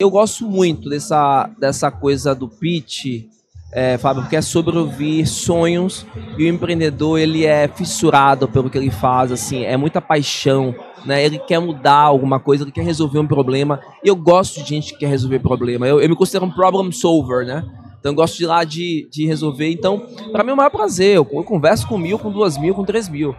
Eu 0.00 0.10
gosto 0.10 0.46
muito 0.46 0.88
dessa, 0.88 1.50
dessa 1.58 1.90
coisa 1.90 2.32
do 2.32 2.48
pitch, 2.48 3.24
é, 3.72 3.98
Fábio, 3.98 4.22
porque 4.22 4.36
é 4.36 4.40
sobre 4.40 4.78
ouvir 4.78 5.26
sonhos 5.26 6.06
e 6.38 6.44
o 6.44 6.48
empreendedor 6.48 7.18
ele 7.18 7.44
é 7.44 7.66
fissurado 7.66 8.46
pelo 8.46 8.70
que 8.70 8.78
ele 8.78 8.92
faz, 8.92 9.32
assim, 9.32 9.64
é 9.64 9.76
muita 9.76 10.00
paixão, 10.00 10.72
né? 11.04 11.24
Ele 11.24 11.36
quer 11.40 11.58
mudar 11.58 11.96
alguma 11.96 12.38
coisa, 12.38 12.62
ele 12.62 12.70
quer 12.70 12.84
resolver 12.84 13.18
um 13.18 13.26
problema. 13.26 13.80
E 14.04 14.06
eu 14.06 14.14
gosto 14.14 14.62
de 14.62 14.68
gente 14.68 14.92
que 14.92 15.00
quer 15.00 15.08
resolver 15.08 15.40
problema. 15.40 15.84
Eu, 15.84 16.00
eu 16.00 16.08
me 16.08 16.14
considero 16.14 16.44
um 16.44 16.50
problem 16.52 16.92
solver, 16.92 17.44
né? 17.44 17.64
Então 17.98 18.12
eu 18.12 18.16
gosto 18.16 18.36
de 18.36 18.44
ir 18.44 18.46
lá 18.46 18.62
de, 18.62 19.08
de 19.10 19.26
resolver. 19.26 19.68
Então, 19.68 20.06
para 20.30 20.44
mim 20.44 20.50
é 20.50 20.54
o 20.54 20.56
maior 20.56 20.70
prazer. 20.70 21.16
Eu, 21.16 21.28
eu 21.32 21.42
converso 21.42 21.88
com 21.88 21.98
mil, 21.98 22.20
com 22.20 22.30
duas 22.30 22.56
mil, 22.56 22.72
com 22.72 22.84
três 22.84 23.08
mil. 23.08 23.34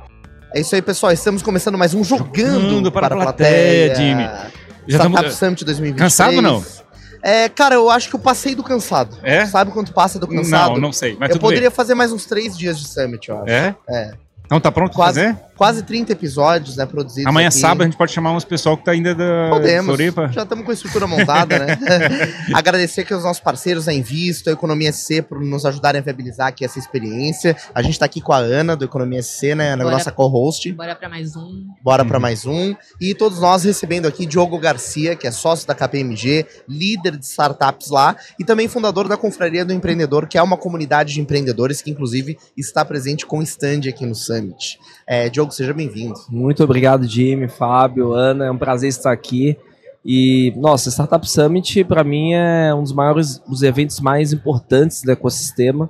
É 0.53 0.59
isso 0.59 0.75
aí, 0.75 0.81
pessoal. 0.81 1.13
Estamos 1.13 1.41
começando 1.41 1.77
mais 1.77 1.93
um 1.93 2.03
Jogando, 2.03 2.69
Jogando 2.69 2.91
para 2.91 3.07
para, 3.07 3.15
a 3.15 3.23
plateia. 3.23 3.93
plateia, 3.93 3.95
Jimmy. 3.95 4.58
Já 4.89 4.97
Startup 4.97 5.23
tamo- 5.23 5.35
Summit 5.35 5.65
2023. 5.65 5.99
Cansado 5.99 6.35
ou 6.35 6.41
não? 6.41 6.65
É, 7.21 7.49
cara, 7.49 7.75
eu 7.75 7.89
acho 7.89 8.09
que 8.09 8.15
eu 8.15 8.19
passei 8.19 8.55
do 8.55 8.63
cansado. 8.63 9.17
É? 9.23 9.45
Sabe 9.45 9.71
quanto 9.71 9.93
passa 9.93 10.17
do 10.17 10.27
cansado? 10.27 10.73
Não, 10.75 10.79
não 10.81 10.93
sei. 10.93 11.17
Mas 11.19 11.31
eu 11.31 11.39
poderia 11.39 11.69
fazer 11.69 11.93
mais 11.93 12.11
uns 12.13 12.25
três 12.25 12.57
dias 12.57 12.79
de 12.79 12.87
Summit, 12.87 13.27
eu 13.29 13.35
acho. 13.35 13.45
bem. 13.45 13.53
É? 13.55 13.75
É. 13.89 14.11
Então 14.49 14.59
tá 14.59 14.71
pronto 14.71 14.89
pra 14.93 14.95
Quase, 15.05 15.19
fazer? 15.21 15.37
quase 15.55 15.83
30 15.83 16.11
episódios, 16.13 16.75
né, 16.75 16.83
produzidos 16.85 17.27
Amanhã 17.27 17.49
aqui. 17.49 17.57
sábado 17.59 17.81
a 17.81 17.85
gente 17.85 17.95
pode 17.97 18.11
chamar 18.11 18.31
uns 18.31 18.43
pessoal 18.43 18.75
que 18.75 18.83
tá 18.83 18.91
ainda 18.91 19.13
da 19.13 19.47
Podemos. 19.51 19.85
Floripa. 19.85 20.27
Já 20.31 20.41
estamos 20.41 20.65
com 20.65 20.71
a 20.71 20.73
estrutura 20.73 21.05
montada, 21.05 21.59
né? 21.59 21.77
Agradecer 22.55 23.01
aqui 23.01 23.13
aos 23.13 23.23
nossos 23.23 23.41
parceiros, 23.43 23.87
a 23.87 23.93
Invisto, 23.93 24.49
a 24.49 24.53
Economia 24.53 24.91
SC, 24.91 25.21
por 25.21 25.39
nos 25.39 25.65
ajudarem 25.67 26.01
a 26.01 26.03
viabilizar 26.03 26.47
aqui 26.47 26.65
essa 26.65 26.79
experiência. 26.79 27.55
A 27.75 27.83
gente 27.83 27.91
está 27.93 28.05
aqui 28.05 28.21
com 28.21 28.33
a 28.33 28.37
Ana, 28.37 28.75
do 28.75 28.83
Economia 28.85 29.21
SC, 29.21 29.53
né? 29.53 29.73
A 29.73 29.77
Bora. 29.77 29.91
nossa 29.91 30.11
co-host. 30.11 30.71
Bora 30.73 30.95
pra 30.95 31.07
mais 31.07 31.35
um. 31.35 31.67
Bora 31.83 32.01
Uhum. 32.01 32.09
para 32.09 32.19
mais 32.19 32.45
um. 32.47 32.73
E 32.99 33.13
todos 33.13 33.39
nós 33.39 33.63
recebendo 33.63 34.07
aqui 34.07 34.25
Diogo 34.25 34.57
Garcia, 34.57 35.15
que 35.15 35.27
é 35.27 35.31
sócio 35.31 35.67
da 35.67 35.75
KPMG, 35.75 36.47
líder 36.67 37.17
de 37.17 37.25
startups 37.25 37.89
lá, 37.91 38.15
e 38.39 38.43
também 38.43 38.67
fundador 38.67 39.07
da 39.07 39.15
Confraria 39.15 39.63
do 39.63 39.73
Empreendedor, 39.73 40.25
que 40.27 40.39
é 40.39 40.41
uma 40.41 40.57
comunidade 40.57 41.13
de 41.13 41.21
empreendedores 41.21 41.83
que, 41.83 41.91
inclusive, 41.91 42.35
está 42.57 42.83
presente 42.83 43.27
com 43.27 43.43
stand 43.43 43.81
aqui 43.87 44.05
no 44.07 44.15
Summit. 44.39 44.79
É, 45.05 45.29
Diogo, 45.29 45.51
seja 45.51 45.73
bem-vindo. 45.73 46.15
Muito 46.29 46.63
obrigado, 46.63 47.05
Jimmy, 47.05 47.47
Fábio, 47.47 48.13
Ana. 48.13 48.45
É 48.45 48.51
um 48.51 48.57
prazer 48.57 48.89
estar 48.89 49.11
aqui. 49.11 49.57
E, 50.03 50.53
nossa, 50.55 50.89
Startup 50.89 51.29
Summit, 51.29 51.83
para 51.83 52.03
mim, 52.03 52.33
é 52.33 52.73
um 52.73 52.81
dos 52.81 52.93
maiores, 52.93 53.41
os 53.47 53.61
eventos 53.61 53.99
mais 53.99 54.31
importantes 54.31 55.03
do 55.03 55.11
ecossistema. 55.11 55.89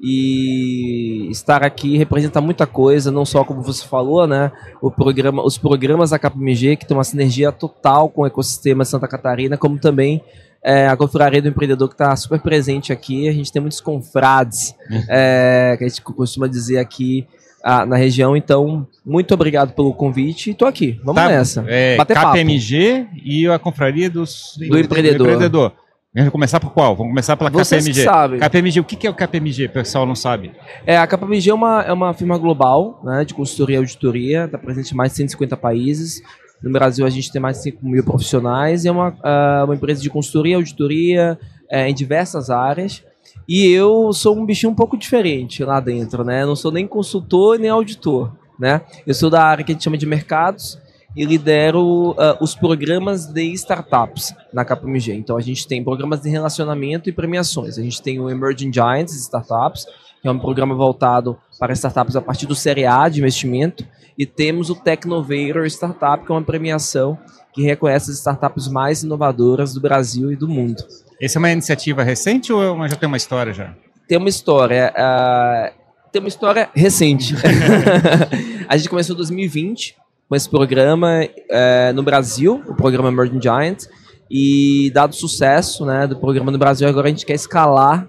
E 0.00 1.28
estar 1.28 1.64
aqui 1.64 1.98
representa 1.98 2.40
muita 2.40 2.68
coisa, 2.68 3.10
não 3.10 3.24
só 3.24 3.42
como 3.42 3.62
você 3.62 3.84
falou, 3.84 4.28
né? 4.28 4.52
O 4.80 4.92
programa, 4.92 5.44
os 5.44 5.58
programas 5.58 6.10
da 6.10 6.18
KPMG, 6.20 6.76
que 6.76 6.86
tem 6.86 6.96
uma 6.96 7.02
sinergia 7.02 7.50
total 7.50 8.08
com 8.08 8.22
o 8.22 8.26
ecossistema 8.26 8.84
de 8.84 8.90
Santa 8.90 9.08
Catarina, 9.08 9.56
como 9.56 9.76
também 9.76 10.22
é, 10.62 10.86
a 10.86 10.96
Confraria 10.96 11.42
do 11.42 11.48
Empreendedor, 11.48 11.88
que 11.88 11.94
está 11.94 12.14
super 12.14 12.40
presente 12.40 12.92
aqui. 12.92 13.28
A 13.28 13.32
gente 13.32 13.50
tem 13.50 13.60
muitos 13.60 13.80
confrades, 13.80 14.72
é, 15.08 15.74
que 15.76 15.84
a 15.84 15.88
gente 15.88 16.00
costuma 16.00 16.46
dizer 16.46 16.78
aqui 16.78 17.26
ah, 17.62 17.84
na 17.84 17.96
região. 17.96 18.36
Então, 18.36 18.86
muito 19.04 19.32
obrigado 19.34 19.72
pelo 19.72 19.92
convite 19.92 20.50
e 20.50 20.54
tô 20.54 20.66
aqui. 20.66 20.98
Vamos 21.04 21.22
Tá, 21.22 21.28
nessa. 21.28 21.64
É, 21.66 21.96
Bater 21.96 22.14
papo. 22.14 22.32
KPMG 22.32 23.06
e 23.24 23.46
a 23.48 23.58
Confraria 23.58 24.08
dos, 24.08 24.56
Do 24.56 24.78
empreendedor. 24.78 25.72
Vamos 26.14 26.32
começar 26.32 26.58
por 26.58 26.72
qual? 26.72 26.96
Vamos 26.96 27.12
começar 27.12 27.36
pela 27.36 27.50
Vocês 27.50 27.86
KPMG. 27.86 28.38
KPMG, 28.38 28.80
o 28.80 28.84
que 28.84 29.06
é 29.06 29.10
o 29.10 29.14
KPMG? 29.14 29.66
O 29.66 29.70
pessoal 29.70 30.06
não 30.06 30.14
sabe. 30.14 30.52
É, 30.86 30.96
a 30.96 31.06
KPMG 31.06 31.50
é 31.50 31.54
uma, 31.54 31.82
é 31.82 31.92
uma 31.92 32.14
firma 32.14 32.38
global, 32.38 33.00
né, 33.04 33.24
de 33.24 33.34
consultoria 33.34 33.76
e 33.76 33.78
auditoria, 33.78 34.44
está 34.46 34.58
presente 34.58 34.92
em 34.92 34.96
mais 34.96 35.12
de 35.12 35.18
150 35.18 35.56
países. 35.56 36.20
No 36.62 36.72
Brasil, 36.72 37.06
a 37.06 37.10
gente 37.10 37.30
tem 37.30 37.40
mais 37.40 37.58
de 37.58 37.64
5 37.64 37.86
mil 37.86 38.02
profissionais 38.02 38.84
e 38.84 38.88
é 38.88 38.90
uma, 38.90 39.16
ah, 39.22 39.62
uma 39.64 39.74
empresa 39.74 40.02
de 40.02 40.10
consultoria 40.10 40.54
e 40.54 40.56
auditoria 40.56 41.38
é, 41.70 41.88
em 41.88 41.94
diversas 41.94 42.50
áreas. 42.50 43.04
E 43.48 43.66
eu 43.66 44.12
sou 44.12 44.36
um 44.36 44.44
bichinho 44.44 44.70
um 44.70 44.74
pouco 44.74 44.94
diferente 44.98 45.64
lá 45.64 45.80
dentro, 45.80 46.22
né? 46.22 46.44
Não 46.44 46.54
sou 46.54 46.70
nem 46.70 46.86
consultor 46.86 47.58
nem 47.58 47.70
auditor, 47.70 48.30
né? 48.58 48.82
Eu 49.06 49.14
sou 49.14 49.30
da 49.30 49.42
área 49.42 49.64
que 49.64 49.72
a 49.72 49.74
gente 49.74 49.84
chama 49.84 49.96
de 49.96 50.04
mercados 50.04 50.78
e 51.16 51.24
lidero 51.24 52.14
ah, 52.18 52.36
os 52.42 52.54
programas 52.54 53.24
de 53.24 53.42
startups 53.54 54.34
na 54.52 54.66
KPMG. 54.66 55.14
Então 55.14 55.38
a 55.38 55.40
gente 55.40 55.66
tem 55.66 55.82
programas 55.82 56.20
de 56.20 56.28
relacionamento 56.28 57.08
e 57.08 57.12
premiações. 57.12 57.78
A 57.78 57.82
gente 57.82 58.02
tem 58.02 58.20
o 58.20 58.28
Emerging 58.28 58.70
Giants 58.70 59.14
Startups, 59.14 59.86
que 60.20 60.28
é 60.28 60.30
um 60.30 60.38
programa 60.38 60.74
voltado 60.74 61.38
para 61.58 61.72
startups 61.72 62.16
a 62.16 62.20
partir 62.20 62.46
do 62.46 62.54
Série 62.54 62.84
A 62.84 63.08
de 63.08 63.20
investimento, 63.20 63.82
e 64.18 64.26
temos 64.26 64.68
o 64.68 64.74
Technovator 64.74 65.64
Startup, 65.66 66.22
que 66.22 66.30
é 66.30 66.34
uma 66.34 66.42
premiação 66.42 67.16
que 67.54 67.62
reconhece 67.62 68.10
as 68.10 68.18
startups 68.18 68.68
mais 68.68 69.02
inovadoras 69.02 69.72
do 69.72 69.80
Brasil 69.80 70.30
e 70.30 70.36
do 70.36 70.46
mundo. 70.46 70.84
Essa 71.20 71.38
é 71.38 71.40
uma 71.40 71.50
iniciativa 71.50 72.02
recente 72.02 72.52
ou 72.52 72.62
é 72.62 72.70
uma- 72.70 72.88
já 72.88 72.96
tem 72.96 73.06
uma 73.06 73.16
história 73.16 73.52
já? 73.52 73.74
Tem 74.06 74.16
uma 74.16 74.28
história, 74.28 74.92
ah, 74.96 75.72
tem 76.12 76.20
uma 76.20 76.28
história 76.28 76.68
recente. 76.74 77.34
a 78.68 78.76
gente 78.76 78.88
começou 78.88 79.14
em 79.14 79.16
2020 79.16 79.96
com 80.28 80.36
esse 80.36 80.48
programa 80.48 81.26
eh, 81.50 81.92
no 81.94 82.02
Brasil, 82.02 82.62
o 82.68 82.74
programa 82.74 83.08
Emerging 83.08 83.40
Giants, 83.40 83.88
e 84.30 84.90
dado 84.94 85.12
o 85.12 85.16
sucesso 85.16 85.86
né, 85.86 86.06
do 86.06 86.16
programa 86.16 86.50
no 86.50 86.58
Brasil, 86.58 86.86
agora 86.86 87.06
a 87.06 87.10
gente 87.10 87.24
quer 87.24 87.32
escalar 87.34 88.06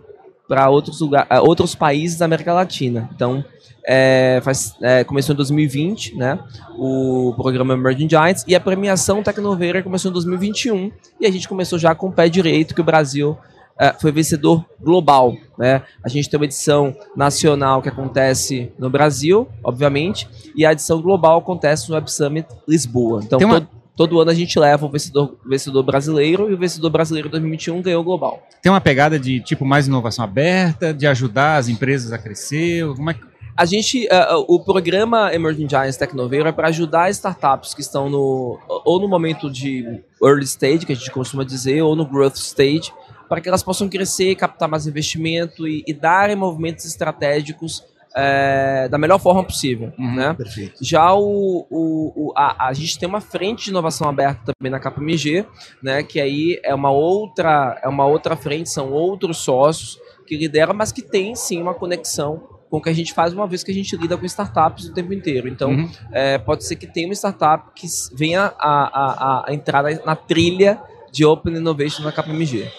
para 0.50 0.70
outros, 0.70 1.00
lugar, 1.00 1.26
ah, 1.30 1.41
outros 1.41 1.76
países 1.76 2.18
da 2.18 2.26
América 2.26 2.53
Latina. 2.53 3.09
Então, 3.16 3.44
eh, 3.88 4.40
faz, 4.44 4.75
eh, 4.81 5.03
começou 5.03 5.34
em 5.34 5.38
2020, 5.38 6.16
né, 6.16 6.40
o 6.78 7.34
programa 7.35 7.73
Emerging 7.73 8.09
Giants, 8.09 8.44
e 8.47 8.56
a 8.56 8.59
premiação 8.59 9.22
Tecnoveira 9.23 9.81
começou 9.84 10.09
em 10.09 10.13
2021, 10.13 10.91
e 11.19 11.25
a 11.25 11.31
gente 11.31 11.47
começou 11.47 11.78
já 11.79 11.94
com 11.95 12.07
o 12.07 12.12
pé 12.12 12.29
direito, 12.29 12.73
que 12.75 12.81
o 12.81 12.84
Brasil 12.84 13.38
eh, 13.79 13.95
foi 14.00 14.12
vencedor 14.12 14.66
global. 14.79 15.35
Né? 15.57 15.81
A 16.03 16.09
gente 16.09 16.29
tem 16.29 16.38
uma 16.40 16.45
edição 16.45 16.95
nacional 17.16 17.81
que 17.81 17.90
acontece 17.90 18.72
no 18.78 18.90
Brasil, 18.90 19.47
obviamente, 19.63 20.28
e 20.56 20.66
a 20.66 20.72
edição 20.72 21.01
global 21.01 21.40
acontece 21.40 21.88
no 21.90 21.96
Web 21.96 22.11
Summit 22.11 22.47
Lisboa. 22.67 23.22
Então, 23.23 23.40
uma- 23.40 23.61
todo, 23.61 23.67
todo 23.96 24.19
ano 24.22 24.31
a 24.31 24.34
gente 24.34 24.57
leva 24.59 24.85
o 24.85 24.90
vencedor, 24.90 25.38
vencedor 25.46 25.84
brasileiro 25.84 26.50
e 26.50 26.53
o 26.53 26.57
vencedor 26.57 26.90
brasileiro 26.90 27.29
2021 27.29 27.81
ganhou 27.81 28.01
o 28.01 28.03
global. 28.03 28.44
Tem 28.61 28.72
uma 28.72 28.81
pegada 28.81 29.17
de 29.19 29.40
tipo 29.41 29.66
mais 29.66 29.88
inovação 29.88 30.23
aberta, 30.25 30.94
de 30.94 31.07
ajudar 31.07 31.57
as 31.57 31.67
empresas 31.69 32.11
a 32.11 32.17
crescer? 32.17 32.85
Como 32.96 33.09
é 33.09 33.13
que... 33.13 33.28
A 33.59 33.66
gente, 33.66 34.08
eh, 34.09 34.28
o 34.47 34.58
programa 34.62 35.34
Emerging 35.34 35.68
Giants 35.70 35.97
Tecnoveira 35.97 36.47
é 36.47 36.52
para 36.53 36.70
ajudar 36.70 37.09
startups 37.09 37.74
que 37.74 37.81
estão 37.81 38.09
no 38.09 38.58
ou 38.86 39.02
no 39.02 39.08
momento 39.09 39.52
de 39.52 40.02
early 40.24 40.46
stage, 40.46 40.86
que 40.86 40.94
a 40.94 40.96
gente 40.96 41.12
costuma 41.12 41.44
dizer, 41.44 41.81
ou 41.81 41.94
no 41.94 42.06
growth 42.06 42.36
stage, 42.38 42.94
para 43.28 43.42
que 43.42 43.50
elas 43.50 43.62
possam 43.62 43.90
crescer, 43.90 44.34
captar 44.36 44.70
mais 44.70 44.88
investimento 44.88 45.68
e, 45.68 45.84
e 45.86 45.94
darem 45.94 46.38
movimentos 46.38 46.86
estratégicos 46.86 47.84
eh, 48.16 48.88
da 48.90 48.97
melhor 48.97 49.20
forma 49.20 49.44
possível, 49.44 49.91
Uhum. 50.00 50.16
né? 50.16 50.34
Perfeito. 50.34 50.76
Já 50.81 51.14
o, 51.14 51.68
o, 51.70 52.14
o- 52.30 52.34
a, 52.38 52.68
a 52.70 52.74
gente 52.74 52.97
tem 52.97 53.09
uma 53.09 53.20
frente 53.22 53.66
de 53.66 53.72
inovação 53.72 54.08
aberta 54.08 54.53
também 54.58 54.72
na 54.72 54.80
KPMG, 54.80 55.46
né? 55.84 56.02
Que 56.02 56.22
aí 56.22 56.59
é 56.64 56.74
uma 56.74 56.91
outra, 56.91 57.78
é 57.84 57.90
uma 57.90 58.06
outra 58.06 58.38
frente, 58.38 58.70
são 58.70 58.91
outros 58.94 59.38
sócios 59.40 60.00
que 60.26 60.38
lideram, 60.38 60.74
mas 60.74 60.94
que 60.94 61.02
tem 61.02 61.36
sim 61.36 61.62
uma 61.62 61.74
conexão 61.74 62.58
com 62.69 62.78
o 62.78 62.81
que 62.81 62.90
a 62.90 62.94
gente 62.94 63.13
faz 63.13 63.34
uma 63.34 63.47
vez 63.47 63.63
que 63.63 63.72
a 63.72 63.74
gente 63.74 63.96
lida 63.97 64.16
com 64.18 64.25
startups 64.25 64.85
o 64.85 64.94
tempo 64.94 65.12
inteiro. 65.13 65.47
Então, 65.47 65.72
Uhum. 65.72 65.90
é, 66.12 66.38
pode 66.38 66.63
ser 66.66 66.75
que 66.75 66.85
tenha 66.88 67.07
uma 67.07 67.13
startup 67.16 67.72
que 67.75 67.88
venha 68.13 68.53
a, 68.59 68.59
a, 68.59 69.46
a- 69.50 69.53
entrar 69.53 69.81
na, 69.84 69.90
na 70.06 70.16
trilha 70.16 70.79
de 71.12 71.25
Open 71.25 71.56
Innovation 71.56 72.03
na 72.03 72.12
KPMG. 72.12 72.69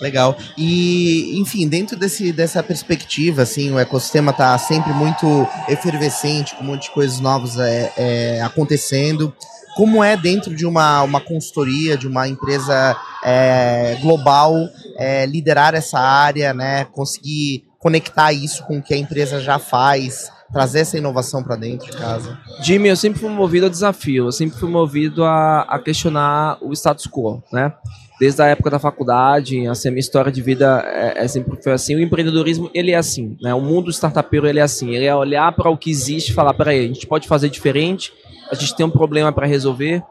Legal. 0.00 0.36
E, 0.58 1.38
enfim, 1.40 1.68
dentro 1.68 1.96
desse, 1.96 2.32
dessa 2.32 2.62
perspectiva, 2.62 3.42
assim, 3.42 3.70
o 3.72 3.78
ecossistema 3.78 4.32
está 4.32 4.56
sempre 4.58 4.92
muito 4.92 5.26
efervescente, 5.68 6.54
com 6.56 6.62
um 6.64 6.66
monte 6.68 6.84
de 6.84 6.90
coisas 6.90 7.20
novas 7.20 7.58
é, 7.58 7.92
é, 7.96 8.42
acontecendo. 8.42 9.32
Como 9.76 10.02
é 10.04 10.16
dentro 10.16 10.54
de 10.54 10.66
uma, 10.66 11.02
uma 11.02 11.20
consultoria, 11.20 11.96
de 11.96 12.06
uma 12.06 12.28
empresa 12.28 12.96
é, 13.24 13.96
global, 14.02 14.54
é, 14.98 15.24
liderar 15.24 15.74
essa 15.74 15.98
área, 15.98 16.52
né? 16.52 16.84
Conseguir 16.86 17.64
conectar 17.82 18.32
isso 18.32 18.64
com 18.64 18.78
o 18.78 18.82
que 18.82 18.94
a 18.94 18.96
empresa 18.96 19.40
já 19.40 19.58
faz, 19.58 20.30
trazer 20.52 20.80
essa 20.80 20.96
inovação 20.96 21.42
para 21.42 21.56
dentro 21.56 21.90
de 21.90 21.96
casa. 21.96 22.38
Jimmy, 22.62 22.88
eu 22.88 22.96
sempre 22.96 23.18
fui 23.18 23.28
movido 23.28 23.66
a 23.66 23.68
desafio, 23.68 24.26
eu 24.26 24.32
sempre 24.32 24.56
fui 24.56 24.70
movido 24.70 25.24
a, 25.24 25.62
a 25.62 25.80
questionar 25.80 26.58
o 26.60 26.72
status 26.72 27.08
quo, 27.08 27.42
né? 27.52 27.72
Desde 28.20 28.40
a 28.40 28.46
época 28.46 28.70
da 28.70 28.78
faculdade, 28.78 29.66
assim, 29.66 29.88
a 29.88 29.90
minha 29.90 29.98
história 30.00 30.30
de 30.30 30.40
vida 30.40 30.80
é, 30.86 31.24
é 31.24 31.28
sempre 31.28 31.60
foi 31.60 31.72
assim. 31.72 31.96
O 31.96 32.00
empreendedorismo, 32.00 32.70
ele 32.72 32.92
é 32.92 32.96
assim, 32.96 33.36
né? 33.42 33.52
O 33.52 33.60
mundo 33.60 33.90
startupeiro, 33.90 34.46
ele 34.46 34.60
é 34.60 34.62
assim. 34.62 34.94
Ele 34.94 35.06
é 35.06 35.14
olhar 35.14 35.50
para 35.50 35.68
o 35.68 35.76
que 35.76 35.90
existe 35.90 36.28
e 36.28 36.34
falar, 36.34 36.54
peraí, 36.54 36.84
a 36.84 36.86
gente 36.86 37.04
pode 37.04 37.26
fazer 37.26 37.48
diferente, 37.48 38.12
a 38.48 38.54
gente 38.54 38.76
tem 38.76 38.86
um 38.86 38.90
problema 38.90 39.32
para 39.32 39.44
resolver. 39.44 40.04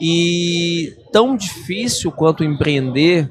E 0.00 0.96
tão 1.12 1.36
difícil 1.36 2.10
quanto 2.10 2.42
empreender, 2.42 3.30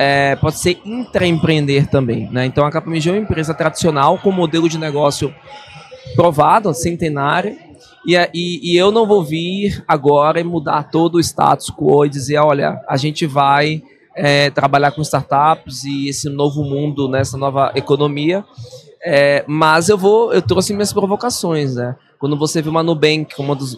é, 0.00 0.36
pode 0.36 0.56
ser 0.60 0.80
intraempreender 0.84 1.88
também, 1.88 2.30
né? 2.30 2.46
Então 2.46 2.64
a 2.64 2.70
KPMG 2.70 3.08
é 3.08 3.12
uma 3.12 3.18
empresa 3.18 3.52
tradicional 3.52 4.16
com 4.18 4.30
modelo 4.30 4.68
de 4.68 4.78
negócio 4.78 5.34
provado, 6.14 6.72
centenário, 6.72 7.56
e, 8.06 8.16
a- 8.16 8.28
e, 8.32 8.60
e 8.72 8.76
eu 8.76 8.92
não 8.92 9.04
vou 9.06 9.24
vir 9.24 9.82
agora 9.88 10.40
e 10.40 10.44
mudar 10.44 10.84
todo 10.84 11.16
o 11.16 11.20
status 11.20 11.68
quo 11.70 12.04
e 12.06 12.08
dizer, 12.08 12.38
olha, 12.38 12.80
a 12.88 12.96
gente 12.96 13.26
vai 13.26 13.82
é, 14.14 14.50
trabalhar 14.50 14.92
com 14.92 15.02
startups 15.02 15.82
e 15.84 16.08
esse 16.08 16.28
novo 16.28 16.62
mundo, 16.62 17.08
nessa 17.08 17.36
nova 17.36 17.72
economia. 17.74 18.44
É, 19.04 19.44
mas 19.46 19.88
eu 19.88 19.98
vou, 19.98 20.32
eu 20.32 20.42
trouxe 20.42 20.72
minhas 20.72 20.92
provocações, 20.92 21.74
né? 21.74 21.94
Quando 22.18 22.36
você 22.36 22.60
vê 22.60 22.68
uma 22.68 22.82
Nubank, 22.82 23.32
uma, 23.38 23.54
dos, 23.54 23.74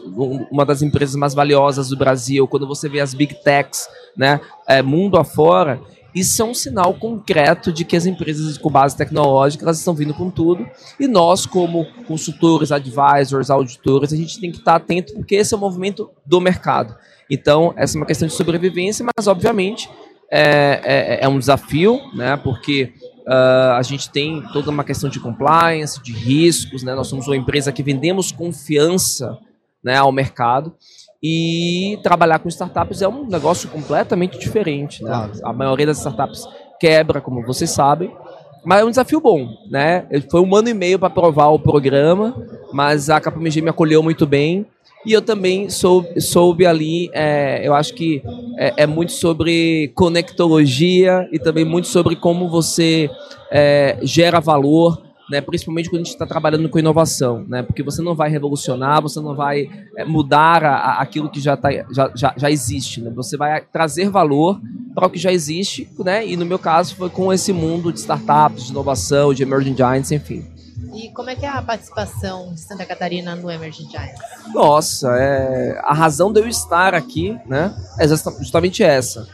uma 0.50 0.64
das 0.64 0.80
empresas 0.80 1.14
mais 1.14 1.34
valiosas 1.34 1.88
do 1.90 1.96
Brasil, 1.96 2.46
quando 2.48 2.66
você 2.66 2.88
vê 2.88 3.00
as 3.00 3.12
big 3.12 3.34
techs, 3.42 3.86
né, 4.16 4.40
é, 4.66 4.80
mundo 4.80 5.18
afora, 5.18 5.78
isso 6.14 6.42
é 6.42 6.44
um 6.44 6.54
sinal 6.54 6.94
concreto 6.94 7.72
de 7.72 7.84
que 7.84 7.96
as 7.96 8.06
empresas 8.06 8.58
com 8.58 8.70
base 8.70 8.96
tecnológica 8.96 9.64
elas 9.64 9.78
estão 9.78 9.94
vindo 9.94 10.14
com 10.14 10.30
tudo 10.30 10.66
e 10.98 11.06
nós, 11.06 11.46
como 11.46 11.86
consultores, 12.06 12.72
advisors, 12.72 13.50
auditores, 13.50 14.12
a 14.12 14.16
gente 14.16 14.40
tem 14.40 14.50
que 14.50 14.58
estar 14.58 14.76
atento 14.76 15.14
porque 15.14 15.36
esse 15.36 15.54
é 15.54 15.56
o 15.56 15.60
movimento 15.60 16.10
do 16.24 16.40
mercado. 16.40 16.96
Então, 17.30 17.72
essa 17.76 17.96
é 17.96 18.00
uma 18.00 18.06
questão 18.06 18.26
de 18.26 18.34
sobrevivência, 18.34 19.06
mas 19.16 19.26
obviamente 19.26 19.88
é, 20.30 20.80
é, 20.84 21.24
é 21.24 21.28
um 21.28 21.38
desafio, 21.38 22.00
né? 22.14 22.36
Porque 22.36 22.92
uh, 23.26 23.72
a 23.76 23.82
gente 23.82 24.10
tem 24.10 24.42
toda 24.52 24.70
uma 24.70 24.84
questão 24.84 25.08
de 25.08 25.20
compliance, 25.20 26.02
de 26.02 26.12
riscos, 26.12 26.82
né? 26.82 26.94
Nós 26.94 27.06
somos 27.06 27.26
uma 27.26 27.36
empresa 27.36 27.72
que 27.72 27.82
vendemos 27.82 28.32
confiança 28.32 29.38
né, 29.82 29.96
ao 29.96 30.12
mercado 30.12 30.74
e 31.22 31.98
trabalhar 32.02 32.38
com 32.38 32.48
startups 32.48 33.02
é 33.02 33.08
um 33.08 33.26
negócio 33.26 33.68
completamente 33.68 34.38
diferente. 34.38 35.02
Né? 35.02 35.10
Claro. 35.10 35.32
A 35.44 35.52
maioria 35.52 35.86
das 35.86 35.98
startups 35.98 36.46
quebra, 36.78 37.20
como 37.20 37.44
vocês 37.44 37.70
sabem, 37.70 38.10
mas 38.64 38.80
é 38.80 38.84
um 38.84 38.90
desafio 38.90 39.20
bom, 39.20 39.48
né? 39.70 40.06
Foi 40.30 40.40
um 40.40 40.54
ano 40.54 40.68
e 40.68 40.74
meio 40.74 40.98
para 40.98 41.08
provar 41.08 41.48
o 41.48 41.58
programa, 41.58 42.34
mas 42.72 43.08
a 43.08 43.20
KPMG 43.20 43.62
me 43.62 43.70
acolheu 43.70 44.02
muito 44.02 44.26
bem. 44.26 44.66
E 45.04 45.14
eu 45.14 45.22
também 45.22 45.70
soube, 45.70 46.20
soube 46.20 46.66
ali, 46.66 47.10
é, 47.14 47.66
eu 47.66 47.74
acho 47.74 47.94
que 47.94 48.22
é, 48.58 48.82
é, 48.82 48.86
muito 48.86 49.12
sobre 49.12 49.90
conectologia 49.94 51.26
e 51.32 51.38
também 51.38 51.64
muito 51.64 51.88
sobre 51.88 52.16
como 52.16 52.50
você 52.50 53.08
é, 53.50 53.98
gera 54.02 54.40
valor, 54.40 55.00
né, 55.30 55.40
principalmente 55.40 55.88
quando 55.88 56.02
a 56.02 56.04
gente 56.04 56.12
está 56.12 56.26
trabalhando 56.26 56.68
com 56.68 56.78
inovação, 56.78 57.44
né, 57.46 57.62
porque 57.62 57.82
você 57.82 58.02
não 58.02 58.14
vai 58.14 58.28
revolucionar, 58.28 59.00
você 59.00 59.20
não 59.20 59.34
vai 59.34 59.70
é, 59.96 60.04
mudar 60.04 60.64
a, 60.64 60.74
a, 60.74 61.02
aquilo 61.02 61.30
que 61.30 61.40
já, 61.40 61.56
tá, 61.56 61.70
já, 61.90 62.10
já, 62.14 62.34
já 62.36 62.50
existe, 62.50 63.00
né, 63.00 63.10
você 63.14 63.36
vai 63.36 63.60
trazer 63.60 64.10
valor 64.10 64.60
para 64.94 65.06
o 65.06 65.10
que 65.10 65.18
já 65.18 65.32
existe, 65.32 65.88
né, 66.00 66.26
e 66.26 66.36
no 66.36 66.44
meu 66.44 66.58
caso 66.58 66.96
foi 66.96 67.08
com 67.08 67.32
esse 67.32 67.52
mundo 67.52 67.92
de 67.92 68.00
startups, 68.00 68.64
de 68.64 68.70
inovação, 68.72 69.32
de 69.32 69.42
emerging 69.44 69.76
giants, 69.76 70.10
enfim. 70.10 70.44
E 70.94 71.10
como 71.10 71.30
é 71.30 71.36
que 71.36 71.46
é 71.46 71.48
a 71.48 71.62
participação 71.62 72.52
de 72.52 72.60
Santa 72.60 72.84
Catarina 72.84 73.36
no 73.36 73.48
Emerging 73.48 73.88
Giants? 73.88 74.18
Nossa, 74.52 75.14
é, 75.16 75.80
a 75.84 75.94
razão 75.94 76.32
de 76.32 76.40
eu 76.40 76.48
estar 76.48 76.94
aqui, 76.94 77.38
né, 77.46 77.72
é 77.98 78.08
justamente 78.08 78.82
essa. 78.82 79.28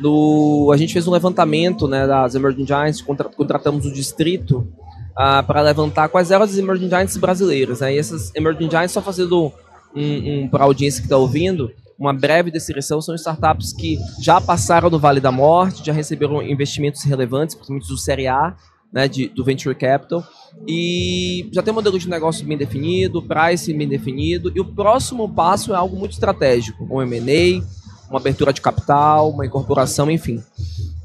No, 0.00 0.70
a 0.72 0.76
gente 0.76 0.92
fez 0.92 1.06
um 1.06 1.10
levantamento 1.10 1.86
né, 1.86 2.06
das 2.06 2.34
Emerging 2.34 2.66
Giants, 2.66 3.02
contra, 3.02 3.28
contratamos 3.28 3.84
o 3.84 3.92
distrito 3.92 4.66
uh, 5.12 5.44
para 5.46 5.60
levantar 5.60 6.08
quais 6.08 6.30
eram 6.30 6.44
as 6.44 6.56
Emerging 6.56 6.88
Giants 6.88 7.16
brasileiras. 7.16 7.80
Né, 7.80 7.94
e 7.94 7.98
essas 7.98 8.34
Emerging 8.34 8.70
Giants, 8.70 8.92
só 8.92 9.00
fazendo 9.00 9.52
um, 9.94 10.42
um 10.44 10.48
para 10.48 10.64
a 10.64 10.66
audiência 10.66 11.00
que 11.00 11.06
está 11.06 11.16
ouvindo, 11.16 11.70
uma 11.98 12.12
breve 12.12 12.50
descrição, 12.50 13.00
são 13.00 13.14
startups 13.14 13.72
que 13.72 13.98
já 14.20 14.40
passaram 14.40 14.90
do 14.90 14.98
Vale 14.98 15.20
da 15.20 15.30
Morte, 15.30 15.84
já 15.84 15.92
receberam 15.92 16.42
investimentos 16.42 17.04
relevantes, 17.04 17.54
principalmente 17.54 17.88
do 17.88 17.96
Série 17.96 18.26
A, 18.26 18.56
né, 18.92 19.06
de, 19.06 19.28
do 19.28 19.44
Venture 19.44 19.74
Capital, 19.74 20.26
e 20.66 21.48
já 21.52 21.62
tem 21.62 21.72
um 21.72 21.76
modelo 21.76 21.98
de 21.98 22.08
negócio 22.08 22.44
bem 22.44 22.58
definido, 22.58 23.22
price 23.22 23.72
bem 23.72 23.88
definido, 23.88 24.52
e 24.54 24.60
o 24.60 24.64
próximo 24.64 25.28
passo 25.28 25.72
é 25.72 25.76
algo 25.76 25.96
muito 25.96 26.12
estratégico, 26.12 26.86
um 26.90 27.00
M&A, 27.00 27.62
uma 28.10 28.18
abertura 28.18 28.52
de 28.52 28.60
capital, 28.60 29.30
uma 29.30 29.46
incorporação, 29.46 30.10
enfim. 30.10 30.42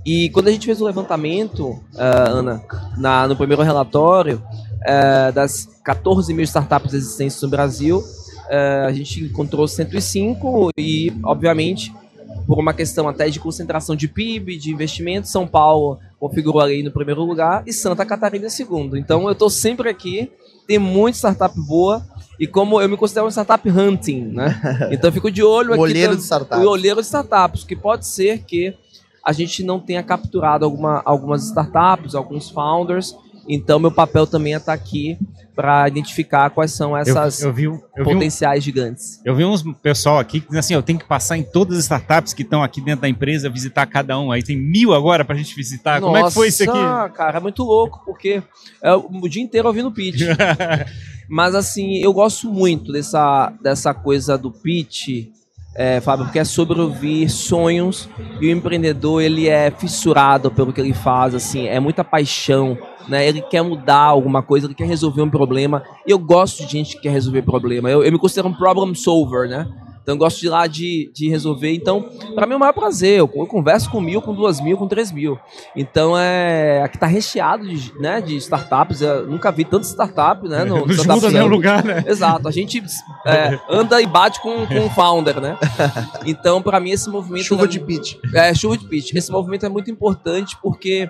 E 0.07 0.29
quando 0.29 0.47
a 0.47 0.51
gente 0.51 0.65
fez 0.65 0.79
o 0.79 0.85
levantamento, 0.85 1.71
uh, 1.71 1.81
Ana, 2.29 2.63
na, 2.97 3.27
no 3.27 3.35
primeiro 3.35 3.61
relatório, 3.61 4.41
uh, 4.81 5.33
das 5.33 5.67
14 5.83 6.33
mil 6.33 6.45
startups 6.45 6.93
existentes 6.93 7.41
no 7.41 7.49
Brasil, 7.49 7.97
uh, 7.97 8.87
a 8.87 8.93
gente 8.93 9.25
encontrou 9.25 9.67
105 9.67 10.69
e, 10.77 11.11
obviamente, 11.25 11.93
por 12.47 12.57
uma 12.57 12.73
questão 12.73 13.09
até 13.09 13.29
de 13.29 13.37
concentração 13.37 13.97
de 13.97 14.07
PIB, 14.07 14.55
de 14.55 14.71
investimento, 14.71 15.27
São 15.27 15.45
Paulo 15.45 15.99
configurou 16.17 16.61
ali 16.61 16.81
no 16.81 16.91
primeiro 16.91 17.25
lugar 17.25 17.63
e 17.67 17.73
Santa 17.73 18.05
Catarina 18.05 18.45
em 18.45 18.49
segundo. 18.49 18.97
Então 18.97 19.25
eu 19.25 19.33
estou 19.33 19.49
sempre 19.49 19.89
aqui, 19.89 20.31
tem 20.65 20.79
muita 20.79 21.17
startup 21.17 21.53
boa 21.59 22.01
e 22.39 22.47
como 22.47 22.81
eu 22.81 22.87
me 22.87 22.95
considero 22.95 23.27
um 23.27 23.29
startup 23.29 23.69
hunting, 23.69 24.31
né? 24.31 24.59
Então 24.89 25.09
eu 25.09 25.13
fico 25.13 25.29
de 25.29 25.43
olho 25.43 25.71
aqui. 25.73 25.79
o 25.79 25.83
olheiro 25.83 26.15
de 26.15 26.21
startups. 26.21 26.65
O 26.65 26.69
olheiro 26.69 27.01
de 27.01 27.05
startups, 27.05 27.65
que 27.65 27.75
pode 27.75 28.07
ser 28.07 28.39
que 28.43 28.73
a 29.27 29.33
gente 29.33 29.61
não 29.61 29.77
tenha 29.77 30.01
capturado 30.01 30.63
alguma, 30.63 31.01
algumas 31.03 31.43
startups, 31.43 32.15
alguns 32.15 32.49
founders. 32.49 33.13
Então 33.45 33.77
meu 33.77 33.91
papel 33.91 34.25
também 34.25 34.53
é 34.53 34.57
estar 34.57 34.71
aqui 34.71 35.19
para 35.53 35.85
identificar 35.85 36.49
quais 36.49 36.71
são 36.71 36.95
essas 36.95 37.41
eu, 37.41 37.49
eu 37.49 37.53
vi, 37.53 37.63
eu 37.63 37.81
potenciais 38.05 38.63
vi 38.63 38.71
um, 38.71 38.73
gigantes. 38.73 39.19
Eu 39.25 39.35
vi 39.35 39.43
uns 39.43 39.63
pessoal 39.81 40.17
aqui 40.17 40.39
que 40.39 40.45
dizem 40.45 40.59
assim, 40.59 40.73
eu 40.75 40.81
tenho 40.81 40.97
que 40.97 41.05
passar 41.05 41.37
em 41.37 41.43
todas 41.43 41.77
as 41.77 41.83
startups 41.83 42.33
que 42.33 42.41
estão 42.41 42.63
aqui 42.63 42.79
dentro 42.79 43.01
da 43.01 43.09
empresa, 43.09 43.49
visitar 43.49 43.85
cada 43.85 44.17
um. 44.17 44.31
Aí 44.31 44.41
tem 44.41 44.55
mil 44.55 44.93
agora 44.93 45.25
para 45.25 45.35
a 45.35 45.37
gente 45.37 45.53
visitar. 45.53 45.99
Nossa, 45.99 46.05
Como 46.05 46.17
é 46.17 46.23
que 46.23 46.33
foi 46.33 46.47
isso 46.47 46.63
aqui? 46.63 47.13
cara, 47.13 47.39
é 47.39 47.41
muito 47.41 47.63
louco, 47.63 48.01
porque 48.05 48.41
é 48.81 48.93
o 48.93 49.27
dia 49.27 49.43
inteiro 49.43 49.67
ouvindo 49.67 49.91
pitch. 49.91 50.21
Mas 51.27 51.53
assim, 51.53 51.97
eu 51.97 52.13
gosto 52.13 52.49
muito 52.49 52.93
dessa, 52.93 53.51
dessa 53.61 53.93
coisa 53.93 54.37
do 54.37 54.51
pitch, 54.51 55.27
é, 55.77 56.01
Fábio, 56.01 56.25
porque 56.25 56.39
é 56.39 56.43
sobre 56.43 56.81
ouvir 56.81 57.29
sonhos 57.29 58.09
e 58.41 58.47
o 58.47 58.51
empreendedor 58.51 59.21
ele 59.21 59.47
é 59.47 59.71
fissurado 59.71 60.49
pelo 60.51 60.73
que 60.73 60.81
ele 60.81 60.93
faz, 60.93 61.35
assim, 61.35 61.67
é 61.67 61.79
muita 61.79 62.03
paixão 62.03 62.77
né? 63.07 63.27
Ele 63.27 63.41
quer 63.41 63.61
mudar 63.61 64.03
alguma 64.03 64.43
coisa, 64.43 64.67
ele 64.67 64.73
quer 64.73 64.87
resolver 64.87 65.21
um 65.21 65.29
problema. 65.29 65.83
E 66.05 66.11
eu 66.11 66.19
gosto 66.19 66.65
de 66.65 66.71
gente 66.71 66.95
que 66.95 67.03
quer 67.03 67.11
resolver 67.11 67.41
problema. 67.41 67.89
Eu, 67.89 68.03
eu 68.03 68.11
me 68.11 68.19
considero 68.19 68.49
um 68.49 68.53
problem 68.53 68.93
solver, 68.93 69.47
né? 69.47 69.67
Então 70.07 70.15
eu 70.15 70.19
gosto 70.19 70.39
de 70.39 70.45
ir 70.45 70.49
lá 70.49 70.65
de, 70.67 71.11
de 71.13 71.27
resolver. 71.27 71.73
Então, 71.73 72.09
para 72.33 72.47
mim 72.47 72.53
é 72.53 72.55
o 72.55 72.59
maior 72.61 72.71
prazer. 72.71 73.19
Eu, 73.19 73.29
eu, 73.35 73.45
converso 73.45 73.91
com 73.91 73.99
mil, 73.99 74.21
com 74.21 74.33
duas 74.33 74.61
mil, 74.61 74.77
com 74.77 74.87
três 74.87 75.11
mil. 75.11 75.37
Então 75.75 76.17
é. 76.17 76.81
Aqui 76.81 76.97
tá 76.97 77.05
recheado 77.05 77.67
de, 77.67 77.93
né, 77.99 78.21
de 78.21 78.37
startups. 78.37 79.01
Eu 79.01 79.27
nunca 79.27 79.51
vi 79.51 79.65
tanto 79.65 79.83
startup, 79.83 80.47
né? 80.47 80.63
No, 80.63 80.85
no 80.87 80.93
startup 80.93 81.29
no 81.33 81.47
lugar, 81.47 81.83
né? 81.83 82.05
Exato. 82.07 82.47
A 82.47 82.51
gente 82.51 82.81
é, 83.25 83.59
anda 83.69 84.01
e 84.01 84.05
bate 84.05 84.41
com, 84.41 84.65
com 84.65 84.85
o 84.85 84.89
founder, 84.91 85.41
né? 85.41 85.57
Então, 86.25 86.61
para 86.61 86.79
mim, 86.79 86.91
esse 86.91 87.09
movimento. 87.09 87.43
Chuva 87.43 87.65
é, 87.65 87.67
de 87.67 87.79
pitch. 87.81 88.15
É, 88.33 88.53
chuva 88.53 88.77
de 88.77 88.85
pitch. 88.85 89.13
Esse 89.13 89.29
movimento 89.29 89.65
é 89.65 89.69
muito 89.69 89.91
importante 89.91 90.57
porque 90.61 91.09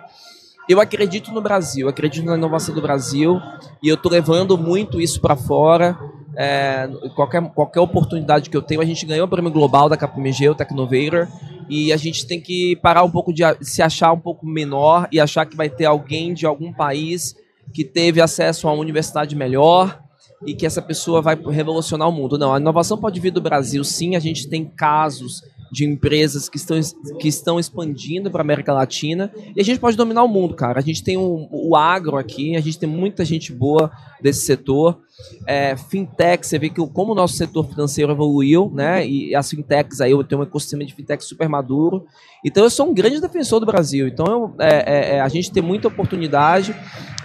eu 0.67 0.81
acredito 0.81 1.31
no 1.31 1.39
Brasil, 1.39 1.87
acredito 1.87 2.25
na 2.25 2.35
inovação 2.35 2.73
do 2.73 2.81
Brasil 2.81 3.39
e 3.81 3.89
eu 3.89 3.95
estou 3.95 4.11
levando 4.11 4.57
muito 4.57 4.99
isso 4.99 5.21
para 5.21 5.35
fora. 5.35 5.95
É, 6.39 6.87
qualquer, 7.15 7.41
qualquer 7.49 7.79
oportunidade 7.79 8.49
que 8.49 8.55
eu 8.55 8.61
tenho, 8.61 8.79
a 8.79 8.85
gente 8.85 9.05
ganhou 9.07 9.25
o 9.25 9.29
prêmio 9.29 9.51
global 9.51 9.89
da 9.89 9.97
KPMG, 9.97 10.49
o 10.49 10.55
Technovator, 10.55 11.27
e 11.67 11.91
a 11.91 11.97
gente 11.97 12.27
tem 12.27 12.39
que 12.39 12.75
parar 12.75 13.03
um 13.03 13.09
pouco 13.09 13.33
de 13.33 13.41
se 13.61 13.81
achar 13.81 14.13
um 14.13 14.19
pouco 14.19 14.45
menor 14.45 15.07
e 15.11 15.19
achar 15.19 15.47
que 15.47 15.57
vai 15.57 15.67
ter 15.67 15.85
alguém 15.85 16.35
de 16.35 16.45
algum 16.45 16.71
país 16.71 17.35
que 17.73 17.83
teve 17.83 18.21
acesso 18.21 18.67
a 18.67 18.71
uma 18.71 18.81
universidade 18.81 19.35
melhor 19.35 19.99
e 20.45 20.53
que 20.53 20.65
essa 20.65 20.81
pessoa 20.81 21.21
vai 21.23 21.35
revolucionar 21.35 22.07
o 22.07 22.11
mundo. 22.11 22.37
Não, 22.37 22.53
a 22.53 22.59
inovação 22.59 22.97
pode 22.97 23.19
vir 23.19 23.31
do 23.31 23.41
Brasil, 23.41 23.83
sim, 23.83 24.15
a 24.15 24.19
gente 24.19 24.47
tem 24.47 24.63
casos 24.63 25.41
de 25.71 25.85
empresas 25.85 26.47
que 26.47 26.57
estão, 26.57 26.79
que 27.19 27.27
estão 27.27 27.59
expandindo 27.59 28.31
para 28.31 28.41
a 28.41 28.43
América 28.45 28.73
Latina 28.73 29.31
e 29.55 29.59
a 29.59 29.63
gente 29.63 29.79
pode 29.79 29.97
dominar 29.97 30.23
o 30.23 30.27
mundo, 30.27 30.53
cara. 30.53 30.79
A 30.79 30.81
gente 30.81 31.03
tem 31.03 31.17
um, 31.17 31.47
o 31.51 31.75
agro 31.75 32.17
aqui, 32.17 32.55
a 32.55 32.61
gente 32.61 32.79
tem 32.79 32.87
muita 32.87 33.25
gente 33.25 33.51
boa 33.51 33.91
desse 34.21 34.45
setor. 34.45 34.99
É, 35.47 35.75
fintech, 35.75 36.45
você 36.45 36.59
vê 36.59 36.69
que 36.69 36.85
como 36.89 37.11
o 37.11 37.15
nosso 37.15 37.35
setor 37.35 37.67
financeiro 37.67 38.11
evoluiu, 38.11 38.71
né? 38.73 39.05
E 39.05 39.35
as 39.35 39.49
fintechs 39.49 39.99
aí, 39.99 40.11
eu 40.11 40.23
tenho 40.23 40.41
um 40.41 40.43
ecossistema 40.43 40.85
de 40.85 40.93
fintech 40.93 41.23
super 41.23 41.49
maduro. 41.49 42.05
Então 42.45 42.63
eu 42.63 42.69
sou 42.69 42.89
um 42.89 42.93
grande 42.93 43.19
defensor 43.19 43.59
do 43.59 43.65
Brasil. 43.65 44.07
Então 44.07 44.25
eu, 44.27 44.55
é, 44.59 44.75
é, 44.75 45.15
é 45.15 45.21
a 45.21 45.27
gente 45.27 45.51
tem 45.51 45.63
muita 45.63 45.87
oportunidade 45.87 46.75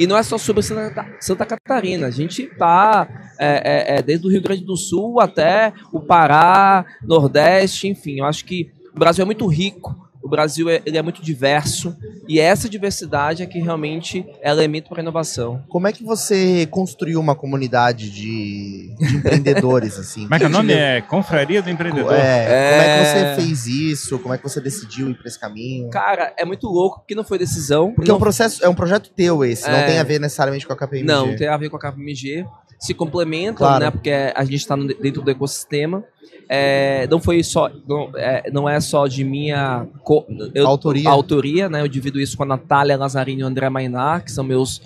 e 0.00 0.06
não 0.06 0.16
é 0.16 0.22
só 0.22 0.38
sobre 0.38 0.62
Santa, 0.62 1.06
Santa 1.20 1.44
Catarina. 1.44 2.06
A 2.06 2.10
gente 2.10 2.44
está 2.44 3.06
é, 3.38 3.96
é, 3.96 4.02
desde 4.02 4.26
o 4.26 4.30
Rio 4.30 4.42
Grande 4.42 4.64
do 4.64 4.76
Sul 4.76 5.20
até 5.20 5.72
o 5.92 6.00
Pará, 6.00 6.86
Nordeste, 7.02 7.88
enfim. 7.88 8.20
Eu 8.20 8.24
acho 8.24 8.44
que 8.44 8.70
o 8.94 8.98
Brasil 8.98 9.22
é 9.22 9.26
muito 9.26 9.46
rico 9.46 10.01
Brasil 10.32 10.70
é, 10.70 10.80
ele 10.86 10.96
é 10.96 11.02
muito 11.02 11.22
diverso 11.22 11.94
e 12.26 12.40
essa 12.40 12.66
diversidade 12.66 13.42
é 13.42 13.46
que 13.46 13.58
realmente 13.58 14.24
é 14.40 14.50
elemento 14.50 14.88
para 14.88 15.00
a 15.00 15.02
inovação. 15.02 15.62
Como 15.68 15.86
é 15.86 15.92
que 15.92 16.02
você 16.02 16.66
construiu 16.70 17.20
uma 17.20 17.34
comunidade 17.34 18.10
de, 18.10 18.94
de 18.98 19.16
empreendedores 19.16 19.98
assim? 20.00 20.22
Como 20.22 20.34
é 20.34 20.38
que 20.38 20.46
o 20.46 20.48
nome 20.48 20.72
é 20.72 21.02
Confraria 21.02 21.60
do 21.60 21.68
Empreendedor? 21.68 22.14
É, 22.14 22.18
é, 22.18 22.70
Como 22.70 22.82
é 22.82 22.96
que 22.96 23.36
você 23.36 23.42
fez 23.42 23.66
isso? 23.66 24.18
Como 24.20 24.32
é 24.32 24.38
que 24.38 24.42
você 24.42 24.58
decidiu 24.58 25.10
ir 25.10 25.14
para 25.14 25.28
esse 25.28 25.38
caminho? 25.38 25.90
Cara, 25.90 26.32
é 26.38 26.46
muito 26.46 26.66
louco 26.66 27.00
porque 27.00 27.14
não 27.14 27.24
foi 27.24 27.36
decisão. 27.38 27.92
Porque 27.92 28.08
não... 28.08 28.14
é 28.14 28.16
um 28.16 28.20
processo, 28.20 28.64
é 28.64 28.68
um 28.70 28.74
projeto 28.74 29.10
teu 29.14 29.44
esse, 29.44 29.68
é... 29.68 29.70
não 29.70 29.86
tem 29.86 29.98
a 29.98 30.02
ver 30.02 30.18
necessariamente 30.18 30.66
com 30.66 30.72
a 30.72 30.76
KPMG. 30.76 31.06
Não, 31.06 31.26
não 31.26 31.36
tem 31.36 31.48
a 31.48 31.56
ver 31.58 31.68
com 31.68 31.76
a 31.76 31.80
KPMG. 31.80 32.46
Se 32.82 32.94
complementam, 32.94 33.66
Claro. 33.66 33.84
né? 33.84 33.90
Porque 33.90 34.10
a 34.10 34.44
gente 34.44 34.56
está 34.56 34.74
dentro 34.76 35.22
do 35.22 35.30
ecossistema. 35.30 36.02
É, 36.48 37.06
não 37.08 37.20
foi 37.20 37.42
só, 37.42 37.70
não 37.88 38.10
é, 38.16 38.50
não 38.52 38.68
é 38.68 38.78
só 38.80 39.06
de 39.06 39.24
minha 39.24 39.86
co- 40.02 40.26
eu- 40.54 40.66
Autoria. 40.66 41.08
autoria, 41.08 41.68
né? 41.68 41.80
Eu 41.80 41.88
divido 41.88 42.20
isso 42.20 42.36
com 42.36 42.42
a 42.42 42.46
Natália 42.46 42.96
Lazzarini 42.96 43.40
e 43.40 43.44
o 43.44 43.46
André 43.46 43.68
Mainar, 43.70 44.24
que 44.24 44.32
são 44.32 44.44
meus 44.44 44.82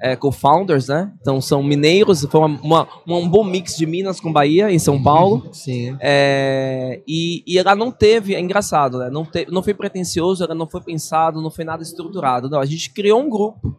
é, 0.00 0.14
co-founders, 0.14 0.86
né? 0.86 1.10
Então 1.20 1.40
são 1.40 1.60
mineiros, 1.60 2.24
foi 2.30 2.40
uma, 2.40 2.60
uma- 2.62 2.88
um 3.18 3.28
bom 3.28 3.42
mix 3.42 3.76
de 3.76 3.84
Minas 3.84 4.20
com 4.20 4.32
Bahia 4.32 4.70
em 4.70 4.78
São 4.78 5.02
Paulo. 5.02 5.48
Sim. 5.52 5.96
É, 5.98 7.00
e, 7.08 7.42
e 7.44 7.58
ela 7.58 7.74
não 7.74 7.90
teve, 7.90 8.34
é 8.34 8.40
engraçado, 8.40 8.98
né? 8.98 9.10
Não, 9.10 9.24
te, 9.24 9.44
não 9.50 9.60
foi 9.62 9.74
pretencioso, 9.74 10.44
ela 10.44 10.54
não 10.54 10.68
foi 10.68 10.82
pensado, 10.82 11.42
não 11.42 11.50
foi 11.50 11.64
nada 11.64 11.82
estruturado. 11.82 12.48
Não, 12.48 12.60
a 12.60 12.66
gente 12.66 12.90
criou 12.90 13.20
um 13.20 13.28
grupo, 13.28 13.74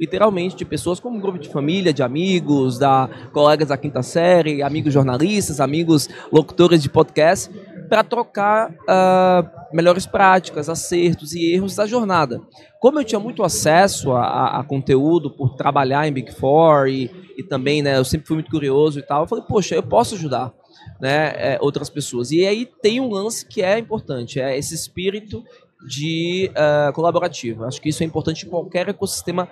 literalmente, 0.00 0.56
de 0.56 0.64
pessoas 0.64 0.98
como 0.98 1.18
um 1.18 1.20
grupo 1.20 1.38
de 1.38 1.50
família, 1.50 1.92
de 1.92 2.02
amigos, 2.02 2.78
da 2.78 3.08
colegas 3.34 3.68
da 3.68 3.76
quinta 3.76 4.02
série, 4.02 4.62
amigos 4.62 4.94
jornalistas, 4.94 5.60
amigos 5.60 6.08
locutores 6.32 6.82
de 6.82 6.88
podcast, 6.88 7.50
para 7.86 8.02
trocar 8.02 8.74
ah, 8.88 9.44
melhores 9.72 10.06
práticas, 10.06 10.70
acertos 10.70 11.34
e 11.34 11.52
erros 11.52 11.76
da 11.76 11.86
jornada. 11.86 12.40
Como 12.80 12.98
eu 12.98 13.04
tinha 13.04 13.18
muito 13.18 13.42
acesso 13.42 14.12
a, 14.12 14.60
a- 14.60 14.64
conteúdo 14.64 15.30
por 15.30 15.54
trabalhar 15.54 16.08
em 16.08 16.12
Big 16.12 16.32
Four 16.32 16.88
e, 16.88 17.10
e 17.36 17.42
também, 17.42 17.82
né, 17.82 17.98
eu 17.98 18.04
sempre 18.04 18.26
fui 18.26 18.36
muito 18.36 18.50
curioso 18.50 18.98
e 18.98 19.02
tal, 19.02 19.24
eu 19.24 19.28
falei, 19.28 19.44
poxa, 19.46 19.74
eu 19.74 19.82
posso 19.82 20.14
ajudar 20.14 20.50
né, 20.98 21.32
é, 21.36 21.58
outras 21.60 21.90
pessoas. 21.90 22.30
E 22.30 22.46
aí 22.46 22.64
tem 22.80 23.00
um 23.00 23.10
lance 23.10 23.44
que 23.44 23.60
é 23.60 23.78
importante, 23.78 24.40
é 24.40 24.56
esse 24.56 24.74
espírito 24.74 25.44
de 25.86 26.50
ah, 26.54 26.90
colaborativo. 26.94 27.64
Acho 27.64 27.82
que 27.82 27.88
isso 27.90 28.02
é 28.02 28.06
importante 28.06 28.46
em 28.46 28.48
qualquer 28.48 28.88
ecossistema 28.88 29.46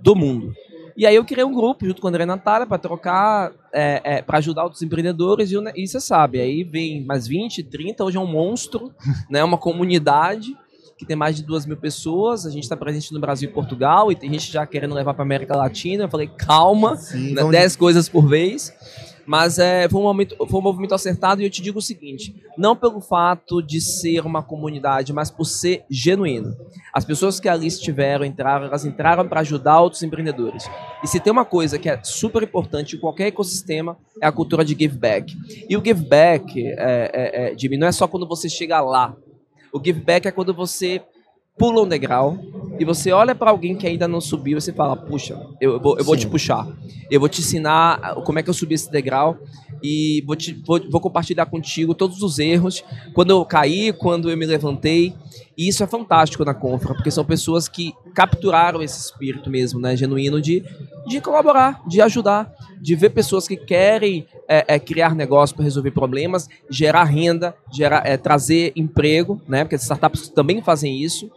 do 0.00 0.14
mundo. 0.14 0.54
E 0.96 1.06
aí 1.06 1.14
eu 1.14 1.24
criei 1.24 1.44
um 1.44 1.54
grupo 1.54 1.86
junto 1.86 2.00
com 2.00 2.08
o 2.08 2.10
André 2.10 2.22
e 2.22 2.24
a 2.24 2.26
Natália 2.26 2.66
para 2.66 2.76
trocar, 2.76 3.52
é, 3.72 4.20
para 4.20 4.38
ajudar 4.38 4.64
outros 4.64 4.82
empreendedores 4.82 5.52
e, 5.52 5.56
e 5.76 5.86
você 5.86 6.00
sabe, 6.00 6.40
aí 6.40 6.64
vem 6.64 7.04
mais 7.04 7.26
20, 7.28 7.62
30, 7.62 8.04
hoje 8.04 8.16
é 8.16 8.20
um 8.20 8.26
monstro, 8.26 8.92
né, 9.30 9.44
uma 9.44 9.56
comunidade 9.56 10.56
que 10.96 11.06
tem 11.06 11.14
mais 11.14 11.36
de 11.36 11.44
duas 11.44 11.64
mil 11.64 11.76
pessoas, 11.76 12.44
a 12.44 12.50
gente 12.50 12.64
está 12.64 12.76
presente 12.76 13.14
no 13.14 13.20
Brasil 13.20 13.48
e 13.48 13.52
Portugal, 13.52 14.10
e 14.10 14.16
tem 14.16 14.32
gente 14.32 14.50
já 14.50 14.66
querendo 14.66 14.92
levar 14.96 15.14
para 15.14 15.22
América 15.22 15.56
Latina, 15.56 16.04
eu 16.04 16.08
falei, 16.08 16.26
calma, 16.26 16.96
Sim, 16.96 17.34
né, 17.34 17.42
vamos- 17.42 17.52
10 17.52 17.76
coisas 17.76 18.08
por 18.08 18.26
vez. 18.26 18.72
Mas 19.28 19.58
é, 19.58 19.86
foi, 19.90 20.00
um 20.00 20.04
momento, 20.04 20.34
foi 20.46 20.58
um 20.58 20.62
movimento 20.62 20.94
acertado 20.94 21.42
e 21.42 21.44
eu 21.44 21.50
te 21.50 21.60
digo 21.60 21.80
o 21.80 21.82
seguinte: 21.82 22.34
não 22.56 22.74
pelo 22.74 22.98
fato 22.98 23.60
de 23.62 23.78
ser 23.78 24.24
uma 24.24 24.42
comunidade, 24.42 25.12
mas 25.12 25.30
por 25.30 25.44
ser 25.44 25.84
genuíno. 25.90 26.56
As 26.94 27.04
pessoas 27.04 27.38
que 27.38 27.46
ali 27.46 27.66
estiveram, 27.66 28.24
entraram, 28.24 28.64
elas 28.64 28.86
entraram 28.86 29.28
para 29.28 29.40
ajudar 29.40 29.82
outros 29.82 30.02
empreendedores. 30.02 30.64
E 31.04 31.06
se 31.06 31.20
tem 31.20 31.30
uma 31.30 31.44
coisa 31.44 31.78
que 31.78 31.90
é 31.90 32.02
super 32.02 32.42
importante 32.42 32.96
em 32.96 32.98
qualquer 32.98 33.26
ecossistema, 33.26 33.98
é 34.22 34.26
a 34.26 34.32
cultura 34.32 34.64
de 34.64 34.72
give 34.72 34.96
back. 34.96 35.36
E 35.68 35.76
o 35.76 35.84
give 35.84 36.06
back, 36.06 36.58
é, 36.58 36.74
é, 36.78 37.52
é, 37.52 37.58
Jimmy, 37.58 37.76
não 37.76 37.86
é 37.86 37.92
só 37.92 38.08
quando 38.08 38.26
você 38.26 38.48
chega 38.48 38.80
lá. 38.80 39.14
O 39.70 39.78
give 39.78 40.00
back 40.00 40.26
é 40.26 40.30
quando 40.30 40.54
você 40.54 41.02
pula 41.58 41.82
um 41.82 41.88
degrau 41.88 42.38
e 42.78 42.84
você 42.84 43.12
olha 43.12 43.34
para 43.34 43.50
alguém 43.50 43.76
que 43.76 43.86
ainda 43.86 44.06
não 44.06 44.20
subiu 44.20 44.58
e 44.58 44.60
você 44.60 44.72
fala, 44.72 44.96
puxa, 44.96 45.38
eu 45.60 45.80
vou, 45.80 45.98
eu 45.98 46.04
vou 46.04 46.14
Sim. 46.14 46.20
te 46.20 46.26
puxar. 46.28 46.66
Eu 47.10 47.20
vou 47.20 47.28
te 47.28 47.40
ensinar 47.40 48.14
como 48.24 48.38
é 48.38 48.42
que 48.42 48.50
eu 48.50 48.54
subi 48.54 48.74
esse 48.74 48.90
degrau 48.90 49.38
e 49.82 50.22
vou, 50.26 50.36
te, 50.36 50.52
vou, 50.66 50.80
vou 50.90 51.00
compartilhar 51.00 51.46
contigo 51.46 51.94
todos 51.94 52.22
os 52.22 52.38
erros, 52.38 52.84
quando 53.14 53.30
eu 53.30 53.44
caí, 53.44 53.92
quando 53.92 54.30
eu 54.30 54.36
me 54.36 54.46
levantei. 54.46 55.14
E 55.56 55.68
isso 55.68 55.82
é 55.82 55.86
fantástico 55.86 56.44
na 56.44 56.54
Confra, 56.54 56.94
porque 56.94 57.10
são 57.10 57.24
pessoas 57.24 57.68
que 57.68 57.92
capturaram 58.14 58.82
esse 58.82 58.98
espírito 58.98 59.50
mesmo, 59.50 59.80
né, 59.80 59.96
genuíno 59.96 60.40
de, 60.40 60.64
de 61.06 61.20
colaborar, 61.20 61.82
de 61.86 62.00
ajudar, 62.00 62.52
de 62.80 62.94
ver 62.94 63.10
pessoas 63.10 63.48
que 63.48 63.56
querem 63.56 64.26
é, 64.48 64.64
é, 64.68 64.78
criar 64.78 65.14
negócio 65.14 65.56
para 65.56 65.64
resolver 65.64 65.90
problemas, 65.90 66.48
gerar 66.70 67.04
renda, 67.04 67.54
gerar, 67.72 68.06
é, 68.06 68.16
trazer 68.16 68.72
emprego, 68.76 69.40
né, 69.48 69.64
porque 69.64 69.74
as 69.74 69.82
startups 69.82 70.28
também 70.28 70.62
fazem 70.62 71.02
isso, 71.02 71.30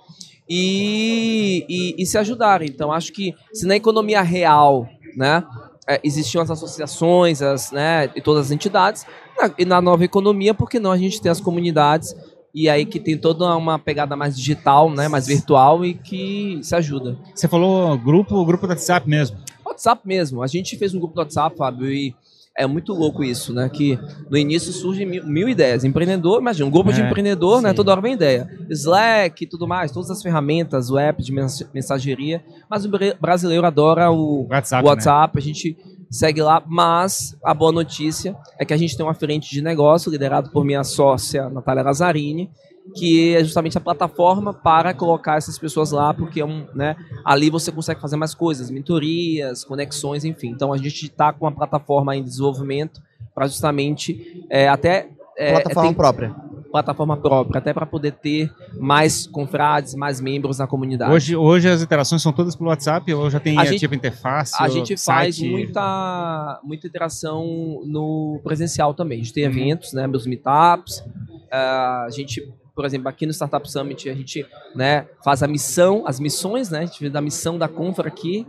e, 0.53 1.65
e, 1.70 2.03
e 2.03 2.05
se 2.05 2.17
ajudarem. 2.17 2.67
Então, 2.67 2.91
acho 2.91 3.13
que 3.13 3.34
se 3.53 3.65
na 3.65 3.74
economia 3.74 4.22
real, 4.22 4.86
né, 5.15 5.46
é, 5.88 6.01
existiam 6.03 6.41
as 6.41 6.51
associações, 6.51 7.41
as, 7.41 7.72
né, 7.72 8.10
e 8.13 8.22
todas 8.22 8.48
as 8.48 8.51
entidades, 8.51 9.05
na, 9.39 9.53
e 9.58 9.63
na 9.63 9.81
nova 9.81 10.03
economia, 10.03 10.53
por 10.53 10.70
que 10.70 10.77
não 10.77 10.91
a 10.91 10.98
gente 10.98 11.22
tem 11.22 11.31
as 11.31 11.39
comunidades 11.39 12.13
e 12.53 12.67
aí 12.67 12.86
que 12.86 13.00
tem 13.00 13.17
toda 13.17 13.55
uma 13.55 13.79
pegada 13.79 14.13
mais 14.17 14.36
digital, 14.36 14.91
né, 14.91 15.08
mais 15.08 15.25
virtual 15.25 15.86
e 15.86 15.93
que 15.93 16.60
se 16.62 16.75
ajuda. 16.75 17.17
Você 17.34 17.48
falou 17.48 17.98
grupo, 17.98 18.43
grupo 18.43 18.67
do 18.67 18.72
WhatsApp 18.72 19.08
mesmo. 19.08 19.38
WhatsApp 19.65 20.05
mesmo. 20.05 20.43
A 20.43 20.48
gente 20.48 20.75
fez 20.75 20.93
um 20.93 21.00
grupo 21.00 21.15
do 21.15 21.20
WhatsApp, 21.20 21.55
Fábio, 21.55 21.89
e 21.89 22.13
é 22.58 22.67
muito 22.67 22.93
louco 22.93 23.24
isso, 23.24 23.53
né? 23.53 23.70
Que 23.70 23.98
no 24.29 24.38
início 24.38 24.72
surgem 24.74 25.05
mil, 25.05 25.25
mil 25.25 25.48
ideias. 25.50 25.84
Empreendedor, 25.84 26.39
imagina, 26.41 26.65
um 26.67 26.72
grupo 26.72 26.91
de 26.91 27.01
É, 27.01 27.05
empreendedor, 27.08 27.62
né? 27.62 27.70
sim. 27.70 27.75
Toda 27.75 27.91
hora 27.91 28.01
vem 28.01 28.13
ideia. 28.13 28.48
Slack 28.70 29.43
e 29.43 29.48
tudo 29.48 29.67
mais, 29.67 29.91
todas 29.91 30.10
as 30.12 30.22
ferramentas, 30.22 30.89
o 30.89 30.98
app 30.98 31.24
de 31.24 31.31
mens- 31.31 31.65
mensageria. 31.74 32.43
Mas 32.70 32.84
o 32.86 32.89
bra- 32.89 33.15
brasileiro 33.20 33.65
adora 33.65 34.12
o 34.12 34.48
WhatsApp. 34.50 34.84
o 34.86 34.89
WhatsApp, 34.89 35.38
a 35.38 35.41
gente 35.41 35.77
segue 36.10 36.41
lá, 36.41 36.62
mas 36.67 37.38
a 37.43 37.53
boa 37.53 37.72
notícia 37.72 38.36
é 38.60 38.65
que 38.65 38.74
a 38.74 38.77
gente 38.77 38.98
tem 38.98 39.05
uma 39.05 39.13
frente 39.13 39.50
de 39.50 39.62
negócio 39.62 40.12
liderado 40.12 40.51
por 40.51 40.65
minha 40.65 40.84
sócia 40.84 41.50
Natália 41.50 41.84
Lazzarini, 41.84 42.50
que 42.96 43.36
é 43.36 43.44
justamente 43.44 43.78
a 43.78 43.82
plataforma 43.82 44.54
para 44.54 44.94
colocar 44.94 45.38
essas 45.38 45.58
pessoas 45.58 45.92
lá, 45.92 46.14
porque 46.14 46.42
é 46.42 46.46
um, 46.46 46.66
né, 46.76 46.96
ali 47.24 47.50
você 47.50 47.72
consegue 47.72 48.02
fazer 48.02 48.16
mais 48.18 48.34
coisas, 48.34 48.70
mentorias, 48.70 49.64
conexões, 49.64 50.26
enfim. 50.26 50.50
Então 50.50 50.74
a 50.74 50.78
gente 50.78 51.06
está 51.06 51.32
com 51.32 51.46
uma 51.46 51.52
plataforma 51.52 52.16
em 52.16 52.24
desenvolvimento 52.24 53.02
para 53.34 53.48
justamente 53.48 54.44
é, 54.50 54.68
até 54.68 55.10
é, 55.38 55.52
Plataforma 55.54 55.88
tem 55.90 55.96
própria. 55.96 56.36
plataforma 56.72 57.18
própria, 57.18 57.58
até 57.60 57.74
para 57.74 57.86
poder 57.86 58.12
ter 58.12 58.52
mais 58.78 59.26
confrades, 59.26 59.96
mais 59.96 60.20
membros 60.20 60.58
na 60.60 60.68
comunidade. 60.68 61.12
Hoje, 61.12 61.36
hoje 61.36 61.70
as 61.70 61.82
interações 61.82 62.22
são 62.22 62.34
todas 62.34 62.56
pelo 62.56 62.70
WhatsApp 62.70 63.12
ou 63.14 63.30
já 63.30 63.40
tem 63.40 63.58
A 63.58 63.64
eh, 63.64 63.68
gente- 63.68 63.80
tipo 63.80 63.96
interface? 63.96 64.54
A 64.60 64.68
gente 64.68 64.98
faz 64.98 65.38
site? 65.38 65.50
muita, 65.50 66.60
muita 66.64 66.88
interação 66.88 67.82
no 67.86 68.40
presencial 68.44 68.94
também. 68.94 69.20
A 69.20 69.24
gente 69.24 69.34
tem 69.34 69.46
Uhum. 69.46 69.50
eventos, 69.52 69.94
né, 69.94 70.06
meus 70.08 70.26
meetups. 70.28 71.04
ah, 71.54 72.06
a 72.06 72.10
gente, 72.10 72.48
por 72.75 72.86
exemplo, 72.86 73.08
aqui 73.10 73.25
no 73.25 73.34
Startup 73.34 73.70
Summit, 73.70 74.10
a 74.10 74.13
gente 74.13 74.46
né, 74.75 75.08
faz 75.24 75.44
a 75.44 75.48
missão, 75.48 76.04
as 76.08 76.20
missões, 76.20 76.70
né? 76.70 76.80
A 76.80 76.86
gente 76.86 77.10
da 77.10 77.22
missão 77.22 77.58
da 77.58 77.68
Confra 77.68 78.08
aqui. 78.08 78.48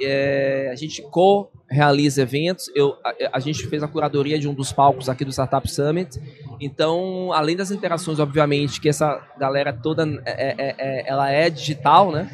É, 0.00 0.70
a 0.72 0.74
gente 0.74 1.02
co-realiza 1.02 2.22
eventos. 2.22 2.70
Eu, 2.74 2.96
a, 3.04 3.14
a 3.34 3.40
gente 3.40 3.66
fez 3.68 3.82
a 3.82 3.88
curadoria 3.88 4.38
de 4.38 4.48
um 4.48 4.54
dos 4.54 4.72
palcos 4.72 5.08
aqui 5.08 5.24
do 5.24 5.30
Startup 5.30 5.70
Summit. 5.70 6.20
Então, 6.60 7.32
além 7.32 7.56
das 7.56 7.70
interações, 7.70 8.18
obviamente, 8.18 8.80
que 8.80 8.88
essa 8.88 9.20
galera 9.38 9.72
toda 9.72 10.04
é, 10.24 10.54
é- 10.58 10.74
é- 10.78 11.04
ela 11.08 11.30
é 11.30 11.48
digital, 11.48 12.10
né? 12.10 12.28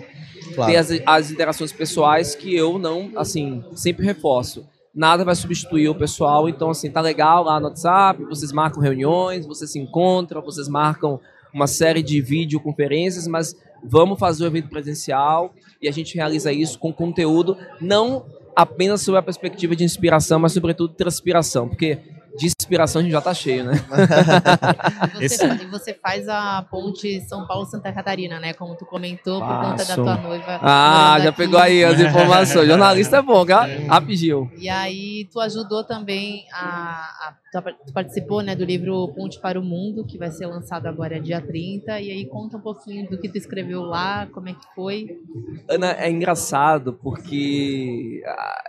Claro. 0.55 0.71
Tem 0.71 0.79
as, 0.81 0.91
as 1.07 1.31
interações 1.31 1.71
pessoais 1.71 2.35
que 2.35 2.55
eu 2.55 2.79
não, 2.79 3.13
assim, 3.17 3.63
sempre 3.75 4.05
reforço. 4.05 4.67
Nada 4.95 5.25
vai 5.25 5.37
substituir 5.37 5.89
o 5.89 5.95
pessoal, 5.95 6.49
então, 6.49 6.71
assim, 6.71 6.91
tá 6.91 7.01
legal 7.01 7.45
lá 7.45 7.61
no 7.61 7.69
WhatsApp, 7.69 8.25
vocês 8.25 8.51
marcam 8.51 8.83
reuniões, 8.83 9.47
vocês 9.47 9.71
se 9.71 9.79
encontram, 9.79 10.43
vocês 10.43 10.69
marcam 10.69 11.21
uma 11.55 11.67
série 11.67 12.03
de 12.03 12.21
videoconferências, 12.21 13.27
mas 13.29 13.55
vamos 13.85 14.19
fazer 14.19 14.45
o 14.45 14.47
evento 14.47 14.69
presencial 14.69 15.55
e 15.81 15.89
a 15.89 15.93
gente 15.93 16.17
realiza 16.17 16.53
isso 16.53 16.79
com 16.79 16.93
conteúdo, 16.93 17.57
não 17.81 18.25
apenas 18.55 19.01
sob 19.03 19.17
a 19.17 19.23
perspectiva 19.23 19.77
de 19.77 19.85
inspiração, 19.85 20.39
mas 20.41 20.53
sobretudo 20.53 20.93
transpiração, 20.93 21.69
porque 21.69 21.99
de 22.39 22.47
inspiração 22.47 23.01
a 23.01 23.03
gente 23.03 23.13
já 23.13 23.21
tá 23.21 23.35
cheio, 23.35 23.65
né? 23.65 23.73
E 25.21 25.29
você, 25.29 25.35
Esse- 25.35 25.63
e 25.63 25.67
você 25.67 25.95
faz 25.95 26.29
a 26.29 26.63
ponte 26.71 27.21
São 27.23 27.47
Paulo-Santa 27.47 27.93
Catarina, 27.93 28.39
né? 28.41 28.53
Como 28.55 28.75
tu 28.77 28.87
comentou, 28.87 29.41
por 29.41 29.61
conta 29.61 29.85
da 29.85 29.95
tua 29.95 30.17
noiva. 30.17 30.59
Ah, 30.63 31.19
já 31.21 31.29
aqui. 31.31 31.39
pegou 31.39 31.59
aí 31.59 31.85
as 31.85 31.99
informações. 32.01 32.67
Jornalista 32.69 33.17
é 33.19 33.23
bom, 33.23 33.45
cara. 33.45 33.71
Rapidinho. 33.87 34.51
E 34.57 34.69
aí 34.69 35.29
tu 35.33 35.41
ajudou 35.41 35.85
também 35.85 36.45
a, 36.53 37.29
a- 37.29 37.35
tu 37.87 37.93
participou, 37.93 38.43
né, 38.43 38.55
do 38.55 38.65
livro 38.65 39.09
Ponte 39.15 39.41
para 39.41 39.59
o 39.59 39.63
Mundo, 39.65 40.05
que 40.07 40.17
vai 40.17 40.31
ser 40.31 40.47
lançado 40.47 40.87
agora 40.87 41.21
dia 41.21 41.41
30, 41.41 42.01
e 42.01 42.11
aí 42.11 42.27
conta 42.27 42.57
um 42.57 42.61
pouquinho 42.61 43.09
do 43.11 43.19
que 43.19 43.29
tu 43.29 43.37
escreveu 43.39 43.83
lá, 43.83 44.27
como 44.33 44.49
é 44.49 44.53
que 44.53 44.75
foi. 44.75 45.19
Ana, 45.69 45.93
é 45.99 46.09
engraçado 46.11 46.93
porque 47.03 48.23
ah, 48.27 48.63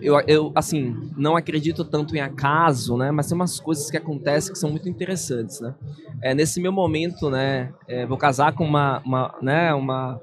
eu, 0.00 0.20
eu, 0.26 0.52
assim, 0.54 1.10
não 1.16 1.36
acredito 1.36 1.84
tanto 1.84 2.14
em 2.16 2.20
acaso, 2.20 2.96
né? 2.96 3.10
Mas 3.10 3.26
tem 3.26 3.34
umas 3.34 3.58
coisas 3.60 3.90
que 3.90 3.96
acontecem 3.96 4.52
que 4.52 4.58
são 4.58 4.70
muito 4.70 4.88
interessantes, 4.88 5.60
né? 5.60 5.74
É, 6.22 6.34
nesse 6.34 6.60
meu 6.60 6.72
momento, 6.72 7.30
né? 7.30 7.72
é, 7.86 8.06
vou 8.06 8.16
casar 8.18 8.52
com 8.52 8.64
uma, 8.64 9.00
uma 9.04 9.34
né? 9.40 9.72
Uma, 9.74 10.20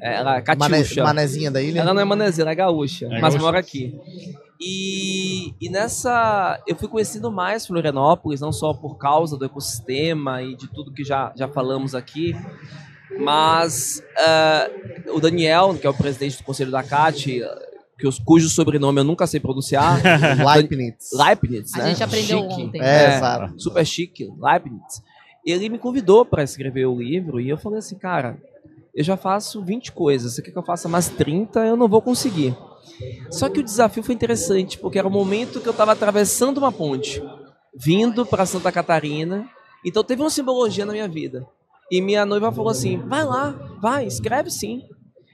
é, 0.00 0.16
ela 0.16 0.38
é 0.38 0.56
Mané, 0.56 0.78
Catiuxa. 0.78 1.04
manezinha 1.04 1.50
da 1.50 1.62
ilha? 1.62 1.80
Ela 1.80 1.94
não 1.94 2.00
é 2.02 2.04
manezinha, 2.04 2.42
ela 2.44 2.52
é 2.52 2.54
gaúcha, 2.54 3.06
É 3.06 3.20
mas 3.20 3.34
gaúcha. 3.34 3.38
mora 3.38 3.58
aqui. 3.58 3.98
E, 4.60 5.54
e 5.60 5.68
nessa. 5.68 6.62
Eu 6.66 6.74
fui 6.76 6.88
conhecendo 6.88 7.30
mais 7.30 7.66
Florianópolis, 7.66 8.40
não 8.40 8.52
só 8.52 8.72
por 8.72 8.96
causa 8.96 9.36
do 9.36 9.44
ecossistema 9.44 10.42
e 10.42 10.56
de 10.56 10.66
tudo 10.68 10.92
que 10.92 11.04
já, 11.04 11.32
já 11.36 11.46
falamos 11.46 11.94
aqui, 11.94 12.34
mas 13.18 14.02
ah, 14.16 14.70
o 15.12 15.20
Daniel, 15.20 15.76
que 15.78 15.86
é 15.86 15.90
o 15.90 15.94
presidente 15.94 16.38
do 16.38 16.44
conselho 16.44 16.70
da 16.70 16.82
CAT, 16.82 17.42
que 17.98 18.06
os, 18.06 18.18
cujo 18.18 18.48
sobrenome 18.48 19.00
eu 19.00 19.04
nunca 19.04 19.26
sei 19.26 19.40
pronunciar. 19.40 20.00
Leibniz. 20.54 21.10
Leibniz, 21.12 21.74
A 21.74 21.78
né? 21.78 21.88
gente 21.90 22.02
aprendeu 22.02 22.38
Chique. 22.50 22.62
ontem. 22.62 22.80
É, 22.82 23.04
É. 23.04 23.16
exato. 23.16 23.54
super 23.60 23.86
chique, 23.86 24.28
Leibniz. 24.38 25.02
Ele 25.44 25.68
me 25.68 25.78
convidou 25.78 26.24
para 26.24 26.42
escrever 26.42 26.86
o 26.86 26.98
livro 26.98 27.40
e 27.40 27.48
eu 27.48 27.56
falei 27.56 27.78
assim, 27.78 27.96
cara, 27.96 28.36
eu 28.94 29.04
já 29.04 29.16
faço 29.16 29.62
20 29.62 29.92
coisas, 29.92 30.34
você 30.34 30.42
quer 30.42 30.50
que 30.50 30.58
eu 30.58 30.62
faça 30.62 30.88
mais 30.88 31.08
30? 31.08 31.60
Eu 31.66 31.76
não 31.76 31.86
vou 31.88 32.02
conseguir. 32.02 32.56
Só 33.30 33.48
que 33.48 33.60
o 33.60 33.62
desafio 33.62 34.02
foi 34.02 34.14
interessante, 34.14 34.78
porque 34.78 34.98
era 34.98 35.06
o 35.06 35.10
momento 35.10 35.60
que 35.60 35.68
eu 35.68 35.72
estava 35.72 35.92
atravessando 35.92 36.58
uma 36.58 36.72
ponte, 36.72 37.22
vindo 37.74 38.24
para 38.24 38.46
Santa 38.46 38.72
Catarina, 38.72 39.48
então 39.84 40.02
teve 40.02 40.22
uma 40.22 40.30
simbologia 40.30 40.84
na 40.86 40.92
minha 40.92 41.06
vida. 41.08 41.46
E 41.92 42.00
minha 42.00 42.24
noiva 42.26 42.50
falou 42.50 42.70
assim: 42.70 42.96
vai 42.98 43.22
lá, 43.24 43.50
vai, 43.80 44.06
escreve 44.06 44.50
sim. 44.50 44.82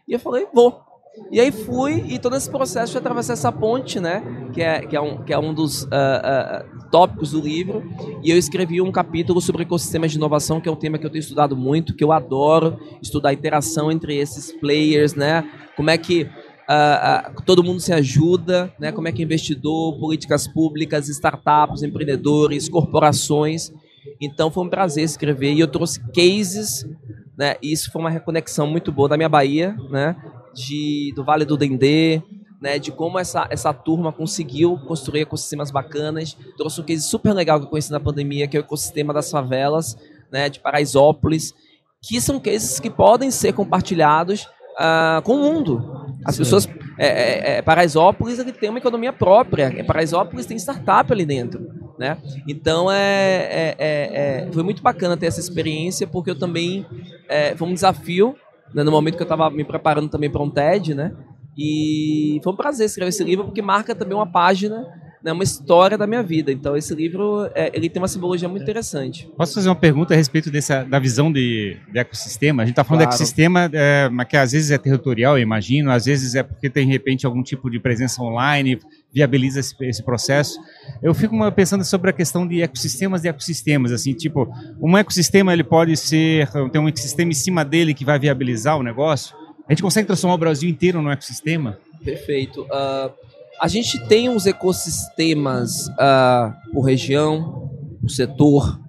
E 0.07 0.13
eu 0.13 0.19
falei: 0.19 0.47
vou. 0.53 0.83
E 1.31 1.41
aí 1.41 1.53
fui, 1.53 2.05
e 2.09 2.19
todo 2.19 2.37
esse 2.37 2.51
processo 2.51 2.93
de 2.93 2.99
atravessar 2.99 3.35
essa 3.35 3.53
ponte, 3.53 4.01
né? 4.01 4.23
Que 4.53 4.63
é, 4.63 4.81
que 4.87 4.97
é, 4.97 5.01
um, 5.01 5.23
que 5.23 5.33
é 5.33 5.39
um 5.39 5.53
dos 5.53 5.87
ah, 5.91 6.23
ah, 6.25 6.65
tópicos 6.91 7.33
do 7.33 7.41
livro. 7.41 7.83
E 8.23 8.31
eu 8.31 8.39
escrevi 8.39 8.81
um 8.81 8.91
capítulo 8.91 9.41
sobre 9.41 9.63
ecossistemas 9.63 10.11
de 10.11 10.17
inovação, 10.17 10.61
que 10.61 10.69
é 10.69 10.73
um 10.73 10.77
tema 10.77 10.99
que 10.99 11.05
eu 11.05 11.11
tenho 11.11 11.21
estudado 11.21 11.57
muito, 11.57 11.95
que 11.95 12.03
eu 12.03 12.13
adoro 12.13 12.79
estudar 13.03 13.31
a 13.31 13.33
interação 13.33 13.93
entre 13.93 14.17
esses 14.17 14.53
players, 14.53 15.15
né? 15.15 15.47
Como 15.77 15.91
é 15.91 15.99
que 15.99 16.29
ah, 16.67 17.31
todo 17.45 17.63
mundo 17.63 17.81
se 17.81 17.93
ajuda, 17.93 18.73
né? 18.79 18.91
Como 18.91 19.07
é 19.07 19.13
que 19.13 19.23
investidor, 19.23 19.99
políticas 19.99 20.49
públicas, 20.49 21.09
startups, 21.09 21.83
empreendedores, 21.83 22.71
corporações. 22.71 23.71
Então 24.21 24.51
foi 24.51 24.65
um 24.65 24.69
prazer 24.69 25.05
escrever 25.05 25.53
e 25.53 25.61
eu 25.61 25.69
trouxe 25.69 26.01
cases, 26.13 26.87
né? 27.37 27.57
E 27.63 27.71
isso 27.71 27.91
foi 27.93 28.01
uma 28.01 28.11
reconexão 28.11 28.67
muito 28.67 28.91
boa 28.91 29.11
da 29.11 29.17
minha 29.17 29.29
Bahia, 29.29 29.77
né? 29.91 30.17
De, 30.55 31.13
do 31.15 31.25
Vale 31.25 31.45
do 31.45 31.57
Dendê, 31.57 32.23
né? 32.61 32.79
De 32.79 32.93
como 32.93 33.19
essa, 33.19 33.47
essa 33.51 33.73
turma 33.73 34.13
conseguiu 34.13 34.79
construir 34.87 35.23
ecossistemas 35.23 35.71
bacanas. 35.71 36.37
Trouxe 36.57 36.81
um 36.81 36.85
case 36.85 37.03
super 37.03 37.33
legal 37.33 37.59
que 37.59 37.67
eu 37.67 37.71
conheci 37.71 37.91
na 37.91 38.01
pandemia, 38.01 38.47
que 38.47 38.57
é 38.57 38.61
o 38.61 38.65
ecossistema 38.65 39.13
das 39.13 39.31
favelas, 39.31 39.97
né? 40.31 40.49
De 40.49 40.61
Paraisópolis, 40.61 41.53
que 42.01 42.21
são 42.21 42.39
cases 42.41 42.81
que 42.81 42.91
podem 42.91 43.31
ser 43.31 43.53
compartilhados 43.53 44.49
ah, 44.79 45.21
com 45.25 45.35
o 45.35 45.39
mundo. 45.39 46.17
As 46.25 46.37
pessoas. 46.37 46.69
É, 46.99 47.07
é, 47.07 47.57
é, 47.57 47.63
Paraisópolis 47.63 48.39
tem 48.61 48.69
uma 48.69 48.79
economia 48.79 49.13
própria. 49.13 49.73
É, 49.77 49.83
Paraisópolis 49.83 50.47
tem 50.47 50.57
startup 50.57 51.13
ali 51.13 51.25
dentro. 51.25 51.71
Né? 51.99 52.17
Então 52.49 52.91
é, 52.91 52.97
é, 52.99 53.77
é, 53.79 54.45
é- 54.49 54.49
foi 54.51 54.63
muito 54.63 54.83
bacana 54.83 55.17
ter 55.17 55.27
essa 55.27 55.41
experiência, 55.41 56.07
porque 56.07 56.31
eu 56.31 56.39
também. 56.39 56.87
é, 57.29 57.55
foi 57.55 57.69
um 57.69 57.75
desafio, 57.75 58.35
né, 58.75 58.83
no 58.83 58.91
momento 58.91 59.17
que 59.17 59.23
eu 59.23 59.27
estava 59.27 59.51
me 59.51 59.65
preparando 59.65 60.09
também 60.09 60.31
para 60.31 60.43
um 60.43 60.51
TED, 60.51 60.95
né? 60.95 61.15
E 61.57 62.41
foi 62.43 62.53
um 62.53 62.57
prazer 62.57 62.87
escrever 62.87 63.11
esse 63.11 63.25
livro, 63.25 63.45
porque 63.45 63.61
marca 63.61 63.95
também 63.95 64.17
uma 64.17 64.31
página, 64.31 64.87
né, 65.23 65.33
uma 65.33 65.45
história 65.45 65.97
da 65.97 66.07
minha 66.07 66.23
vida. 66.23 66.51
Então 66.51 66.77
esse 66.77 66.95
livro 66.95 67.49
é, 67.55 67.71
ele 67.75 67.89
tem 67.89 68.01
uma 68.03 68.09
simbologia 68.09 68.49
muito 68.49 68.63
interessante. 68.63 69.29
Posso 69.37 69.55
fazer 69.55 69.69
uma 69.69 69.75
pergunta 69.77 70.15
a 70.15 70.17
respeito 70.17 70.51
dessa, 70.51 70.83
da 70.85 70.99
visão 70.99 71.33
de, 71.33 71.77
de 71.93 71.99
ecossistema? 71.99 72.63
A 72.63 72.67
gente 72.67 72.73
está 72.73 72.85
falando 72.85 73.03
Claro. 73.03 73.11
de 73.11 73.17
ecossistema, 73.17 73.71
é, 73.73 74.09
mas 74.09 74.27
que 74.29 74.37
às 74.37 74.53
vezes 74.53 74.71
é 74.71 74.79
territorial, 74.79 75.37
eu 75.39 75.43
imagino, 75.43 75.91
às 75.91 76.07
vezes 76.07 76.35
é 76.35 76.43
porque 76.43 76.69
tem, 76.69 76.87
de 76.87 76.93
repente, 76.93 77.25
algum 77.27 77.43
tipo 77.43 77.71
de 77.71 77.79
presença 77.79 78.23
online, 78.23 78.79
viabiliza 79.13 79.61
esse, 79.61 79.75
esse 79.85 80.03
processo. 80.03 80.59
Eu 81.03 81.15
fico 81.15 81.37
pensando 81.53 81.85
sobre 81.85 82.11
a 82.11 82.13
questão 82.13 82.47
de 82.47 82.63
ecossistemas 82.63 83.23
de 83.23 83.29
ecossistemas, 83.29 83.93
assim, 83.93 84.13
tipo, 84.15 84.49
um 84.81 84.97
ecossistema 84.97 85.53
ele 85.53 85.65
pode 85.65 85.97
ser, 85.97 86.49
tem 86.71 86.81
um 86.81 86.89
ecossistema 86.89 87.31
em 87.31 87.35
cima 87.35 87.65
dele 87.65 87.95
que 87.95 88.05
vai 88.05 88.19
viabilizar 88.19 88.79
o 88.79 88.83
negócio? 88.83 89.37
A 89.69 89.73
gente 89.73 89.83
consegue 89.83 90.07
transformar 90.07 90.35
o 90.35 90.39
Brasil 90.39 90.69
inteiro 90.69 91.01
num 91.01 91.11
ecossistema? 91.11 91.79
Perfeito. 92.05 92.67
Ah, 92.71 93.11
a 93.63 93.69
gente 93.69 93.97
tem 94.09 94.29
uns 94.29 94.45
ecossistemas 94.45 95.89
ah, 95.97 96.53
por 96.73 96.83
região, 96.83 97.71
por 98.01 98.11
setor, 98.11 98.81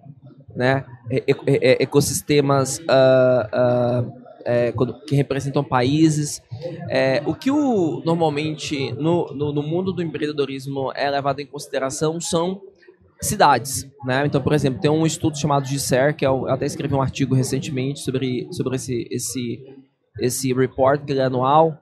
né? 0.56 0.84
E- 1.12 1.24
e- 1.28 1.78
ecossistemas 1.80 2.82
ah, 2.90 3.50
ah, 3.54 4.04
é, 4.44 4.74
que 5.08 5.16
representam 5.16 5.64
países. 5.64 6.42
É, 6.90 7.22
o 7.28 7.36
que 7.36 7.52
o, 7.52 8.02
normalmente 8.04 8.92
no, 8.94 9.28
no, 9.36 9.54
no 9.54 9.62
mundo 9.62 9.94
do 9.94 10.02
empreendedorismo 10.02 10.92
é 10.96 11.08
levado 11.08 11.40
em 11.40 11.46
consideração 11.46 12.20
são 12.20 12.60
cidades, 13.22 13.88
né? 14.04 14.26
Então, 14.26 14.42
por 14.42 14.54
exemplo, 14.54 14.82
tem 14.82 14.90
um 14.90 15.06
estudo 15.06 15.38
chamado 15.38 15.68
GSER, 15.68 16.16
que 16.16 16.26
é 16.26 16.28
eu 16.28 16.48
até 16.50 16.66
escrevi 16.66 16.96
um 16.96 17.02
artigo 17.02 17.36
recentemente 17.36 18.00
sobre, 18.00 18.48
sobre 18.52 18.76
esse, 18.76 19.08
esse, 19.12 19.64
esse 20.20 20.52
report 20.52 21.06
que 21.06 21.12
ele 21.14 21.20
é 21.20 21.26
anual, 21.26 21.78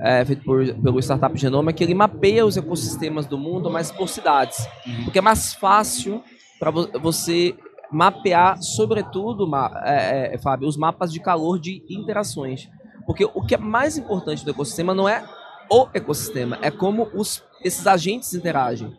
é, 0.00 0.24
feito 0.24 0.44
por, 0.44 0.64
pelo 0.74 0.98
Startup 1.00 1.36
Genoma, 1.36 1.72
que 1.72 1.82
ele 1.82 1.94
mapeia 1.94 2.44
os 2.44 2.56
ecossistemas 2.56 3.26
do 3.26 3.38
mundo, 3.38 3.70
mas 3.70 3.90
por 3.90 4.08
cidades. 4.08 4.68
Porque 5.04 5.18
é 5.18 5.22
mais 5.22 5.54
fácil 5.54 6.22
para 6.58 6.70
você 6.70 7.54
mapear, 7.90 8.62
sobretudo, 8.62 9.48
é, 9.84 10.34
é, 10.34 10.38
Fábio, 10.38 10.68
os 10.68 10.76
mapas 10.76 11.12
de 11.12 11.20
calor 11.20 11.58
de 11.58 11.84
interações. 11.88 12.68
Porque 13.06 13.24
o 13.24 13.44
que 13.44 13.54
é 13.54 13.58
mais 13.58 13.96
importante 13.96 14.44
do 14.44 14.50
ecossistema 14.50 14.94
não 14.94 15.08
é 15.08 15.24
o 15.70 15.86
ecossistema, 15.94 16.58
é 16.62 16.70
como 16.70 17.08
os, 17.14 17.42
esses 17.62 17.86
agentes 17.86 18.34
interagem. 18.34 18.96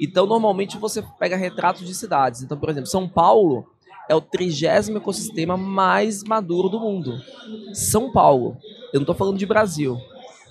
Então, 0.00 0.26
normalmente, 0.26 0.78
você 0.78 1.02
pega 1.18 1.36
retratos 1.36 1.86
de 1.86 1.94
cidades. 1.94 2.42
Então, 2.42 2.58
por 2.58 2.70
exemplo, 2.70 2.88
São 2.88 3.08
Paulo 3.08 3.66
é 4.12 4.14
o 4.14 4.20
trigésimo 4.20 4.98
ecossistema 4.98 5.56
mais 5.56 6.22
maduro 6.22 6.68
do 6.68 6.78
mundo. 6.78 7.18
São 7.72 8.12
Paulo. 8.12 8.58
Eu 8.92 8.98
não 8.98 9.02
estou 9.02 9.14
falando 9.14 9.38
de 9.38 9.46
Brasil. 9.46 9.98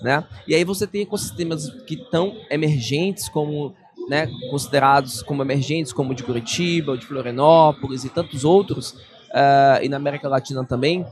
Né? 0.00 0.24
E 0.48 0.54
aí 0.54 0.64
você 0.64 0.84
tem 0.84 1.02
ecossistemas 1.02 1.70
que 1.86 1.94
estão 1.94 2.36
emergentes, 2.50 3.28
como 3.28 3.72
né, 4.08 4.28
considerados 4.50 5.22
como 5.22 5.42
emergentes, 5.42 5.92
como 5.92 6.10
o 6.10 6.14
de 6.14 6.24
Curitiba, 6.24 6.92
o 6.92 6.98
de 6.98 7.06
Florianópolis 7.06 8.04
e 8.04 8.08
tantos 8.08 8.44
outros, 8.44 8.96
ah, 9.32 9.78
e 9.80 9.88
na 9.88 9.96
América 9.96 10.28
Latina 10.28 10.64
também. 10.64 11.06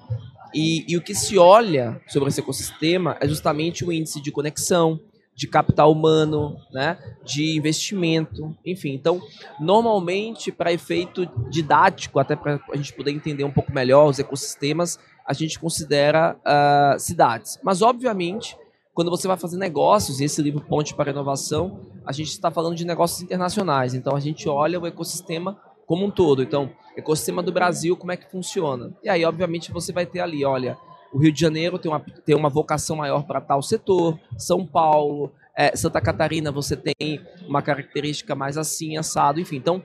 E, 0.53 0.85
e 0.89 0.97
o 0.97 1.01
que 1.01 1.15
se 1.15 1.39
olha 1.39 2.01
sobre 2.09 2.31
esse 2.31 2.41
ecossistema 2.41 3.17
é 3.21 3.29
justamente 3.29 3.85
o 3.85 3.93
índice 3.93 4.21
de 4.21 4.33
conexão, 4.33 4.99
de 5.41 5.49
capital 5.49 5.91
humano, 5.91 6.59
né, 6.71 6.99
de 7.25 7.57
investimento, 7.57 8.55
enfim. 8.63 8.93
Então, 8.93 9.19
normalmente, 9.59 10.53
para 10.53 10.71
efeito 10.71 11.27
didático, 11.49 12.19
até 12.19 12.37
para 12.37 12.61
a 12.71 12.77
gente 12.77 12.93
poder 12.93 13.11
entender 13.11 13.43
um 13.43 13.51
pouco 13.51 13.73
melhor 13.73 14.07
os 14.07 14.19
ecossistemas, 14.19 14.99
a 15.27 15.33
gente 15.33 15.59
considera 15.59 16.39
ah, 16.45 16.95
cidades. 16.99 17.59
Mas, 17.63 17.81
obviamente, 17.81 18.55
quando 18.93 19.11
você 19.11 19.27
vai 19.27 19.39
fazer 19.39 19.57
negócios, 19.57 20.21
e 20.21 20.25
esse 20.25 20.43
livro 20.43 20.61
Ponte 20.61 20.95
para 20.95 21.09
a 21.09 21.13
Inovação, 21.15 21.81
a 22.05 22.13
gente 22.13 22.29
está 22.29 22.51
falando 22.51 22.77
de 22.77 22.85
negócios 22.85 23.23
internacionais. 23.23 23.95
Então, 23.95 24.15
a 24.15 24.21
gente 24.21 24.47
olha 24.47 24.79
o 24.79 24.87
ecossistema 24.87 25.59
como 25.87 26.05
um 26.05 26.11
todo. 26.11 26.43
Então, 26.43 26.69
ecossistema 26.95 27.43
do 27.43 27.51
Brasil, 27.51 27.97
como 27.97 28.13
é 28.13 28.17
que 28.19 28.31
funciona? 28.31 28.95
E 29.03 29.09
aí, 29.09 29.25
obviamente, 29.25 29.73
você 29.73 29.91
vai 29.91 30.05
ter 30.05 30.21
ali, 30.21 30.45
olha, 30.45 30.77
o 31.13 31.19
Rio 31.19 31.33
de 31.33 31.41
Janeiro 31.41 31.79
tem 31.79 31.91
uma, 31.91 32.01
tem 32.01 32.35
uma 32.37 32.49
vocação 32.49 32.97
maior 32.97 33.25
para 33.25 33.41
tal 33.41 33.63
setor, 33.63 34.19
São 34.39 34.65
Paulo, 34.67 35.33
é, 35.57 35.77
Santa 35.77 36.01
Catarina 36.01 36.51
você 36.53 36.77
tem 36.77 37.21
uma 37.47 37.61
característica 37.63 38.35
mais 38.35 38.57
assim, 38.57 38.97
assado, 38.97 39.41
enfim. 39.41 39.57
Então, 39.57 39.83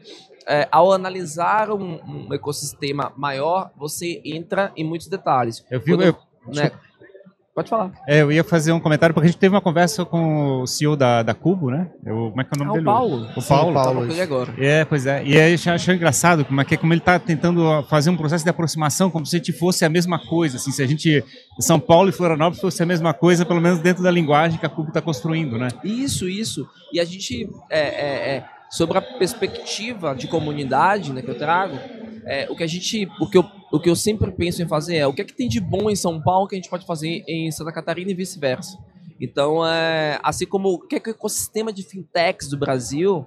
é, 0.48 0.68
ao 0.72 0.92
analisar 0.94 1.72
um, 1.72 2.28
um 2.28 2.34
ecossistema 2.34 3.12
maior, 3.18 3.72
você 3.76 4.22
entra 4.24 4.72
em 4.76 4.84
muitos 4.84 5.08
detalhes. 5.08 5.66
Eu 5.72 5.82
fico, 5.82 5.98
Quando- 5.98 6.04
eu, 6.04 6.16
né? 6.54 6.72
Pode 7.56 7.70
falar. 7.70 7.94
é, 8.06 8.22
eu 8.22 8.34
ia 8.34 8.44
fazer 8.44 8.74
um 8.74 8.82
comentário, 8.82 9.14
porque 9.14 9.28
a 9.30 9.32
gente 9.32 9.40
teve 9.40 9.56
uma 9.56 9.62
conversa 9.62 10.04
com 10.04 10.60
o 10.62 10.68
CEO 10.68 10.98
da, 10.98 11.24
da 11.24 11.34
Cubo, 11.34 11.72
né? 11.72 11.88
Eu, 12.06 12.28
como 12.32 12.42
é 12.42 12.44
que 12.44 12.50
é 12.52 12.62
o 12.62 12.66
nome 12.66 12.70
Ah, 12.70 12.74
dele? 12.74 12.82
o 12.82 12.92
Paulo. 12.92 13.28
O 13.38 13.42
Sim, 13.42 13.48
Paulo. 13.48 13.72
o 13.72 13.74
Paulo. 13.74 14.12
Ele 14.12 14.22
agora. 14.22 14.54
É, 14.58 14.84
pois 14.84 15.06
é. 15.06 15.24
E 15.24 15.40
aí 15.40 15.56
eu 15.66 15.74
achei 15.74 15.96
engraçado 15.96 16.44
como, 16.44 16.60
é 16.60 16.66
que, 16.66 16.76
como 16.76 16.92
ele 16.92 17.00
está 17.00 17.18
tentando 17.18 17.82
fazer 17.84 18.10
um 18.10 18.18
processo 18.18 18.44
de 18.44 18.50
aproximação, 18.50 19.10
como 19.10 19.26
se 19.26 19.38
a 19.38 19.40
gente 19.40 19.54
fosse 19.54 19.86
a 19.86 19.90
mesma 19.90 20.20
coisa. 20.20 20.58
Assim, 20.58 20.70
se 20.72 20.84
a 20.84 20.86
gente, 20.86 21.24
São 21.62 21.80
Paulo 21.80 22.10
e 22.10 22.12
Florianópolis 22.12 22.60
fosse 22.60 22.84
a 22.84 22.86
mesma 22.86 23.14
coisa, 23.14 23.46
pelo 23.46 23.62
menos 23.62 23.80
dentro 23.80 24.04
da 24.04 24.12
linguagem 24.12 24.60
que 24.60 24.66
a 24.66 24.70
Cubo 24.70 24.90
está 24.90 25.02
construindo, 25.02 25.58
né? 25.58 25.70
Isso, 25.82 26.28
isso. 26.28 26.68
E 26.92 27.00
a 27.00 27.06
gente, 27.06 27.50
é, 27.70 27.80
é, 27.80 28.36
é, 28.36 28.46
sobre 28.70 28.98
a 28.98 29.02
perspectiva 29.02 30.14
de 30.14 30.28
comunidade 30.28 31.14
né, 31.14 31.22
que 31.22 31.30
eu 31.32 31.38
trago, 31.38 31.78
é, 32.26 32.48
o 32.50 32.56
que 32.56 32.64
a 32.64 32.68
gente, 32.68 33.08
o 33.20 33.30
que, 33.30 33.38
eu, 33.38 33.44
o 33.76 33.80
que 33.80 33.90
eu 33.90 33.96
sempre 33.96 34.32
penso 34.32 34.62
em 34.62 34.68
fazer 34.68 34.98
é 34.98 35.08
o 35.08 35.14
que 35.14 35.22
é 35.22 35.26
que 35.26 35.34
tem 35.34 35.48
de 35.48 35.60
bom 35.60 35.90
em 35.90 35.96
São 35.96 36.22
Paulo 36.22 36.48
que 36.48 36.56
a 36.56 36.58
gente 36.58 36.70
pode 36.70 36.86
fazer 36.86 37.24
em 37.28 37.52
Santa 37.52 37.72
Catarina 37.72 38.12
e 38.12 38.14
vice-versa. 38.14 38.78
Então, 39.20 39.66
é, 39.66 40.20
assim 40.24 40.46
como 40.46 40.70
o 40.70 40.80
que 40.80 40.96
é 40.96 41.00
que 41.00 41.10
o 41.10 41.12
ecossistema 41.12 41.72
de 41.72 41.84
fintechs 41.84 42.50
do 42.50 42.58
Brasil, 42.58 43.26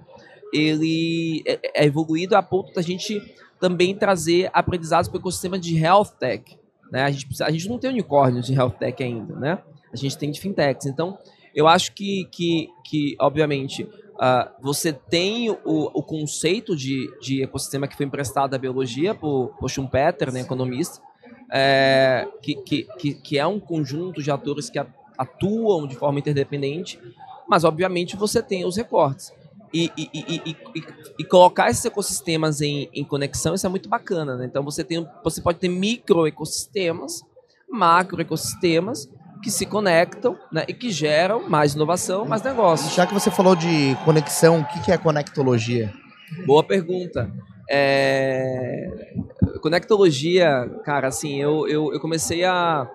ele 0.53 1.43
é, 1.45 1.83
é 1.83 1.85
evoluído 1.85 2.35
a 2.35 2.43
ponto 2.43 2.73
da 2.73 2.81
gente 2.81 3.21
também 3.59 3.95
trazer 3.95 4.49
aprendizados 4.53 5.09
para 5.09 5.17
o 5.17 5.19
ecossistema 5.19 5.59
de 5.59 5.77
health 5.77 6.11
tech. 6.19 6.57
Né? 6.91 7.03
A, 7.03 7.11
gente, 7.11 7.43
a 7.43 7.51
gente 7.51 7.67
não 7.67 7.77
tem 7.77 7.89
unicórnios 7.89 8.47
de 8.47 8.53
health 8.53 8.77
tech 8.79 9.03
ainda, 9.03 9.35
né? 9.35 9.59
A 9.91 9.97
gente 9.97 10.17
tem 10.17 10.31
de 10.31 10.39
fintechs. 10.39 10.85
Então, 10.85 11.17
eu 11.53 11.67
acho 11.67 11.93
que, 11.93 12.25
que, 12.31 12.69
que 12.85 13.15
obviamente, 13.19 13.87
ah, 14.19 14.51
você 14.61 14.91
tem 14.91 15.49
o, 15.49 15.57
o 15.65 16.03
conceito 16.03 16.75
de, 16.75 17.09
de 17.21 17.41
ecossistema 17.41 17.87
que 17.87 17.95
foi 17.95 18.05
emprestado 18.05 18.51
da 18.51 18.57
biologia 18.57 19.15
por, 19.15 19.55
por 19.57 19.69
Schumpeter, 19.69 20.31
né, 20.31 20.41
economista, 20.41 21.01
é, 21.51 22.27
que, 22.41 22.55
que, 22.55 23.13
que, 23.13 23.39
é 23.39 23.47
um 23.47 23.59
conjunto 23.59 24.21
de 24.21 24.29
atores 24.29 24.69
que, 24.69 24.77
atuam 25.19 25.85
de 25.85 25.95
forma 25.97 26.19
interdependente, 26.19 26.97
mas 27.47 27.65
obviamente 27.65 28.15
você 28.15 28.41
tem 28.41 28.65
os 28.65 28.77
recortes. 28.77 29.33
E, 29.73 29.91
e, 29.95 30.09
e, 30.13 30.55
e, 31.19 31.23
colocar 31.25 31.69
esses 31.69 31.85
ecossistemas 31.85 32.59
em, 32.59 32.89
em 32.91 33.03
conexão, 33.03 33.53
isso 33.53 33.67
é 33.67 33.69
muito 33.69 33.87
bacana. 33.87 34.35
Né? 34.35 34.45
Então 34.45 34.63
você, 34.63 34.83
tem, 34.83 35.07
você 35.23 35.41
pode 35.41 35.59
ter 35.59 35.67
micro 35.67 36.25
ecossistemas, 36.25 37.21
macro 37.69 38.19
ecossistemas, 38.19 39.07
que 39.41 39.49
se 39.49 39.65
conectam 39.65 40.37
né, 40.51 40.65
e 40.67 40.73
que 40.73 40.91
geram 40.91 41.49
mais 41.49 41.73
inovação, 41.73 42.25
mais 42.25 42.41
negócios. 42.41 42.93
Já 42.93 43.07
que 43.07 43.13
você 43.13 43.31
falou 43.31 43.55
de 43.55 43.95
conexão, 44.03 44.61
o 44.61 44.83
que 44.83 44.91
é 44.91 44.97
conectologia? 44.97 45.93
Boa 46.45 46.63
pergunta. 46.63 47.31
É... 47.69 49.13
Conectologia, 49.61 50.69
cara, 50.83 51.07
assim, 51.07 51.41
eu, 51.41 51.67
eu, 51.67 51.93
eu 51.93 51.99
comecei 51.99 52.43
a, 52.43 52.89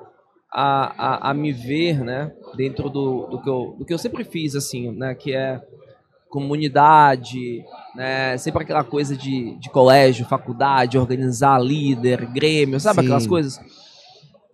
a, 0.52 1.28
a, 1.28 1.30
a, 1.30 1.34
me 1.34 1.52
ver, 1.52 2.02
né, 2.02 2.32
dentro 2.56 2.88
do, 2.88 3.26
do, 3.26 3.42
que 3.42 3.48
eu, 3.48 3.76
do 3.78 3.84
que 3.84 3.92
eu 3.92 3.98
sempre 3.98 4.24
fiz, 4.24 4.54
assim, 4.54 4.90
né, 4.92 5.14
que 5.14 5.34
é 5.34 5.60
comunidade, 6.30 7.62
né, 7.94 8.36
sempre 8.38 8.62
aquela 8.62 8.82
coisa 8.82 9.16
de, 9.16 9.56
de 9.58 9.70
colégio, 9.70 10.26
faculdade, 10.26 10.98
organizar 10.98 11.62
líder, 11.62 12.26
grêmio, 12.26 12.80
sabe 12.80 13.00
Sim. 13.00 13.06
aquelas 13.06 13.26
coisas? 13.26 13.60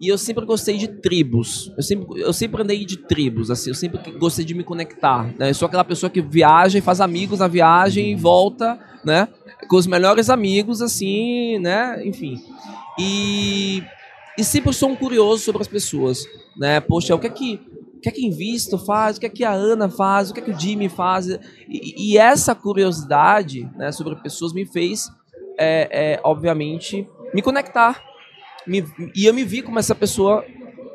E 0.01 0.09
eu 0.09 0.17
sempre 0.17 0.47
gostei 0.47 0.79
de 0.79 0.89
tribos. 0.89 1.71
Eu 1.77 1.83
sempre, 1.83 2.21
eu 2.23 2.33
sempre 2.33 2.63
andei 2.63 2.87
de 2.87 2.97
tribos, 2.97 3.51
assim. 3.51 3.69
Eu 3.69 3.75
sempre 3.75 4.13
gostei 4.13 4.47
de 4.47 4.55
me 4.55 4.65
conectar. 4.65 5.25
Né? 5.39 5.51
Eu 5.51 5.55
sou 5.55 5.67
aquela 5.67 5.85
pessoa 5.85 6.09
que 6.09 6.23
viaja 6.23 6.79
e 6.79 6.81
faz 6.81 7.03
amigos 7.03 7.41
na 7.41 7.47
viagem 7.47 8.13
e 8.13 8.15
volta, 8.15 8.79
né? 9.05 9.29
Com 9.69 9.77
os 9.77 9.87
melhores 9.87 10.31
amigos, 10.31 10.81
assim, 10.81 11.59
né? 11.59 12.01
Enfim. 12.03 12.43
E, 12.99 13.83
e 14.39 14.43
sempre 14.43 14.73
sou 14.73 14.89
um 14.89 14.97
curioso 14.97 15.45
sobre 15.45 15.61
as 15.61 15.69
pessoas, 15.69 16.25
né? 16.57 16.81
Poxa, 16.81 17.15
o 17.15 17.19
que 17.19 17.27
é 17.27 17.31
que 17.31 17.61
o 17.97 18.01
que 18.01 18.09
é 18.09 18.13
que 18.13 18.25
Invisto 18.25 18.79
faz, 18.79 19.19
o 19.19 19.21
que 19.21 19.27
é 19.27 19.29
que 19.29 19.45
a 19.45 19.53
Ana 19.53 19.87
faz, 19.87 20.31
o 20.31 20.35
que 20.35 20.41
é 20.41 20.43
que 20.43 20.51
o 20.51 20.59
Jimmy 20.59 20.89
faz. 20.89 21.27
E, 21.29 21.39
e 22.15 22.17
essa 22.17 22.55
curiosidade 22.55 23.71
né, 23.77 23.93
sobre 23.93 24.17
pessoas 24.17 24.55
me 24.55 24.65
fez, 24.65 25.11
é, 25.59 26.15
é, 26.15 26.21
obviamente, 26.25 27.07
me 27.35 27.43
conectar 27.43 28.10
me, 28.71 28.85
e 29.17 29.27
eu 29.27 29.35
me 29.35 29.45
vi 29.45 29.63
como 29.63 29.79
essa 29.79 29.95
pessoa, 29.95 30.45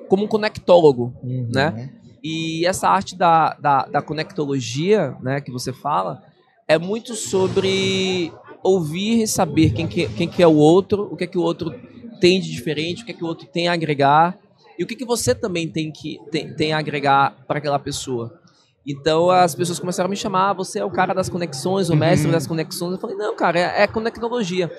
como 0.07 0.23
um 0.23 0.27
conectólogo, 0.27 1.13
uhum. 1.21 1.49
né? 1.53 1.89
E 2.23 2.65
essa 2.65 2.87
arte 2.87 3.15
da, 3.15 3.53
da, 3.55 3.85
da 3.85 4.01
conectologia, 4.01 5.15
né, 5.21 5.39
que 5.41 5.51
você 5.51 5.71
fala, 5.71 6.23
é 6.67 6.79
muito 6.79 7.13
sobre 7.13 8.31
ouvir 8.63 9.21
e 9.21 9.27
saber 9.27 9.73
quem 9.73 9.87
que, 9.87 10.07
quem 10.09 10.27
que 10.27 10.41
é 10.41 10.47
o 10.47 10.55
outro, 10.55 11.07
o 11.11 11.15
que 11.15 11.25
é 11.25 11.27
que 11.27 11.37
o 11.37 11.41
outro 11.41 11.75
tem 12.19 12.39
de 12.39 12.49
diferente, 12.49 13.03
o 13.03 13.05
que 13.05 13.11
é 13.11 13.13
que 13.13 13.23
o 13.23 13.27
outro 13.27 13.45
tem 13.45 13.67
a 13.67 13.73
agregar 13.73 14.39
e 14.79 14.83
o 14.83 14.87
que, 14.87 14.95
que 14.95 15.05
você 15.05 15.35
também 15.35 15.69
tem 15.69 15.91
que 15.91 16.19
tem, 16.31 16.51
tem 16.55 16.73
a 16.73 16.79
agregar 16.79 17.45
para 17.47 17.59
aquela 17.59 17.77
pessoa. 17.77 18.39
Então 18.87 19.29
as 19.29 19.53
pessoas 19.53 19.79
começaram 19.79 20.07
a 20.07 20.09
me 20.09 20.15
chamar, 20.15 20.49
ah, 20.49 20.53
você 20.53 20.79
é 20.79 20.85
o 20.85 20.89
cara 20.89 21.13
das 21.13 21.29
conexões, 21.29 21.89
o 21.89 21.95
mestre 21.95 22.27
uhum. 22.27 22.33
das 22.33 22.47
conexões. 22.47 22.93
Eu 22.93 22.99
falei, 22.99 23.15
não, 23.15 23.35
cara, 23.35 23.59
é, 23.59 23.83
é 23.83 23.87
conectologia. 23.87 24.71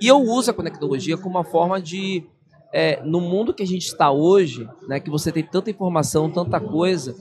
E 0.00 0.06
eu 0.06 0.18
uso 0.18 0.50
a 0.50 0.54
conectologia 0.54 1.16
como 1.16 1.36
uma 1.36 1.44
forma 1.44 1.80
de 1.80 2.24
é, 2.78 3.00
no 3.02 3.22
mundo 3.22 3.54
que 3.54 3.62
a 3.62 3.66
gente 3.66 3.86
está 3.86 4.10
hoje, 4.10 4.68
né, 4.86 5.00
que 5.00 5.08
você 5.08 5.32
tem 5.32 5.42
tanta 5.42 5.70
informação, 5.70 6.30
tanta 6.30 6.60
coisa, 6.60 7.16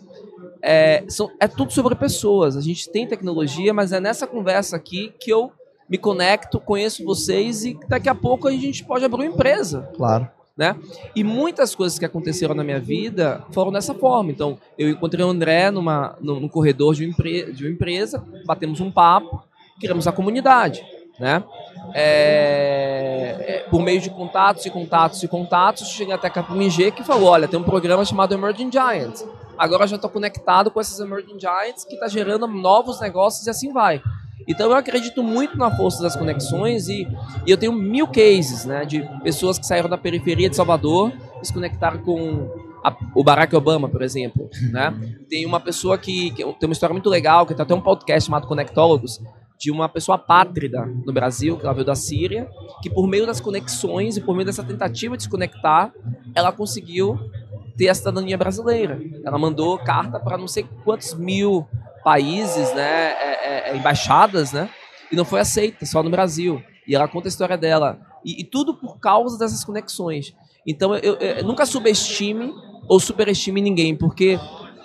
é, 0.62 1.06
são, 1.08 1.32
é 1.40 1.48
tudo 1.48 1.72
sobre 1.72 1.96
pessoas. 1.96 2.58
A 2.58 2.62
gente 2.62 2.90
tem 2.90 3.08
tecnologia, 3.08 3.74
mas 3.74 3.94
é 3.94 4.02
nessa 4.02 4.28
conversa 4.28 4.76
aqui 4.76 5.14
que 5.18 5.32
eu 5.32 5.50
me 5.90 5.98
conecto, 5.98 6.60
conheço 6.60 7.06
vocês 7.06 7.64
e 7.64 7.80
daqui 7.88 8.10
a 8.10 8.14
pouco 8.14 8.50
a 8.50 8.52
gente 8.52 8.84
pode 8.84 9.06
abrir 9.06 9.22
uma 9.22 9.34
empresa. 9.34 9.90
Claro. 9.96 10.28
Né? 10.58 10.76
E 11.16 11.24
muitas 11.24 11.74
coisas 11.74 11.98
que 11.98 12.04
aconteceram 12.04 12.54
na 12.54 12.64
minha 12.64 12.80
vida 12.80 13.42
foram 13.52 13.72
dessa 13.72 13.94
forma. 13.94 14.32
Então, 14.32 14.58
eu 14.78 14.90
encontrei 14.90 15.24
o 15.24 15.30
André 15.30 15.72
numa, 15.72 16.18
no, 16.20 16.38
no 16.42 16.50
corredor 16.50 16.94
de 16.96 17.06
uma, 17.06 17.12
empre, 17.12 17.54
de 17.54 17.64
uma 17.64 17.72
empresa, 17.72 18.22
batemos 18.46 18.82
um 18.82 18.92
papo, 18.92 19.42
criamos 19.80 20.06
a 20.06 20.12
comunidade 20.12 20.84
né? 21.20 21.44
É, 21.94 23.36
é, 23.40 23.70
por 23.70 23.82
meio 23.82 24.02
de 24.02 24.10
contatos 24.10 24.66
e 24.66 24.70
contatos 24.70 25.24
e 25.24 25.28
contatos, 25.28 25.88
cheguei 25.90 26.14
até 26.14 26.28
a 26.28 26.30
KPMG 26.30 26.92
que 26.92 27.04
falou, 27.04 27.30
olha, 27.30 27.48
tem 27.48 27.60
um 27.60 27.64
programa 27.64 28.04
chamado 28.04 28.34
Emerging 28.34 28.72
Giants. 28.72 29.26
Agora 29.58 29.88
já 29.88 29.96
estou 29.96 30.10
conectado 30.10 30.70
com 30.70 30.82
esses 30.82 31.00
Emerging 31.00 31.40
Giants 31.40 31.86
que 31.86 31.94
está 31.94 32.08
gerando 32.08 32.48
novos 32.48 33.00
negócios 33.00 33.46
e 33.48 33.50
assim 33.50 33.72
vai. 33.72 34.02
Então 34.48 34.70
eu 34.70 34.76
acredito 34.76 35.24
muito 35.24 35.58
na 35.58 35.76
força 35.76 36.04
das 36.04 36.16
conexões 36.16 36.88
e, 36.88 37.08
e, 37.46 37.52
eu 37.52 37.58
tenho 37.58 37.72
mil 37.72 38.08
cases 38.08 38.66
né, 38.66 38.86
de 38.86 39.02
pessoas 39.24 39.58
que 39.58 39.66
saíram 39.66 39.90
da 39.90 39.98
periferia 39.98 40.50
de 40.50 40.56
Salvador 40.56 41.12
e 41.42 41.48
se 41.48 41.54
conectaram 41.54 42.00
com 42.00 42.48
a, 42.84 42.96
o 43.16 43.24
Barack 43.24 43.56
Obama, 43.56 43.90
por 43.90 44.04
exemplo. 44.04 44.48
Né? 44.72 44.94
Tem 45.28 45.46
uma 45.46 45.60
pessoa 45.60 45.98
que, 45.98 46.30
que 46.32 46.44
tem 46.44 46.70
uma 46.70 46.74
história 46.74 46.94
muito 46.94 47.10
legal, 47.10 47.46
que 47.46 47.56
tem 47.56 47.64
até 47.64 47.74
um 47.74 47.82
podcast 47.82 48.28
chamado 48.28 48.46
Conectólogos, 48.46 49.20
de 49.58 49.72
uma 49.72 49.88
pessoa 49.88 50.18
pátrida 50.18 50.86
no 51.06 51.14
Brasil, 51.14 51.58
que 51.58 51.64
ela 51.64 51.74
veio 51.74 51.86
da 51.86 51.96
Síria, 51.96 52.50
que 52.82 52.90
por 52.90 53.08
meio 53.08 53.26
das 53.26 53.40
conexões 53.40 54.18
e 54.18 54.22
por 54.22 54.36
meio 54.36 54.46
dessa 54.46 54.64
tentativa 54.64 55.16
de 55.16 55.24
se 55.24 55.30
conectar, 55.30 55.94
ela 56.34 56.52
conseguiu 56.52 57.18
ter 57.78 57.90
a 57.90 57.96
cidadania 57.96 58.38
brasileira. 58.38 59.00
Ela 59.24 59.38
mandou 59.38 59.78
carta 59.78 60.20
para 60.20 60.38
não 60.38 60.48
sei 60.48 60.68
quantos 60.84 61.14
mil 61.14 61.68
países, 62.04 62.74
né, 62.74 63.12
é, 63.14 63.24
é, 63.24 63.70
é, 63.72 63.78
embaixadas, 63.78 64.52
né, 64.52 64.70
e 65.12 65.16
não 65.16 65.26
foi 65.26 65.40
aceita, 65.40 65.86
só 65.86 66.04
no 66.04 66.10
Brasil. 66.10 66.62
E 66.88 66.96
ela 66.96 67.08
conta 67.08 67.28
a 67.28 67.30
história 67.30 67.58
dela. 67.58 68.00
E, 68.24 68.42
e 68.42 68.44
tudo 68.44 68.76
por 68.76 69.00
causa 69.00 69.38
dessas 69.38 69.64
conexões. 69.64 70.36
Então, 70.68 70.96
eu, 70.96 71.16
eu, 71.16 71.38
eu 71.38 71.44
nunca 71.44 71.66
subestime 71.66 72.54
ou 72.88 73.00
superestime 73.00 73.62
ninguém, 73.62 73.96
porque 73.96 74.40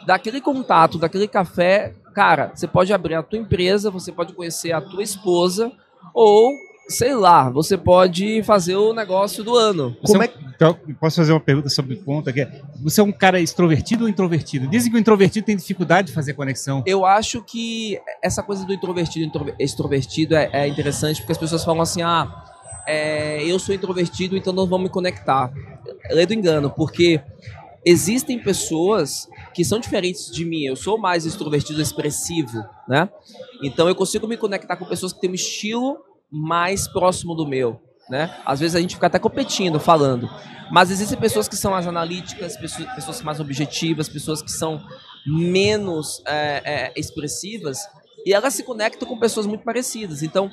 daquele 0.06 0.40
contato, 0.40 0.98
daquele 0.98 1.28
café, 1.28 1.94
cara, 2.14 2.52
você 2.54 2.66
pode 2.66 2.92
abrir 2.92 3.14
a 3.14 3.22
tua 3.22 3.38
empresa, 3.38 3.90
você 3.90 4.12
pode 4.12 4.32
conhecer 4.32 4.72
a 4.72 4.80
tua 4.80 5.02
esposa, 5.02 5.72
ou, 6.14 6.52
sei 6.88 7.14
lá, 7.14 7.48
você 7.50 7.76
pode 7.76 8.42
fazer 8.42 8.76
o 8.76 8.92
negócio 8.92 9.42
do 9.44 9.56
ano. 9.56 9.96
Como 10.04 10.22
é... 10.22 10.30
Então, 10.54 10.76
posso 11.00 11.16
fazer 11.16 11.32
uma 11.32 11.40
pergunta 11.40 11.70
sobre 11.70 11.94
o 11.94 12.02
ponto 12.02 12.28
aqui? 12.28 12.46
Você 12.82 13.00
é 13.00 13.04
um 13.04 13.12
cara 13.12 13.40
extrovertido 13.40 14.04
ou 14.04 14.10
introvertido? 14.10 14.66
Dizem 14.66 14.90
que 14.90 14.98
o 14.98 15.00
introvertido 15.00 15.46
tem 15.46 15.56
dificuldade 15.56 16.08
de 16.08 16.12
fazer 16.12 16.34
conexão. 16.34 16.82
Eu 16.84 17.06
acho 17.06 17.42
que 17.42 17.98
essa 18.22 18.42
coisa 18.42 18.66
do 18.66 18.74
introvertido 18.74 19.54
e 19.58 19.64
extrovertido 19.64 20.36
é, 20.36 20.50
é, 20.52 20.68
interessante, 20.68 21.22
porque 21.22 21.32
as 21.32 21.38
pessoas 21.38 21.64
falam 21.64 21.80
assim, 21.80 22.02
ah, 22.02 22.44
é, 22.86 23.42
eu 23.42 23.58
sou 23.58 23.74
introvertido, 23.74 24.36
então 24.36 24.52
não 24.52 24.66
vou 24.66 24.78
me 24.78 24.90
conectar. 24.90 25.50
Lê 26.10 26.26
do 26.26 26.34
engano, 26.34 26.68
porque 26.68 27.22
existem 27.84 28.38
pessoas 28.38 29.28
que 29.54 29.64
são 29.64 29.78
diferentes 29.78 30.30
de 30.30 30.44
mim. 30.44 30.64
Eu 30.64 30.76
sou 30.76 30.98
mais 30.98 31.24
extrovertido, 31.24 31.80
expressivo, 31.80 32.64
né? 32.88 33.08
Então 33.62 33.88
eu 33.88 33.94
consigo 33.94 34.26
me 34.26 34.36
conectar 34.36 34.76
com 34.76 34.84
pessoas 34.84 35.12
que 35.12 35.20
têm 35.20 35.30
um 35.30 35.34
estilo 35.34 35.98
mais 36.30 36.86
próximo 36.86 37.34
do 37.34 37.46
meu, 37.46 37.80
né? 38.08 38.34
Às 38.44 38.60
vezes 38.60 38.76
a 38.76 38.80
gente 38.80 38.94
fica 38.94 39.06
até 39.06 39.18
competindo, 39.18 39.80
falando. 39.80 40.28
Mas 40.70 40.90
existem 40.90 41.18
pessoas 41.18 41.48
que 41.48 41.56
são 41.56 41.72
mais 41.72 41.86
analíticas, 41.86 42.56
pessoas, 42.56 42.94
pessoas 42.94 43.22
mais 43.22 43.40
objetivas, 43.40 44.08
pessoas 44.08 44.40
que 44.40 44.52
são 44.52 44.80
menos 45.26 46.22
é, 46.26 46.62
é, 46.64 46.92
expressivas 46.96 47.78
e 48.24 48.32
elas 48.32 48.54
se 48.54 48.62
conectam 48.62 49.08
com 49.08 49.18
pessoas 49.18 49.46
muito 49.46 49.64
parecidas. 49.64 50.22
Então, 50.22 50.50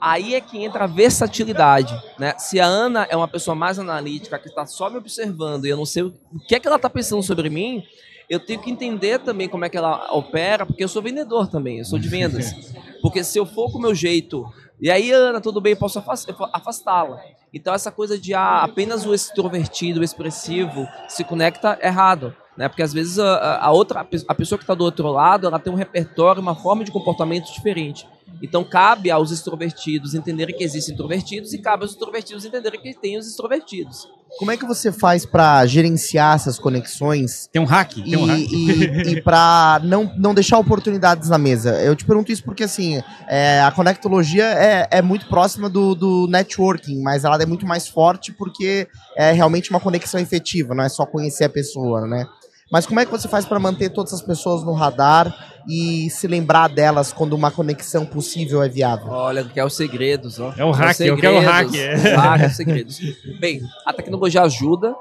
aí 0.00 0.34
é 0.34 0.40
que 0.40 0.62
entra 0.62 0.84
a 0.84 0.86
versatilidade, 0.86 1.94
né? 2.18 2.34
Se 2.38 2.58
a 2.58 2.66
Ana 2.66 3.06
é 3.10 3.16
uma 3.16 3.28
pessoa 3.28 3.54
mais 3.54 3.78
analítica, 3.78 4.38
que 4.38 4.48
está 4.48 4.64
só 4.66 4.88
me 4.88 4.96
observando 4.96 5.66
e 5.66 5.68
eu 5.68 5.76
não 5.76 5.86
sei 5.86 6.04
o 6.04 6.14
que 6.48 6.54
é 6.54 6.60
que 6.60 6.66
ela 6.66 6.76
está 6.76 6.88
pensando 6.88 7.22
sobre 7.22 7.50
mim, 7.50 7.82
eu 8.28 8.38
tenho 8.38 8.60
que 8.60 8.70
entender 8.70 9.18
também 9.18 9.48
como 9.48 9.64
é 9.64 9.68
que 9.68 9.76
ela 9.76 10.12
opera, 10.12 10.64
porque 10.64 10.82
eu 10.82 10.88
sou 10.88 11.02
vendedor 11.02 11.48
também, 11.48 11.78
eu 11.78 11.84
sou 11.84 11.98
de 11.98 12.08
vendas. 12.08 12.52
Porque 13.02 13.24
se 13.24 13.38
eu 13.38 13.46
for 13.46 13.72
com 13.72 13.78
o 13.78 13.80
meu 13.80 13.94
jeito, 13.94 14.46
e 14.78 14.90
aí, 14.90 15.10
Ana, 15.10 15.40
tudo 15.40 15.58
bem, 15.58 15.74
posso 15.74 15.98
afastá-la. 15.98 17.18
Então, 17.52 17.74
essa 17.74 17.90
coisa 17.90 18.18
de 18.18 18.34
ah, 18.34 18.62
apenas 18.62 19.06
o 19.06 19.14
extrovertido, 19.14 20.00
o 20.00 20.04
expressivo, 20.04 20.86
se 21.08 21.24
conecta 21.24 21.78
errado 21.82 22.36
né? 22.56 22.68
Porque 22.68 22.82
às 22.82 22.92
vezes 22.92 23.18
a, 23.18 23.58
a 23.58 23.70
outra, 23.70 24.00
a 24.00 24.34
pessoa 24.34 24.58
que 24.58 24.64
está 24.64 24.74
do 24.74 24.84
outro 24.84 25.10
lado, 25.10 25.46
ela 25.46 25.58
tem 25.58 25.72
um 25.72 25.76
repertório, 25.76 26.42
uma 26.42 26.54
forma 26.54 26.84
de 26.84 26.90
comportamento 26.90 27.52
diferente. 27.52 28.06
Então 28.42 28.64
cabe 28.64 29.10
aos 29.10 29.30
extrovertidos 29.30 30.14
entenderem 30.14 30.56
que 30.56 30.64
existem 30.64 30.94
introvertidos 30.94 31.52
e 31.52 31.58
cabe 31.58 31.82
aos 31.82 31.94
introvertidos 31.94 32.44
entenderem 32.44 32.80
que 32.80 32.94
tem 32.94 33.18
os 33.18 33.26
extrovertidos. 33.26 34.08
Como 34.38 34.50
é 34.50 34.56
que 34.56 34.64
você 34.64 34.92
faz 34.92 35.26
para 35.26 35.66
gerenciar 35.66 36.36
essas 36.36 36.58
conexões? 36.58 37.48
Tem 37.52 37.60
um 37.60 37.64
hack, 37.64 37.96
e, 37.96 38.16
um 38.16 38.24
hack. 38.24 38.38
E, 38.38 38.82
e 39.10 39.22
para 39.22 39.80
não, 39.82 40.12
não 40.16 40.32
deixar 40.32 40.58
oportunidades 40.58 41.28
na 41.28 41.36
mesa. 41.36 41.82
Eu 41.82 41.96
te 41.96 42.04
pergunto 42.04 42.30
isso 42.30 42.44
porque, 42.44 42.62
assim, 42.62 43.02
é, 43.28 43.60
a 43.60 43.72
conectologia 43.72 44.44
é, 44.44 44.88
é 44.90 45.02
muito 45.02 45.26
próxima 45.26 45.68
do, 45.68 45.94
do 45.94 46.28
networking, 46.28 47.02
mas 47.02 47.24
ela 47.24 47.42
é 47.42 47.46
muito 47.46 47.66
mais 47.66 47.88
forte 47.88 48.32
porque 48.32 48.86
é 49.16 49.32
realmente 49.32 49.70
uma 49.70 49.80
conexão 49.80 50.20
efetiva, 50.20 50.74
não 50.74 50.84
é 50.84 50.88
só 50.88 51.04
conhecer 51.04 51.44
a 51.44 51.50
pessoa, 51.50 52.06
né? 52.06 52.24
Mas 52.70 52.86
como 52.86 53.00
é 53.00 53.04
que 53.04 53.10
você 53.10 53.26
faz 53.26 53.44
para 53.44 53.58
manter 53.58 53.90
todas 53.90 54.12
as 54.12 54.22
pessoas 54.22 54.62
no 54.62 54.72
radar 54.72 55.34
e 55.68 56.08
se 56.10 56.26
lembrar 56.28 56.68
delas 56.68 57.12
quando 57.12 57.32
uma 57.32 57.50
conexão 57.50 58.06
possível 58.06 58.62
é 58.62 58.68
viável? 58.68 59.08
Olha, 59.08 59.44
que 59.44 59.58
é 59.58 59.64
os 59.64 59.74
segredos, 59.74 60.38
ó. 60.38 60.54
É 60.56 60.64
o 60.64 60.70
hack, 60.70 61.00
eu 61.00 61.16
quero 61.16 61.36
o 61.36 61.40
hack. 61.40 61.68
É. 61.74 62.14
Hack, 62.14 62.50
segredos. 62.52 63.00
Bem, 63.40 63.60
a 63.84 63.92
tecnologia 63.92 64.42
ajuda, 64.42 64.94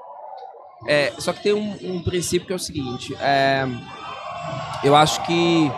É, 0.88 1.12
só 1.20 1.34
que 1.34 1.44
tem 1.44 1.54
um, 1.54 1.76
um 1.84 2.02
princípio 2.02 2.48
que 2.48 2.54
é 2.54 2.56
o 2.56 2.60
seguinte: 2.60 3.14
é, 3.22 3.68
eu 4.84 4.96
acho 4.96 5.22
que 5.26 5.72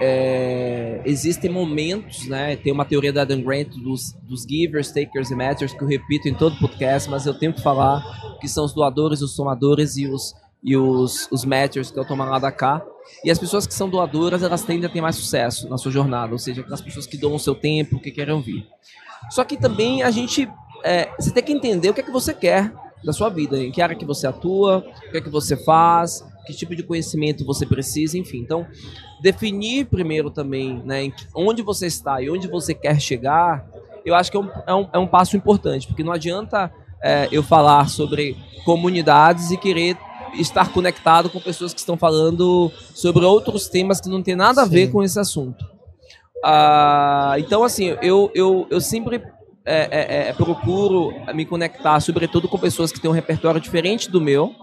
é, 0.00 1.00
existem 1.04 1.50
momentos, 1.50 2.26
né? 2.26 2.56
Tem 2.56 2.72
uma 2.72 2.84
teoria 2.84 3.12
da 3.12 3.22
Adam 3.22 3.40
Grant 3.40 3.68
dos, 3.76 4.12
dos 4.22 4.42
givers, 4.42 4.90
takers 4.90 5.30
e 5.30 5.34
matters 5.34 5.72
que 5.72 5.82
eu 5.82 5.88
repito 5.88 6.28
em 6.28 6.34
todo 6.34 6.56
podcast, 6.58 7.08
mas 7.08 7.26
eu 7.26 7.34
tenho 7.34 7.52
que 7.52 7.62
falar 7.62 8.02
que 8.40 8.48
são 8.48 8.64
os 8.64 8.72
doadores, 8.72 9.20
os 9.20 9.36
somadores 9.36 9.96
e 9.96 10.06
os, 10.06 10.34
e 10.62 10.76
os, 10.76 11.28
os 11.30 11.44
matters, 11.44 11.90
que 11.90 11.98
é 11.98 12.02
o 12.02 12.04
tomar 12.04 12.26
lá 12.26 12.38
da 12.38 12.52
cá. 12.52 12.82
E 13.24 13.30
as 13.30 13.38
pessoas 13.38 13.66
que 13.66 13.74
são 13.74 13.88
doadoras, 13.88 14.42
elas 14.42 14.62
tendem 14.62 14.88
a 14.88 14.92
ter 14.92 15.00
mais 15.00 15.16
sucesso 15.16 15.68
na 15.68 15.76
sua 15.78 15.90
jornada, 15.90 16.32
ou 16.32 16.38
seja, 16.38 16.60
aquelas 16.60 16.80
pessoas 16.80 17.06
que 17.06 17.16
doam 17.16 17.34
o 17.34 17.40
seu 17.40 17.54
tempo, 17.54 18.00
que 18.00 18.10
querem 18.10 18.34
ouvir. 18.34 18.66
Só 19.30 19.44
que 19.44 19.56
também 19.56 20.02
a 20.02 20.10
gente, 20.10 20.48
é, 20.84 21.10
você 21.18 21.30
tem 21.30 21.42
que 21.42 21.52
entender 21.52 21.90
o 21.90 21.94
que 21.94 22.00
é 22.00 22.04
que 22.04 22.10
você 22.10 22.32
quer 22.32 22.72
da 23.04 23.12
sua 23.12 23.28
vida, 23.30 23.58
em 23.58 23.70
que 23.70 23.80
área 23.80 23.96
que 23.96 24.04
você 24.04 24.26
atua, 24.26 24.84
o 25.08 25.10
que 25.10 25.18
é 25.18 25.20
que 25.20 25.30
você 25.30 25.56
faz, 25.56 26.24
que 26.46 26.52
tipo 26.54 26.74
de 26.74 26.82
conhecimento 26.82 27.44
você 27.44 27.64
precisa, 27.64 28.18
enfim. 28.18 28.38
Então, 28.38 28.66
definir 29.22 29.86
primeiro 29.86 30.30
também, 30.30 30.82
né, 30.84 31.10
onde 31.34 31.62
você 31.62 31.86
está 31.86 32.20
e 32.20 32.30
onde 32.30 32.48
você 32.48 32.74
quer 32.74 33.00
chegar, 33.00 33.66
eu 34.04 34.14
acho 34.14 34.30
que 34.30 34.36
é 34.36 34.40
um, 34.40 34.50
é 34.66 34.74
um, 34.74 34.88
é 34.94 34.98
um 34.98 35.06
passo 35.06 35.36
importante, 35.36 35.86
porque 35.86 36.02
não 36.02 36.12
adianta 36.12 36.72
é, 37.02 37.28
eu 37.30 37.42
falar 37.42 37.88
sobre 37.88 38.36
comunidades 38.64 39.50
e 39.50 39.56
querer 39.56 39.96
estar 40.34 40.72
conectado 40.72 41.30
com 41.30 41.40
pessoas 41.40 41.72
que 41.72 41.80
estão 41.80 41.96
falando 41.96 42.70
sobre 42.94 43.24
outros 43.24 43.68
temas 43.68 44.00
que 44.00 44.08
não 44.08 44.22
tem 44.22 44.36
nada 44.36 44.62
a 44.62 44.64
Sim. 44.64 44.70
ver 44.70 44.90
com 44.90 45.02
esse 45.02 45.18
assunto. 45.18 45.64
Ah, 46.44 47.34
então, 47.38 47.64
assim, 47.64 47.96
eu, 48.00 48.30
eu, 48.34 48.66
eu 48.70 48.80
sempre 48.80 49.22
é, 49.64 49.88
é, 49.90 50.28
é, 50.28 50.32
procuro 50.32 51.12
me 51.34 51.44
conectar, 51.44 52.00
sobretudo 52.00 52.48
com 52.48 52.58
pessoas 52.58 52.90
que 52.90 53.00
têm 53.00 53.10
um 53.10 53.14
repertório 53.14 53.60
diferente 53.60 54.10
do 54.10 54.20
meu, 54.20 54.54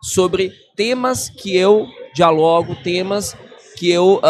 sobre 0.00 0.52
temas 0.76 1.28
que 1.28 1.56
eu 1.56 1.86
dialogo, 2.14 2.76
temas 2.76 3.36
que 3.76 3.90
eu 3.90 4.20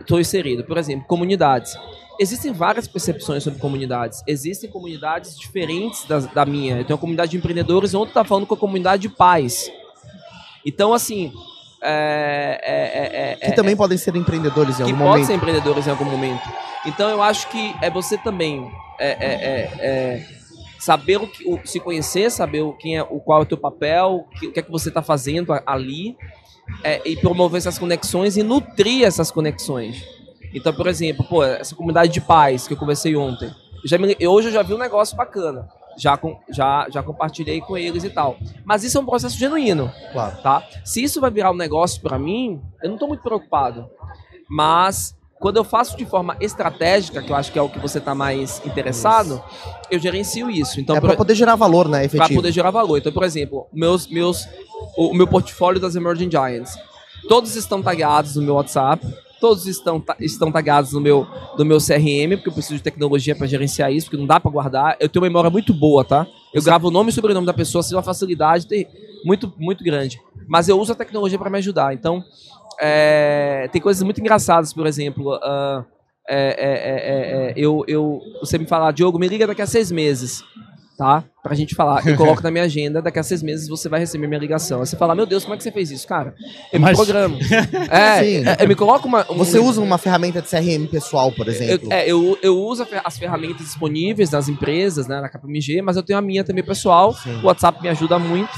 estou 0.00 0.18
uh, 0.18 0.20
inserido. 0.20 0.64
Por 0.64 0.78
exemplo, 0.78 1.06
comunidades. 1.06 1.74
Existem 2.20 2.52
várias 2.52 2.86
percepções 2.86 3.42
sobre 3.42 3.58
comunidades. 3.58 4.22
Existem 4.26 4.70
comunidades 4.70 5.36
diferentes 5.36 6.04
da, 6.04 6.18
da 6.20 6.46
minha. 6.46 6.78
Eu 6.78 6.84
tenho 6.84 6.94
uma 6.94 7.00
comunidade 7.00 7.32
de 7.32 7.36
empreendedores, 7.36 7.94
ontem 7.94 8.10
está 8.10 8.24
falando 8.24 8.46
com 8.46 8.54
a 8.54 8.58
comunidade 8.58 9.02
de 9.02 9.08
pais. 9.08 9.70
Então, 10.64 10.92
assim. 10.92 11.32
É, 11.84 12.60
é, 12.62 13.46
é, 13.46 13.50
que 13.50 13.56
também 13.56 13.76
podem 13.76 13.98
ser 13.98 14.14
empreendedores 14.14 14.78
em 14.78 14.84
algum 14.84 14.96
momento. 14.96 15.04
Que 15.04 15.10
podem 15.10 15.24
ser 15.24 15.34
empreendedores 15.34 15.86
em 15.86 15.90
algum 15.90 16.04
momento. 16.04 16.48
Então, 16.86 17.10
eu 17.10 17.20
acho 17.20 17.48
que 17.48 17.74
é 17.82 17.90
você 17.90 18.16
também 18.16 18.70
saber 20.82 21.16
o 21.16 21.28
que, 21.28 21.48
o, 21.48 21.60
se 21.64 21.78
conhecer, 21.78 22.28
saber 22.30 22.62
o, 22.62 22.72
quem 22.72 22.98
é, 22.98 23.02
o 23.02 23.20
qual 23.20 23.40
é 23.40 23.42
o 23.42 23.46
teu 23.46 23.56
papel, 23.56 24.26
o 24.26 24.38
que, 24.38 24.48
o 24.48 24.52
que 24.52 24.58
é 24.58 24.62
que 24.62 24.70
você 24.70 24.88
está 24.88 25.00
fazendo 25.00 25.52
ali, 25.64 26.16
é, 26.82 27.00
e 27.08 27.16
promover 27.16 27.58
essas 27.58 27.78
conexões 27.78 28.36
e 28.36 28.42
nutrir 28.42 29.04
essas 29.04 29.30
conexões. 29.30 30.04
Então, 30.52 30.72
por 30.72 30.88
exemplo, 30.88 31.24
pô, 31.24 31.44
essa 31.44 31.74
comunidade 31.76 32.12
de 32.12 32.20
pais 32.20 32.66
que 32.66 32.74
eu 32.74 32.76
conversei 32.76 33.14
ontem, 33.14 33.50
já 33.84 33.96
me, 33.96 34.16
hoje 34.26 34.48
eu 34.48 34.52
já 34.52 34.62
vi 34.62 34.74
um 34.74 34.78
negócio 34.78 35.16
bacana. 35.16 35.68
Já, 35.96 36.16
com, 36.16 36.38
já, 36.50 36.86
já 36.90 37.02
compartilhei 37.02 37.60
com 37.60 37.76
eles 37.76 38.04
e 38.04 38.10
tal. 38.10 38.36
Mas 38.64 38.84
isso 38.84 38.98
é 38.98 39.00
um 39.00 39.06
processo 39.06 39.38
genuíno. 39.38 39.92
Claro. 40.12 40.40
Tá? 40.42 40.66
Se 40.84 41.02
isso 41.02 41.20
vai 41.20 41.30
virar 41.30 41.50
um 41.50 41.56
negócio 41.56 42.00
para 42.00 42.18
mim, 42.18 42.60
eu 42.82 42.88
não 42.88 42.96
estou 42.96 43.08
muito 43.08 43.22
preocupado. 43.22 43.88
Mas 44.48 45.14
quando 45.42 45.56
eu 45.56 45.64
faço 45.64 45.96
de 45.96 46.06
forma 46.06 46.36
estratégica, 46.40 47.20
que 47.20 47.32
eu 47.32 47.34
acho 47.34 47.50
que 47.50 47.58
é 47.58 47.62
o 47.62 47.68
que 47.68 47.80
você 47.80 47.98
está 47.98 48.14
mais 48.14 48.64
interessado, 48.64 49.34
isso. 49.34 49.76
eu 49.90 49.98
gerencio 49.98 50.48
isso. 50.48 50.80
Então, 50.80 50.94
é 50.94 51.00
para 51.00 51.16
poder 51.16 51.34
gerar 51.34 51.56
valor, 51.56 51.88
né. 51.88 52.06
Para 52.06 52.28
poder 52.28 52.52
gerar 52.52 52.70
valor. 52.70 52.96
Então, 52.96 53.10
por 53.12 53.24
exemplo, 53.24 53.66
meus, 53.72 54.06
meus, 54.06 54.48
o, 54.96 55.12
meu 55.12 55.26
portfólio 55.26 55.80
das 55.80 55.96
Emerging 55.96 56.30
Giants, 56.30 56.78
todos 57.28 57.56
estão 57.56 57.82
tagados 57.82 58.36
no 58.36 58.42
meu 58.42 58.54
WhatsApp, 58.54 59.04
todos 59.42 59.66
estão, 59.66 60.00
estão 60.20 60.52
tagados 60.52 60.92
no 60.92 61.00
meu, 61.00 61.26
no 61.58 61.64
meu 61.64 61.78
CRM, 61.78 62.36
porque 62.36 62.48
eu 62.48 62.52
preciso 62.52 62.76
de 62.76 62.82
tecnologia 62.82 63.34
para 63.34 63.44
gerenciar 63.48 63.92
isso, 63.92 64.06
porque 64.06 64.16
não 64.16 64.26
dá 64.26 64.38
para 64.38 64.48
guardar. 64.48 64.96
Eu 65.00 65.08
tenho 65.08 65.20
uma 65.20 65.28
memória 65.28 65.50
muito 65.50 65.74
boa, 65.74 66.04
tá? 66.04 66.24
Eu 66.54 66.62
gravo 66.62 66.86
o 66.86 66.90
nome 66.92 67.10
e 67.10 67.12
sobrenome 67.12 67.44
da 67.44 67.52
pessoa, 67.52 67.80
assim, 67.80 67.92
uma 67.96 68.04
facilidade 68.04 68.68
muito, 69.24 69.52
muito 69.58 69.82
grande. 69.82 70.22
Mas 70.46 70.68
eu 70.68 70.78
uso 70.78 70.92
a 70.92 70.94
tecnologia 70.94 71.36
para 71.36 71.50
me 71.50 71.58
ajudar. 71.58 71.92
Então, 71.92 72.22
é, 72.80 73.68
tem 73.72 73.82
coisas 73.82 74.00
muito 74.04 74.20
engraçadas, 74.20 74.72
por 74.72 74.86
exemplo. 74.86 75.34
Uh, 75.34 75.84
é, 76.28 77.50
é, 77.50 77.52
eu, 77.56 77.84
eu, 77.88 78.20
você 78.38 78.56
me 78.58 78.66
falar, 78.66 78.92
Diogo, 78.92 79.18
me 79.18 79.26
liga 79.26 79.44
daqui 79.44 79.60
a 79.60 79.66
seis 79.66 79.90
meses, 79.90 80.44
tá? 81.02 81.24
Pra 81.42 81.54
gente 81.56 81.74
falar. 81.74 82.06
Eu 82.06 82.16
coloco 82.16 82.40
na 82.40 82.50
minha 82.50 82.62
agenda, 82.62 83.02
daqui 83.02 83.18
a 83.18 83.22
seis 83.24 83.42
meses 83.42 83.68
você 83.68 83.88
vai 83.88 83.98
receber 83.98 84.28
minha 84.28 84.38
ligação. 84.38 84.78
Aí 84.78 84.86
você 84.86 84.96
fala, 84.96 85.16
meu 85.16 85.26
Deus, 85.26 85.42
como 85.42 85.54
é 85.54 85.56
que 85.56 85.64
você 85.64 85.72
fez 85.72 85.90
isso, 85.90 86.06
cara? 86.06 86.32
Eu 86.72 86.78
Mas... 86.78 86.96
me 86.96 87.04
programo. 87.04 87.36
é, 87.90 88.62
eu 88.62 88.68
me 88.68 88.76
coloco 88.76 89.08
uma. 89.08 89.26
Um... 89.28 89.36
Você 89.38 89.58
usa 89.58 89.80
uma 89.80 89.98
ferramenta 89.98 90.40
de 90.40 90.48
CRM 90.48 90.86
pessoal, 90.88 91.32
por 91.32 91.48
exemplo? 91.48 91.88
Eu, 91.88 91.92
é, 91.92 92.08
eu, 92.08 92.38
eu 92.40 92.56
uso 92.56 92.86
as 93.04 93.18
ferramentas 93.18 93.66
disponíveis 93.66 94.30
das 94.30 94.48
empresas, 94.48 95.08
né, 95.08 95.20
na 95.20 95.28
KPMG, 95.28 95.82
mas 95.82 95.96
eu 95.96 96.04
tenho 96.04 96.18
a 96.18 96.22
minha 96.22 96.44
também 96.44 96.62
pessoal. 96.62 97.12
Sim. 97.14 97.40
O 97.42 97.46
WhatsApp 97.46 97.82
me 97.82 97.88
ajuda 97.88 98.18
muito. 98.20 98.52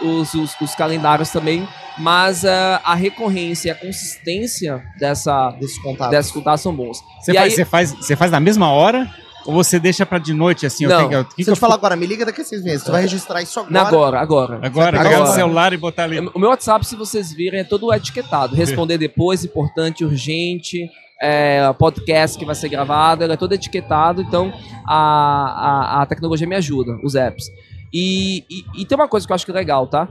Os, 0.00 0.32
os, 0.32 0.58
os 0.60 0.74
calendários 0.74 1.30
também 1.30 1.68
mas 1.96 2.42
uh, 2.42 2.80
a 2.82 2.96
recorrência 2.96 3.68
e 3.68 3.70
a 3.70 3.74
consistência 3.76 4.82
dessa, 4.98 5.52
desses 5.52 5.78
contatos, 5.78 6.10
desses 6.10 6.32
contatos 6.32 6.60
são 6.60 6.74
bons. 6.74 6.98
Você 7.20 7.32
faz, 7.32 7.44
aí... 7.44 7.50
você, 7.52 7.64
faz, 7.64 7.92
você 7.92 8.16
faz 8.16 8.32
na 8.32 8.40
mesma 8.40 8.68
hora? 8.68 9.08
Ou 9.46 9.52
você 9.52 9.78
deixa 9.78 10.06
pra 10.06 10.18
de 10.18 10.32
noite, 10.32 10.66
assim? 10.66 10.86
Não, 10.86 11.00
eu 11.00 11.08
tenho, 11.08 11.20
eu, 11.20 11.24
que 11.24 11.44
se 11.44 11.50
eu 11.50 11.54
te 11.54 11.60
falar 11.60 11.74
agora, 11.74 11.96
me 11.96 12.06
liga 12.06 12.24
daqui 12.24 12.40
a 12.40 12.44
seis 12.44 12.62
meses. 12.62 12.84
Tu 12.84 12.90
vai 12.90 13.02
registrar 13.02 13.42
isso 13.42 13.60
agora? 13.60 13.80
Agora, 13.80 14.20
agora. 14.20 14.60
Agora, 14.62 15.02
pegar 15.02 15.22
o 15.22 15.26
celular 15.26 15.72
e 15.72 15.76
botar 15.76 16.04
ali. 16.04 16.18
O 16.20 16.38
meu 16.38 16.50
WhatsApp, 16.50 16.86
se 16.86 16.96
vocês 16.96 17.32
virem, 17.32 17.60
é 17.60 17.64
todo 17.64 17.92
etiquetado. 17.92 18.54
Responder 18.54 18.98
depois, 18.98 19.44
importante, 19.44 20.04
urgente, 20.04 20.88
é, 21.20 21.72
podcast 21.74 22.38
que 22.38 22.44
vai 22.44 22.54
ser 22.54 22.68
gravado, 22.68 23.24
ele 23.24 23.32
é 23.32 23.36
todo 23.36 23.52
etiquetado, 23.52 24.22
então 24.22 24.52
a, 24.86 25.98
a, 25.98 26.02
a 26.02 26.06
tecnologia 26.06 26.46
me 26.46 26.56
ajuda, 26.56 26.98
os 27.02 27.14
apps. 27.14 27.50
E, 27.92 28.44
e, 28.50 28.82
e, 28.82 28.84
tem 28.84 28.96
uma 28.96 29.06
coisa 29.06 29.26
que 29.26 29.32
eu 29.32 29.34
acho 29.34 29.44
que 29.44 29.52
é 29.52 29.54
legal, 29.54 29.86
tá? 29.86 30.08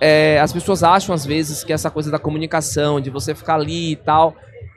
é, 0.00 0.38
as 0.40 0.52
pessoas 0.52 0.82
acham 0.82 1.14
às 1.14 1.24
vezes 1.24 1.64
que 1.64 1.72
essa 1.72 1.90
coisa 1.90 2.10
da 2.10 2.18
comunicação, 2.18 3.00
de 3.00 3.10
você 3.10 3.34
ficar 3.34 3.54
ali 3.54 3.92
e 3.92 3.96
tal, 3.96 4.34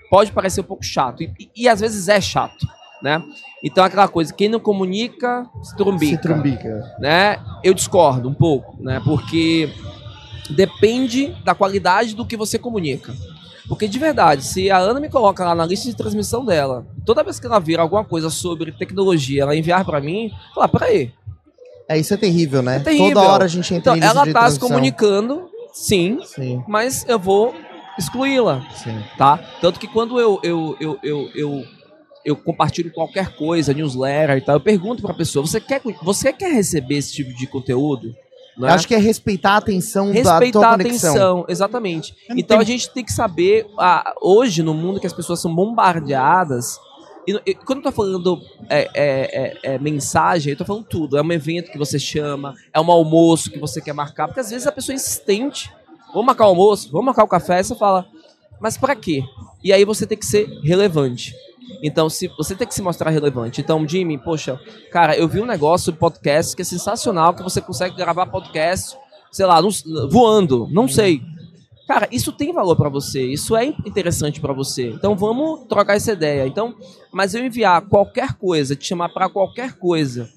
pode 0.09 0.31
parecer 0.31 0.61
um 0.61 0.65
pouco 0.65 0.83
chato. 0.83 1.23
E, 1.23 1.31
e, 1.39 1.63
e 1.63 1.69
às 1.69 1.79
vezes 1.79 2.07
é 2.07 2.19
chato, 2.19 2.65
né? 3.05 3.23
Então 3.63 3.83
aquela 3.83 4.07
coisa, 4.07 4.33
quem 4.33 4.49
não 4.49 4.59
comunica, 4.59 5.47
se 5.61 5.77
trumbica. 5.77 6.15
Se 6.15 6.21
trumbica. 6.21 6.95
Né? 6.99 7.37
Eu 7.63 7.71
discordo 7.75 8.27
um 8.27 8.33
pouco, 8.33 8.75
né? 8.81 8.99
Porque 9.05 9.69
depende 10.49 11.27
da 11.43 11.53
qualidade 11.53 12.15
do 12.15 12.25
que 12.25 12.35
você 12.35 12.57
comunica. 12.57 13.13
Porque 13.67 13.87
de 13.87 13.99
verdade, 13.99 14.43
se 14.43 14.71
a 14.71 14.79
Ana 14.79 14.99
me 14.99 15.07
coloca 15.07 15.45
lá 15.45 15.53
na 15.53 15.67
lista 15.67 15.87
de 15.87 15.95
transmissão 15.95 16.43
dela, 16.43 16.83
toda 17.05 17.23
vez 17.23 17.39
que 17.39 17.45
ela 17.45 17.59
vir 17.59 17.79
alguma 17.79 18.03
coisa 18.03 18.31
sobre 18.31 18.71
tecnologia, 18.71 19.43
ela 19.43 19.55
enviar 19.55 19.85
para 19.85 20.01
mim, 20.01 20.31
falar, 20.55 20.67
peraí, 20.67 21.13
é, 21.87 21.99
isso 21.99 22.11
é 22.15 22.17
terrível, 22.17 22.63
né? 22.63 22.77
É 22.77 22.79
terrível. 22.79 23.13
Toda 23.13 23.27
hora 23.27 23.45
a 23.45 23.47
gente 23.47 23.71
entra 23.71 23.95
então, 23.95 24.09
Ela 24.09 24.33
tá 24.33 24.49
se 24.49 24.59
comunicando, 24.59 25.47
sim, 25.71 26.19
sim, 26.25 26.63
mas 26.67 27.05
eu 27.07 27.19
vou 27.19 27.53
excluí-la, 27.99 28.65
tá? 29.15 29.39
Tanto 29.61 29.79
que 29.79 29.87
quando 29.87 30.19
eu, 30.19 30.39
eu, 30.41 30.75
eu, 30.79 30.99
eu, 31.03 31.29
eu, 31.35 31.65
eu 32.25 32.35
compartilho 32.35 32.91
qualquer 32.91 33.35
coisa, 33.35 33.73
newsletter 33.73 34.37
e 34.37 34.41
tal, 34.41 34.55
eu 34.55 34.61
pergunto 34.61 35.01
pra 35.01 35.13
pessoa, 35.13 35.45
você 35.45 35.61
quer, 35.61 35.81
você 36.01 36.33
quer 36.33 36.51
receber 36.51 36.95
esse 36.95 37.13
tipo 37.13 37.31
de 37.33 37.45
conteúdo? 37.45 38.15
Né? 38.57 38.71
Acho 38.71 38.87
que 38.87 38.95
é 38.95 38.97
respeitar 38.97 39.51
a 39.51 39.57
atenção 39.57 40.11
respeitar 40.11 40.39
da 40.39 40.51
tua 40.51 40.67
a 40.67 40.75
atenção, 40.75 41.45
exatamente. 41.47 42.15
Então 42.31 42.59
a 42.59 42.63
gente 42.63 42.89
tem 42.89 43.03
que 43.03 43.11
saber, 43.11 43.67
ah, 43.77 44.13
hoje 44.21 44.63
no 44.63 44.73
mundo 44.73 44.99
que 44.99 45.07
as 45.07 45.13
pessoas 45.13 45.39
são 45.41 45.53
bombardeadas 45.53 46.79
e, 47.27 47.41
e, 47.45 47.55
quando 47.55 47.79
eu 47.79 47.83
tô 47.83 47.91
falando 47.91 48.41
é, 48.69 48.89
é, 48.93 48.93
é, 48.93 49.59
é, 49.73 49.79
mensagem, 49.79 50.51
eu 50.51 50.57
tô 50.57 50.63
falando 50.63 50.85
tudo. 50.85 51.17
É 51.17 51.21
um 51.21 51.31
evento 51.31 51.71
que 51.71 51.77
você 51.77 51.97
chama, 51.97 52.53
é 52.71 52.79
um 52.79 52.91
almoço 52.91 53.49
que 53.49 53.59
você 53.59 53.81
quer 53.81 53.93
marcar, 53.93 54.27
porque 54.27 54.39
às 54.39 54.51
vezes 54.51 54.67
a 54.67 54.71
pessoa 54.71 54.93
é 54.93 54.97
insistente. 54.97 55.71
Vamos 56.09 56.27
marcar 56.27 56.45
o 56.45 56.49
almoço, 56.49 56.89
vamos 56.91 57.07
marcar 57.07 57.23
o 57.23 57.27
café, 57.27 57.59
e 57.59 57.63
você 57.63 57.75
fala, 57.75 58.07
mas 58.59 58.77
para 58.77 58.95
quê? 58.95 59.23
E 59.63 59.73
aí 59.73 59.83
você 59.83 60.05
tem 60.05 60.17
que 60.17 60.25
ser 60.25 60.47
relevante. 60.63 61.35
Então, 61.81 62.09
se 62.09 62.27
você 62.37 62.55
tem 62.55 62.67
que 62.67 62.73
se 62.73 62.81
mostrar 62.81 63.09
relevante. 63.11 63.61
Então, 63.61 63.87
Jimmy, 63.87 64.17
poxa, 64.17 64.59
cara, 64.91 65.15
eu 65.15 65.27
vi 65.27 65.39
um 65.39 65.45
negócio 65.45 65.91
de 65.91 65.97
podcast 65.97 66.55
que 66.55 66.61
é 66.61 66.65
sensacional, 66.65 67.33
que 67.33 67.43
você 67.43 67.61
consegue 67.61 67.95
gravar 67.95 68.25
podcast, 68.27 68.97
sei 69.31 69.45
lá, 69.45 69.59
voando, 70.09 70.67
não 70.71 70.87
sei. 70.87 71.21
Cara, 71.87 72.07
isso 72.11 72.31
tem 72.31 72.51
valor 72.51 72.75
para 72.75 72.89
você, 72.89 73.23
isso 73.23 73.55
é 73.55 73.65
interessante 73.65 74.41
para 74.41 74.53
você. 74.53 74.89
Então 74.89 75.15
vamos 75.15 75.67
trocar 75.67 75.95
essa 75.95 76.13
ideia. 76.13 76.47
Então, 76.47 76.73
mas 77.11 77.35
eu 77.35 77.45
enviar 77.45 77.81
qualquer 77.81 78.33
coisa, 78.33 78.75
te 78.75 78.87
chamar 78.87 79.09
para 79.09 79.29
qualquer 79.29 79.73
coisa, 79.73 80.29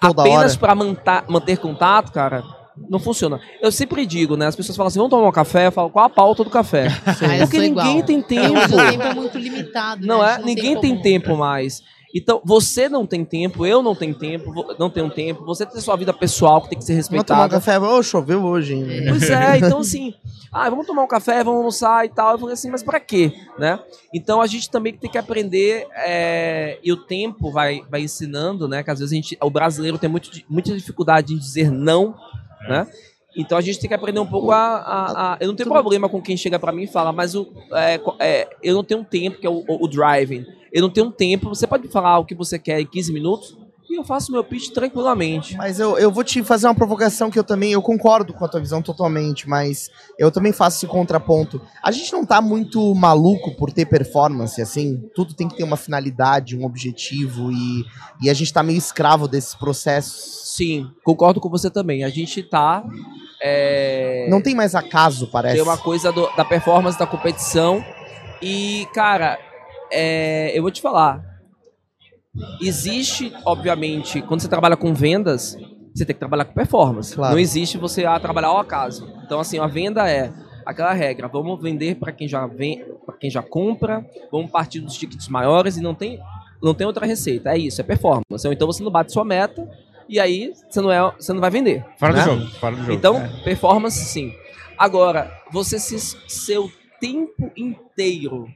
Toda 0.00 0.22
apenas 0.22 0.56
para 0.56 0.74
manter 0.74 1.58
contato, 1.58 2.10
cara, 2.10 2.42
não 2.76 2.98
funciona. 2.98 3.40
Eu 3.60 3.70
sempre 3.70 4.04
digo, 4.04 4.36
né? 4.36 4.46
As 4.46 4.56
pessoas 4.56 4.76
falam 4.76 4.88
assim, 4.88 4.98
vamos 4.98 5.10
tomar 5.10 5.28
um 5.28 5.32
café? 5.32 5.66
Eu 5.68 5.72
falo, 5.72 5.90
qual 5.90 6.04
a 6.04 6.10
pauta 6.10 6.42
do 6.42 6.50
café? 6.50 6.88
Sim. 7.18 7.38
Porque 7.40 7.58
ninguém 7.58 7.98
igual. 7.98 8.02
tem 8.02 8.22
tempo. 8.22 8.58
O 8.58 8.90
tempo 8.90 9.02
é 9.02 9.14
muito 9.14 9.38
limitado. 9.38 10.06
Não 10.06 10.22
né? 10.22 10.38
é? 10.40 10.44
Ninguém 10.44 10.80
tem, 10.80 10.94
tem 10.94 11.02
tempo 11.02 11.36
mais. 11.36 11.82
Então, 12.16 12.40
você 12.44 12.88
não 12.88 13.04
tem 13.04 13.24
tempo, 13.24 13.66
eu 13.66 13.82
não 13.82 13.92
tenho 13.92 14.14
tempo, 14.14 14.54
não 14.78 14.88
tenho 14.88 15.10
tempo, 15.10 15.44
você 15.44 15.66
tem 15.66 15.80
sua 15.80 15.96
vida 15.96 16.12
pessoal 16.12 16.62
que 16.62 16.68
tem 16.68 16.78
que 16.78 16.84
ser 16.84 16.92
Vamos 16.92 17.08
tomar 17.08 17.18
um 17.18 17.42
respeitada. 17.42 17.54
café. 17.56 17.78
Ô, 17.80 18.00
choveu 18.04 18.44
hoje. 18.44 18.74
hein? 18.74 18.86
Pois 19.10 19.28
é, 19.28 19.58
então 19.58 19.80
assim, 19.80 20.14
ah, 20.52 20.70
vamos 20.70 20.86
tomar 20.86 21.02
um 21.02 21.08
café, 21.08 21.42
vamos 21.42 21.58
almoçar 21.58 22.04
e 22.04 22.08
tal. 22.08 22.32
Eu 22.34 22.38
falei 22.38 22.54
assim, 22.54 22.70
mas 22.70 22.84
pra 22.84 23.00
quê? 23.00 23.32
Né? 23.58 23.80
Então 24.14 24.40
a 24.40 24.46
gente 24.46 24.70
também 24.70 24.92
tem 24.94 25.10
que 25.10 25.18
aprender, 25.18 25.88
é, 26.06 26.78
e 26.84 26.92
o 26.92 26.96
tempo 26.96 27.50
vai, 27.50 27.82
vai 27.90 28.02
ensinando, 28.02 28.68
né? 28.68 28.84
Que 28.84 28.92
às 28.92 29.00
vezes 29.00 29.12
a 29.12 29.16
gente, 29.16 29.36
o 29.42 29.50
brasileiro 29.50 29.98
tem 29.98 30.08
muito, 30.08 30.30
muita 30.48 30.72
dificuldade 30.72 31.34
em 31.34 31.38
dizer 31.38 31.68
não, 31.68 32.14
né? 32.68 32.86
Então 33.36 33.58
a 33.58 33.60
gente 33.60 33.80
tem 33.80 33.88
que 33.88 33.94
aprender 33.94 34.20
um 34.20 34.26
pouco 34.26 34.52
a. 34.52 34.56
a- 34.76 35.32
a- 35.34 35.36
eu 35.40 35.48
não 35.48 35.56
tenho 35.56 35.68
problema 35.68 36.08
com 36.08 36.22
quem 36.22 36.36
chega 36.36 36.58
pra 36.58 36.70
mim 36.72 36.84
e 36.84 36.86
fala, 36.86 37.12
mas 37.12 37.34
o, 37.34 37.52
é, 37.72 38.00
é, 38.20 38.48
eu 38.62 38.74
não 38.74 38.84
tenho 38.84 39.02
tempo, 39.04 39.38
que 39.40 39.46
é 39.46 39.50
o, 39.50 39.64
o, 39.66 39.84
o 39.84 39.88
driving. 39.88 40.46
Eu 40.72 40.82
não 40.82 40.90
tenho 40.90 41.10
tempo. 41.10 41.48
Você 41.48 41.66
pode 41.66 41.88
falar 41.88 42.18
o 42.18 42.24
que 42.24 42.34
você 42.34 42.58
quer 42.58 42.80
em 42.80 42.86
15 42.86 43.12
minutos 43.12 43.56
e 43.94 43.96
eu 43.98 44.04
faço 44.04 44.30
meu 44.32 44.42
pitch 44.44 44.70
tranquilamente. 44.70 45.56
Mas 45.56 45.78
eu, 45.80 45.96
eu 45.98 46.10
vou 46.10 46.22
te 46.24 46.42
fazer 46.42 46.66
uma 46.66 46.74
provocação 46.74 47.30
que 47.30 47.38
eu 47.38 47.44
também, 47.44 47.72
eu 47.72 47.80
concordo 47.82 48.32
com 48.34 48.44
a 48.44 48.48
tua 48.48 48.60
visão 48.60 48.82
totalmente, 48.82 49.48
mas 49.48 49.90
eu 50.18 50.30
também 50.30 50.52
faço 50.52 50.78
esse 50.78 50.86
contraponto. 50.86 51.60
A 51.82 51.90
gente 51.90 52.12
não 52.12 52.26
tá 52.26 52.40
muito 52.40 52.94
maluco 52.94 53.54
por 53.56 53.72
ter 53.72 53.86
performance, 53.86 54.60
assim? 54.60 55.02
Tudo 55.14 55.34
tem 55.34 55.48
que 55.48 55.56
ter 55.56 55.64
uma 55.64 55.76
finalidade, 55.76 56.56
um 56.56 56.64
objetivo, 56.64 57.50
e, 57.52 57.84
e 58.22 58.28
a 58.28 58.34
gente 58.34 58.52
tá 58.52 58.62
meio 58.62 58.78
escravo 58.78 59.26
desses 59.28 59.54
processos. 59.54 60.42
Sim, 60.54 60.90
concordo 61.02 61.40
com 61.40 61.48
você 61.48 61.70
também. 61.70 62.04
A 62.04 62.08
gente 62.08 62.42
tá. 62.42 62.84
é, 63.42 64.26
Não 64.30 64.40
tem 64.40 64.54
mais 64.54 64.74
acaso, 64.74 65.26
parece. 65.26 65.54
Tem 65.54 65.62
uma 65.62 65.76
coisa 65.78 66.12
do- 66.12 66.28
da 66.36 66.44
performance, 66.44 66.98
da 66.98 67.06
competição. 67.06 67.84
E, 68.42 68.86
cara, 68.94 69.38
é, 69.92 70.52
eu 70.56 70.62
vou 70.62 70.70
te 70.70 70.80
falar. 70.80 71.33
Existe, 72.60 73.32
obviamente, 73.44 74.20
quando 74.22 74.40
você 74.40 74.48
trabalha 74.48 74.76
com 74.76 74.92
vendas, 74.92 75.56
você 75.94 76.04
tem 76.04 76.14
que 76.14 76.20
trabalhar 76.20 76.44
com 76.44 76.52
performance. 76.52 77.14
Claro. 77.14 77.32
Não 77.32 77.38
existe 77.38 77.78
você 77.78 78.04
ah, 78.04 78.18
trabalhar 78.18 78.48
ao 78.48 78.58
acaso. 78.58 79.08
Então, 79.24 79.38
assim, 79.38 79.58
a 79.58 79.66
venda 79.66 80.08
é 80.10 80.32
aquela 80.66 80.92
regra. 80.92 81.28
Vamos 81.28 81.60
vender 81.62 81.96
para 81.96 82.10
quem 82.12 82.26
já 82.26 82.46
vem, 82.46 82.84
para 83.06 83.16
quem 83.16 83.30
já 83.30 83.42
compra, 83.42 84.04
vamos 84.32 84.50
partir 84.50 84.80
dos 84.80 84.96
tickets 84.96 85.28
maiores 85.28 85.76
e 85.76 85.80
não 85.80 85.94
tem, 85.94 86.18
não 86.62 86.74
tem 86.74 86.86
outra 86.86 87.06
receita. 87.06 87.50
É 87.50 87.58
isso, 87.58 87.80
é 87.80 87.84
performance. 87.84 88.46
Ou 88.46 88.52
então 88.52 88.66
você 88.66 88.82
não 88.82 88.90
bate 88.90 89.12
sua 89.12 89.24
meta 89.24 89.68
e 90.08 90.18
aí 90.18 90.52
você 90.68 90.80
não, 90.80 90.90
é, 90.90 91.12
você 91.16 91.32
não 91.32 91.40
vai 91.40 91.50
vender. 91.50 91.84
Fora 91.98 92.12
né? 92.12 92.24
do 92.24 92.30
jogo, 92.30 92.50
fora 92.58 92.74
do 92.76 92.82
jogo. 92.82 92.92
Então, 92.92 93.16
É. 93.16 93.28
performance 93.44 94.04
sim. 94.04 94.32
Agora, 94.76 95.30
você 95.52 95.78
se 95.78 95.98
seu 96.28 96.70
tempo 97.00 97.50
inteiro 97.56 98.48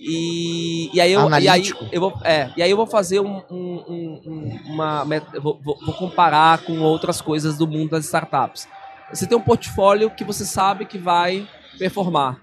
e, 0.00 0.90
e 0.94 1.00
aí 1.00 1.12
eu 1.12 1.20
e 1.44 1.48
aí 1.48 1.62
eu 1.92 2.00
vou 2.00 2.14
é, 2.24 2.50
e 2.56 2.62
aí 2.62 2.70
eu 2.70 2.76
vou 2.76 2.86
fazer 2.86 3.20
um, 3.20 3.42
um- 3.50 3.84
um- 3.88 4.20
um- 4.26 4.60
uma 4.72 5.04
vou, 5.42 5.60
vou- 5.62 5.76
comparar 5.98 6.64
com 6.64 6.80
outras 6.80 7.20
coisas 7.20 7.58
do 7.58 7.66
mundo 7.68 7.90
das 7.90 8.06
startups. 8.06 8.66
Você 9.12 9.26
tem 9.26 9.36
um 9.36 9.42
portfólio 9.42 10.10
que 10.10 10.24
você 10.24 10.44
sabe 10.46 10.86
que 10.86 10.96
vai 10.98 11.46
performar, 11.78 12.40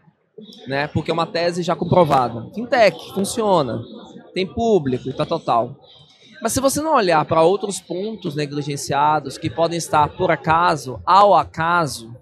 né? 0.67 0.88
Porque 0.88 1.10
é 1.10 1.13
uma 1.13 1.26
tese 1.26 1.63
já 1.63 1.76
comprovada. 1.76 2.46
Fintech 2.54 2.98
funciona, 3.13 3.82
tem 4.34 4.46
público 4.46 5.10
e 5.10 5.13
tal, 5.13 5.26
tal, 5.26 5.39
tal. 5.39 5.76
Mas 6.41 6.52
se 6.54 6.60
você 6.62 6.80
não 6.82 6.93
olhar 6.96 7.26
para 7.26 7.41
outros 7.41 7.80
pontos 7.80 8.36
negligenciados 8.36 9.38
que 9.39 9.50
podem 9.50 9.78
estar 9.78 10.10
por 10.10 10.30
acaso, 10.30 11.00
ao 11.04 11.34
acaso, 11.34 12.13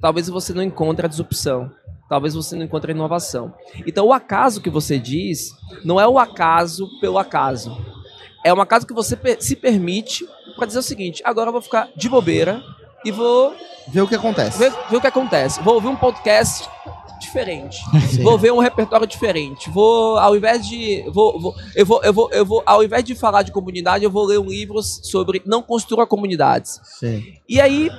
talvez 0.00 0.28
você 0.28 0.52
não 0.52 0.62
encontre 0.62 1.06
a 1.06 1.08
disrupção. 1.08 1.70
Talvez 2.08 2.34
você 2.34 2.54
não 2.54 2.64
encontre 2.64 2.92
inovação. 2.92 3.52
Então, 3.86 4.06
o 4.06 4.12
acaso 4.12 4.60
que 4.60 4.70
você 4.70 4.98
diz 4.98 5.50
não 5.84 5.98
é 6.00 6.06
o 6.06 6.18
acaso 6.18 6.88
pelo 7.00 7.18
acaso. 7.18 7.76
É 8.44 8.52
um 8.52 8.60
acaso 8.60 8.86
que 8.86 8.92
você 8.92 9.18
se 9.40 9.56
permite 9.56 10.26
para 10.56 10.66
dizer 10.66 10.78
o 10.78 10.82
seguinte: 10.82 11.22
agora 11.24 11.48
eu 11.48 11.52
vou 11.52 11.62
ficar 11.62 11.88
de 11.96 12.08
bobeira 12.08 12.62
e 13.04 13.10
vou 13.10 13.54
Vê 13.88 14.00
o 14.00 14.08
que 14.08 14.14
acontece. 14.14 14.58
ver, 14.58 14.72
ver 14.90 14.96
o 14.96 15.00
que 15.00 15.06
acontece. 15.06 15.60
Vou 15.62 15.74
ouvir 15.74 15.88
um 15.88 15.96
podcast 15.96 16.68
diferente. 17.20 17.78
Sim. 18.10 18.22
Vou 18.22 18.38
ver 18.38 18.52
um 18.52 18.58
repertório 18.58 19.06
diferente. 19.06 19.70
Vou, 19.70 20.18
ao 20.18 20.36
invés 20.36 20.66
de. 20.66 21.02
Vou, 21.10 21.40
vou- 21.40 21.54
eu, 21.74 21.86
vou, 21.86 22.02
eu, 22.04 22.12
vou, 22.12 22.30
eu 22.32 22.44
vou, 22.46 22.62
ao 22.66 22.82
invés 22.84 23.02
de 23.04 23.14
falar 23.14 23.42
de 23.42 23.52
comunidade, 23.52 24.04
eu 24.04 24.10
vou 24.10 24.24
ler 24.26 24.38
um 24.38 24.46
livro 24.48 24.82
sobre 24.82 25.42
não 25.46 25.62
construa 25.62 26.06
comunidades. 26.06 26.80
Sim. 26.98 27.24
E 27.48 27.60
aí, 27.60 27.90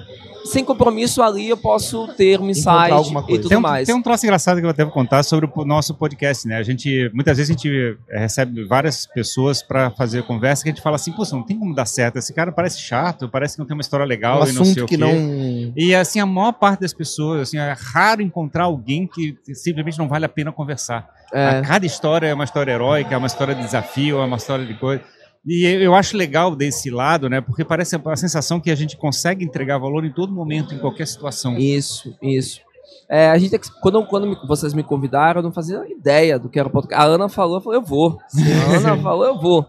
sem 0.45 0.63
compromisso 0.63 1.21
ali, 1.21 1.49
eu 1.49 1.57
posso 1.57 2.07
ter 2.15 2.39
um 2.39 2.49
insight 2.49 2.91
alguma 2.91 3.21
e 3.21 3.23
coisa. 3.23 3.41
tudo 3.41 3.49
Tem 3.49 3.57
um, 3.57 3.61
mais. 3.61 3.85
tem 3.87 3.95
um 3.95 4.01
troço 4.01 4.25
engraçado 4.25 4.59
que 4.59 4.65
eu 4.65 4.69
até 4.69 4.83
vou 4.83 4.93
contar 4.93 5.23
sobre 5.23 5.49
o 5.53 5.65
nosso 5.65 5.93
podcast, 5.93 6.47
né? 6.47 6.57
A 6.57 6.63
gente, 6.63 7.09
muitas 7.13 7.37
vezes 7.37 7.49
a 7.49 7.53
gente 7.53 7.97
eh, 8.09 8.19
recebe 8.19 8.63
várias 8.65 9.05
pessoas 9.05 9.61
para 9.61 9.91
fazer 9.91 10.23
conversa 10.23 10.63
que 10.63 10.69
a 10.69 10.71
gente 10.73 10.81
fala 10.81 10.95
assim, 10.95 11.11
pô, 11.11 11.23
não 11.31 11.43
tem 11.43 11.57
como 11.57 11.73
dar 11.73 11.85
certo, 11.85 12.17
esse 12.17 12.33
cara 12.33 12.51
parece 12.51 12.79
chato, 12.79 13.27
parece 13.27 13.55
que 13.55 13.59
não 13.59 13.65
tem 13.65 13.75
uma 13.75 13.81
história 13.81 14.05
legal 14.05 14.43
um 14.43 14.47
e 14.47 14.53
não 14.53 14.65
sei 14.65 14.83
o 14.83 14.85
que 14.85 14.97
quê. 14.97 15.03
não. 15.03 15.73
E 15.75 15.93
assim, 15.95 16.19
a 16.19 16.25
maior 16.25 16.53
parte 16.53 16.81
das 16.81 16.93
pessoas, 16.93 17.41
assim, 17.41 17.57
é 17.57 17.75
raro 17.77 18.21
encontrar 18.21 18.65
alguém 18.65 19.07
que 19.07 19.37
simplesmente 19.53 19.97
não 19.97 20.07
vale 20.07 20.25
a 20.25 20.29
pena 20.29 20.51
conversar. 20.51 21.09
É. 21.33 21.47
A 21.47 21.61
Cada 21.61 21.85
história 21.85 22.27
é 22.27 22.33
uma 22.33 22.43
história 22.43 22.71
heróica, 22.71 23.13
é 23.13 23.17
uma 23.17 23.27
história 23.27 23.55
de 23.55 23.61
desafio, 23.61 24.19
é 24.19 24.25
uma 24.25 24.37
história 24.37 24.65
de 24.65 24.73
coisa. 24.75 25.01
E 25.47 25.63
eu 25.65 25.93
acho 25.93 26.17
legal 26.17 26.55
desse 26.55 26.89
lado, 26.89 27.29
né? 27.29 27.39
Porque 27.39 27.63
parece 27.63 27.95
a 28.03 28.15
sensação 28.15 28.59
que 28.59 28.71
a 28.71 28.75
gente 28.75 28.97
consegue 28.97 29.45
entregar 29.45 29.77
valor 29.77 30.03
em 30.03 30.11
todo 30.11 30.33
momento, 30.33 30.73
em 30.73 30.79
qualquer 30.79 31.05
situação. 31.05 31.55
Isso, 31.57 32.15
isso. 32.21 32.61
É, 33.07 33.29
a 33.29 33.37
gente 33.37 33.59
quando 33.81 34.03
quando 34.07 34.25
me- 34.25 34.37
vocês 34.47 34.73
me 34.73 34.81
convidaram, 34.81 35.39
eu 35.39 35.43
não 35.43 35.51
fazia 35.51 35.83
ideia 35.87 36.39
do 36.39 36.49
que 36.49 36.57
era 36.57 36.67
o 36.67 36.71
podcast. 36.71 36.99
A 37.03 37.07
Ana 37.07 37.29
falou, 37.29 37.57
eu 37.57 37.61
falei, 37.61 37.77
eu 37.79 37.83
vou. 37.83 38.19
A 38.33 38.75
Ana 38.77 38.97
falou, 39.03 39.25
eu 39.25 39.39
vou. 39.39 39.67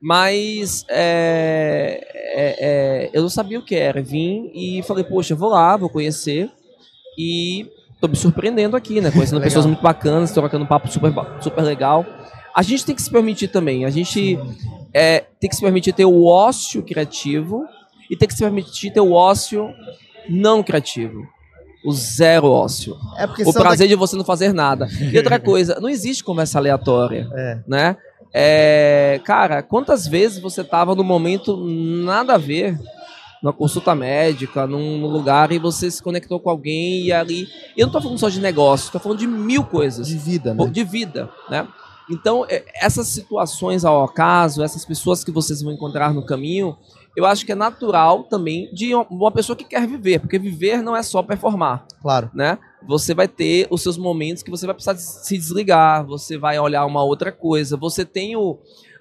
Mas 0.00 0.84
é, 0.88 2.06
é, 2.34 2.56
é, 2.60 3.10
eu 3.12 3.22
não 3.22 3.28
sabia 3.30 3.58
o 3.58 3.62
que 3.64 3.74
era. 3.74 4.02
Vim 4.02 4.50
e 4.54 4.82
falei, 4.82 5.04
poxa, 5.04 5.34
vou 5.34 5.48
lá, 5.48 5.76
vou 5.76 5.88
conhecer. 5.88 6.50
E 7.18 7.66
tô 8.00 8.06
me 8.06 8.14
surpreendendo 8.16 8.76
aqui, 8.76 9.00
né? 9.00 9.10
Conhecendo 9.10 9.40
pessoas 9.42 9.64
muito 9.66 9.82
bacanas, 9.82 10.30
trocando 10.32 10.64
um 10.64 10.68
papo 10.68 10.88
super, 10.88 11.12
super 11.40 11.62
legal. 11.62 12.04
A 12.54 12.62
gente 12.62 12.84
tem 12.84 12.94
que 12.94 13.02
se 13.02 13.10
permitir 13.10 13.48
também. 13.48 13.84
A 13.84 13.90
gente 13.90 14.38
é, 14.92 15.24
tem 15.40 15.48
que 15.48 15.56
se 15.56 15.62
permitir 15.62 15.92
ter 15.92 16.04
o 16.04 16.24
ócio 16.24 16.82
criativo 16.82 17.64
e 18.10 18.16
tem 18.16 18.26
que 18.26 18.34
se 18.34 18.40
permitir 18.42 18.92
ter 18.92 19.00
o 19.00 19.12
ócio 19.12 19.68
não 20.28 20.62
criativo. 20.62 21.26
O 21.84 21.92
zero 21.92 22.48
ócio. 22.50 22.96
É 23.16 23.26
porque 23.26 23.44
O 23.44 23.52
prazer 23.52 23.86
de 23.88 23.94
você 23.94 24.16
não 24.16 24.24
fazer 24.24 24.52
nada. 24.52 24.88
E 25.00 25.16
outra 25.16 25.38
coisa, 25.40 25.78
não 25.80 25.88
existe 25.88 26.24
conversa 26.24 26.58
aleatória, 26.58 27.28
É. 27.34 27.58
né? 27.66 27.96
É, 28.32 29.20
cara, 29.24 29.62
quantas 29.62 30.06
vezes 30.06 30.38
você 30.38 30.62
tava 30.62 30.94
no 30.94 31.02
momento 31.02 31.56
nada 31.56 32.34
a 32.34 32.38
ver, 32.38 32.78
numa 33.42 33.52
consulta 33.52 33.94
médica, 33.94 34.66
num, 34.66 35.06
lugar, 35.06 35.50
e 35.52 35.58
você 35.58 35.90
se 35.90 36.02
conectou 36.02 36.38
com 36.40 36.50
alguém 36.50 37.06
e 37.06 37.12
ali. 37.12 37.48
Eu 37.76 37.86
não 37.86 37.92
tô 37.92 38.00
falando 38.00 38.18
só 38.18 38.28
de 38.28 38.40
negócio, 38.40 38.92
tô 38.92 38.98
falando 38.98 39.18
de 39.18 39.26
mil 39.26 39.64
coisas 39.64 40.06
de 40.08 40.18
vida, 40.18 40.52
né? 40.52 40.66
de 40.66 40.84
vida, 40.84 41.30
né? 41.48 41.66
Então, 42.10 42.44
é, 42.48 42.64
essas 42.80 43.08
situações 43.08 43.84
ao 43.84 44.02
acaso, 44.04 44.62
essas 44.62 44.84
pessoas 44.84 45.22
que 45.22 45.30
vocês 45.30 45.60
vão 45.62 45.72
encontrar 45.72 46.12
no 46.14 46.24
caminho, 46.24 46.76
eu 47.16 47.26
acho 47.26 47.44
que 47.44 47.52
é 47.52 47.54
natural 47.54 48.24
também 48.24 48.72
de 48.72 48.94
um- 48.94 49.04
uma 49.10 49.30
pessoa 49.30 49.56
que 49.56 49.64
quer 49.64 49.86
viver, 49.86 50.20
porque 50.20 50.38
viver 50.38 50.82
não 50.82 50.96
é 50.96 51.02
só 51.02 51.22
performar, 51.22 51.84
Claro. 52.00 52.30
né? 52.32 52.58
Você 52.86 53.12
vai 53.12 53.26
ter 53.28 53.66
os 53.70 53.82
seus 53.82 53.98
momentos 53.98 54.42
que 54.42 54.50
você 54.50 54.64
vai 54.66 54.74
precisar 54.74 54.96
se 54.96 55.36
desligar, 55.36 56.06
você 56.06 56.38
vai 56.38 56.58
olhar 56.58 56.86
uma 56.86 57.02
outra 57.02 57.32
coisa, 57.32 57.76
você 57.76 58.04
tem 58.04 58.36
o, 58.36 58.58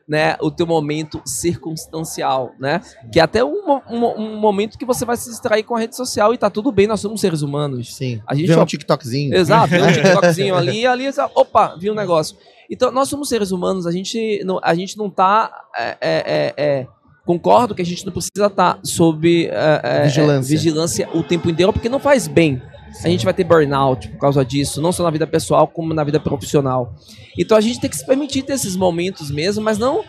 né, 0.08 0.36
o 0.42 0.50
teu 0.50 0.66
momento 0.66 1.22
circunstancial, 1.26 2.54
né? 2.60 2.82
Que 3.12 3.20
é 3.20 3.24
até 3.24 3.44
um, 3.44 3.80
um, 3.90 4.06
um 4.22 4.40
momento 4.40 4.78
que 4.78 4.86
você 4.86 5.06
vai 5.06 5.16
se 5.18 5.30
distrair 5.30 5.64
com 5.64 5.76
a 5.76 5.80
rede 5.80 5.96
social 5.96 6.34
e 6.34 6.38
tá 6.38 6.50
tudo 6.50 6.72
bem, 6.72 6.88
nós 6.88 7.00
somos 7.00 7.22
seres 7.22 7.42
humanos. 7.42 7.96
Sim. 7.96 8.22
A 8.26 8.34
gente 8.34 8.48
Vê 8.48 8.56
um 8.60 8.66
TikTokzinho. 8.66 9.36
Exato, 9.36 9.70
tem 9.70 9.84
um 9.84 9.88
TikTokzinho 9.94 10.56
ali, 10.56 10.82
e 10.82 10.88
ali, 10.88 11.06
opa, 11.36 11.76
viu 11.80 11.94
um 11.94 11.96
negócio. 11.96 12.36
Então, 12.70 12.92
nós 12.92 13.10
somos 13.10 13.30
seres 13.30 13.52
humanos, 13.52 13.86
a 13.86 13.92
gente 13.92 14.42
não, 14.44 14.60
a 14.62 14.76
gente 14.76 14.98
não 14.98 15.10
tá. 15.10 15.52
é, 15.78 15.98
é, 16.02 16.24
é, 16.26 16.54
é, 16.58 16.88
concordo 17.26 17.76
que 17.76 17.82
a 17.82 17.86
gente 17.86 18.06
não 18.06 18.14
precisa 18.14 18.48
estar 18.48 18.80
sob 18.84 19.48
é, 19.48 19.82
é, 19.84 20.04
Vigilância. 20.04 20.58
vigilância 20.58 21.10
o 21.14 21.22
tempo 21.22 21.50
inteiro, 21.50 21.74
porque 21.74 21.90
não 21.90 22.00
faz 22.00 22.28
bem. 22.28 22.62
A 23.04 23.10
gente 23.10 23.26
vai 23.26 23.34
ter 23.34 23.44
burnout 23.44 24.08
por 24.10 24.18
causa 24.18 24.44
disso, 24.46 24.82
não 24.82 24.92
só 24.92 25.04
na 25.04 25.10
vida 25.10 25.28
pessoal, 25.28 25.68
como 25.68 25.94
na 25.94 26.04
vida 26.04 26.20
profissional. 26.20 26.96
Então 27.38 27.58
a 27.58 27.62
gente 27.62 27.80
tem 27.80 27.90
que 27.90 27.98
se 27.98 28.06
permitir 28.06 28.44
ter 28.44 28.54
esses 28.54 28.76
momentos 28.76 29.30
mesmo, 29.30 29.64
mas 29.64 29.78
não, 29.78 30.04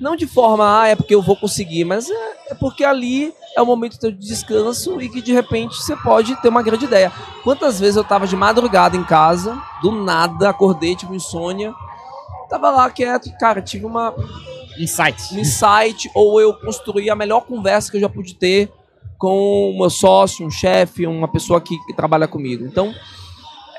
não 0.00 0.16
de 0.16 0.26
forma, 0.26 0.80
ah, 0.80 0.88
é 0.88 0.96
porque 0.96 1.14
eu 1.14 1.22
vou 1.22 1.36
conseguir, 1.36 1.84
mas 1.84 2.10
é, 2.10 2.54
porque 2.58 2.84
ali 2.84 3.32
é 3.56 3.60
o 3.60 3.66
momento 3.66 3.98
de 4.00 4.12
descanso 4.12 5.00
e 5.00 5.08
que 5.08 5.20
de 5.20 5.32
repente 5.32 5.76
você 5.76 5.94
pode 5.94 6.34
ter 6.40 6.48
uma 6.48 6.62
grande 6.62 6.86
ideia. 6.86 7.12
Quantas 7.44 7.78
vezes 7.78 7.96
eu 7.96 8.04
tava 8.04 8.26
de 8.26 8.34
madrugada 8.34 8.96
em 8.96 9.04
casa, 9.04 9.60
do 9.82 9.92
nada, 9.92 10.48
acordei, 10.48 10.96
tive 10.96 11.14
insônia, 11.14 11.72
tava 12.52 12.70
lá 12.70 12.90
quieto, 12.90 13.30
cara, 13.38 13.62
tive 13.62 13.86
uma, 13.86 14.14
Insight. 14.78 15.34
um 15.34 15.38
insight, 15.38 16.10
ou 16.14 16.40
eu 16.40 16.54
construí 16.54 17.08
a 17.08 17.16
melhor 17.16 17.42
conversa 17.42 17.90
que 17.90 17.96
eu 17.96 18.00
já 18.00 18.08
pude 18.08 18.34
ter 18.34 18.70
com 19.18 19.70
o 19.70 19.78
meu 19.78 19.88
sócio, 19.88 20.44
um 20.44 20.50
chefe, 20.50 21.06
uma 21.06 21.28
pessoa 21.28 21.60
que, 21.60 21.78
que 21.86 21.94
trabalha 21.94 22.28
comigo. 22.28 22.66
Então, 22.66 22.92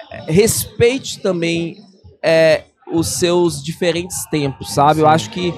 é, 0.10 0.32
respeite 0.32 1.20
também 1.20 1.78
é, 2.22 2.64
os 2.92 3.08
seus 3.08 3.62
diferentes 3.62 4.26
tempos, 4.30 4.74
sabe? 4.74 5.02
Eu 5.02 5.08
acho 5.08 5.30
que 5.30 5.54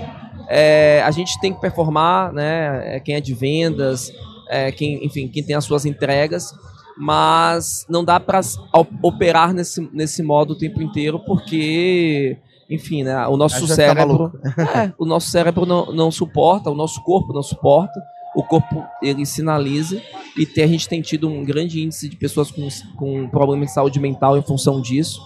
é, 0.50 1.02
a 1.06 1.12
gente 1.12 1.40
tem 1.40 1.54
que 1.54 1.62
performar, 1.62 2.34
né? 2.34 2.96
É, 2.96 3.00
quem 3.00 3.16
é 3.16 3.22
de 3.22 3.34
vendas, 3.34 4.12
é, 4.50 4.72
quem, 4.72 5.06
enfim, 5.06 5.28
quem 5.28 5.44
tem 5.44 5.56
as 5.56 5.64
suas 5.64 5.86
entregas, 5.86 6.52
mas 6.98 7.86
não 7.90 8.04
dá 8.04 8.20
para 8.20 8.40
operar 9.04 9.54
nesse, 9.54 9.88
nesse 9.94 10.24
modo 10.24 10.54
o 10.54 10.58
tempo 10.58 10.82
inteiro, 10.82 11.20
porque, 11.20 12.38
enfim, 12.70 13.04
né? 13.04 13.28
O 13.28 13.38
nosso 13.38 13.68
cérebro, 13.68 14.34
é, 14.76 14.92
o 14.98 15.06
nosso 15.06 15.30
cérebro 15.30 15.66
não, 15.66 15.94
não 15.94 16.12
suporta, 16.12 16.70
o 16.70 16.76
nosso 16.76 17.02
corpo 17.04 17.34
não 17.34 17.44
suporta 17.44 18.00
o 18.36 18.44
corpo 18.44 18.86
ele 19.02 19.26
sinaliza 19.26 20.02
e 20.38 20.46
tem, 20.46 20.66
a 20.66 20.68
gente 20.68 20.90
tem 20.90 21.02
tido 21.02 21.30
um 21.30 21.44
grande 21.44 21.82
índice 21.82 22.10
de 22.10 22.18
pessoas 22.18 22.52
com, 22.52 22.68
com 22.98 23.30
problemas 23.30 23.70
de 23.70 23.74
saúde 23.74 24.00
mental 24.00 24.38
em 24.38 24.42
função 24.42 24.82
disso. 24.82 25.22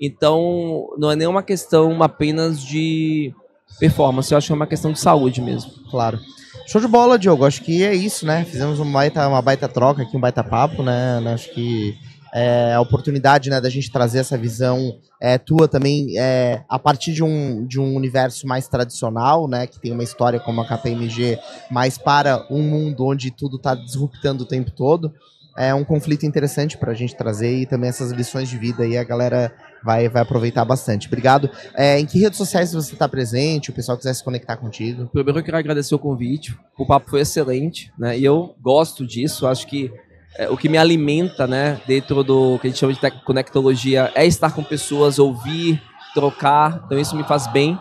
Então, 0.00 0.88
não 0.96 1.10
é 1.10 1.16
nenhuma 1.16 1.42
questão 1.42 2.02
apenas 2.02 2.62
de 2.62 3.34
performance, 3.78 4.30
eu 4.30 4.38
acho 4.38 4.46
que 4.46 4.52
é 4.52 4.56
uma 4.56 4.66
questão 4.66 4.92
de 4.92 5.00
saúde 5.00 5.40
mesmo. 5.40 5.72
Claro. 5.90 6.20
Show 6.66 6.80
de 6.80 6.86
bola, 6.86 7.18
Diogo. 7.18 7.44
Acho 7.44 7.62
que 7.62 7.82
é 7.82 7.94
isso, 7.94 8.24
né? 8.24 8.44
Fizemos 8.44 8.78
uma 8.78 8.92
baita, 8.92 9.26
uma 9.26 9.42
baita 9.42 9.68
troca 9.68 10.02
aqui, 10.02 10.16
um 10.16 10.20
baita 10.20 10.44
papo, 10.44 10.82
né? 10.82 11.20
Acho 11.32 11.52
que 11.52 11.96
é, 12.34 12.72
a 12.72 12.80
oportunidade 12.80 13.50
né, 13.50 13.60
da 13.60 13.68
gente 13.68 13.90
trazer 13.90 14.20
essa 14.20 14.38
visão 14.38 14.98
é, 15.20 15.36
tua 15.36 15.68
também 15.68 16.18
é, 16.18 16.64
a 16.68 16.78
partir 16.78 17.12
de 17.12 17.22
um, 17.22 17.66
de 17.66 17.78
um 17.78 17.94
universo 17.94 18.46
mais 18.46 18.66
tradicional, 18.66 19.46
né, 19.46 19.66
que 19.66 19.78
tem 19.78 19.92
uma 19.92 20.02
história 20.02 20.40
como 20.40 20.60
a 20.60 20.66
KPMG, 20.66 21.38
mas 21.70 21.98
para 21.98 22.46
um 22.50 22.62
mundo 22.62 23.06
onde 23.06 23.30
tudo 23.30 23.56
está 23.56 23.74
disruptando 23.74 24.44
o 24.44 24.46
tempo 24.46 24.70
todo. 24.70 25.12
É 25.54 25.74
um 25.74 25.84
conflito 25.84 26.24
interessante 26.24 26.78
para 26.78 26.92
a 26.92 26.94
gente 26.94 27.14
trazer 27.14 27.60
e 27.60 27.66
também 27.66 27.90
essas 27.90 28.10
lições 28.10 28.48
de 28.48 28.56
vida 28.56 28.84
aí 28.84 28.96
a 28.96 29.04
galera 29.04 29.52
vai, 29.84 30.08
vai 30.08 30.22
aproveitar 30.22 30.64
bastante. 30.64 31.08
Obrigado. 31.08 31.50
É, 31.74 32.00
em 32.00 32.06
que 32.06 32.18
redes 32.18 32.38
sociais 32.38 32.72
você 32.72 32.94
está 32.94 33.06
presente? 33.06 33.68
O 33.68 33.74
pessoal 33.74 33.98
quiser 33.98 34.14
se 34.14 34.24
conectar 34.24 34.56
contigo? 34.56 35.10
Primeiro 35.12 35.40
eu 35.40 35.44
quero 35.44 35.58
agradecer 35.58 35.94
o 35.94 35.98
convite. 35.98 36.56
O 36.78 36.86
papo 36.86 37.10
foi 37.10 37.20
excelente, 37.20 37.92
né? 37.98 38.18
E 38.18 38.24
eu 38.24 38.54
gosto 38.62 39.06
disso. 39.06 39.46
Acho 39.46 39.66
que 39.66 39.92
é, 40.36 40.48
o 40.48 40.56
que 40.56 40.68
me 40.68 40.78
alimenta, 40.78 41.46
né, 41.46 41.80
dentro 41.86 42.24
do 42.24 42.58
que 42.58 42.66
a 42.66 42.70
gente 42.70 42.78
chama 42.78 42.92
de 42.92 43.00
conectologia, 43.24 44.10
é 44.14 44.26
estar 44.26 44.52
com 44.52 44.62
pessoas, 44.62 45.18
ouvir, 45.18 45.82
trocar. 46.14 46.82
Então 46.86 46.98
isso 46.98 47.16
me 47.16 47.24
faz 47.24 47.46
bem. 47.46 47.78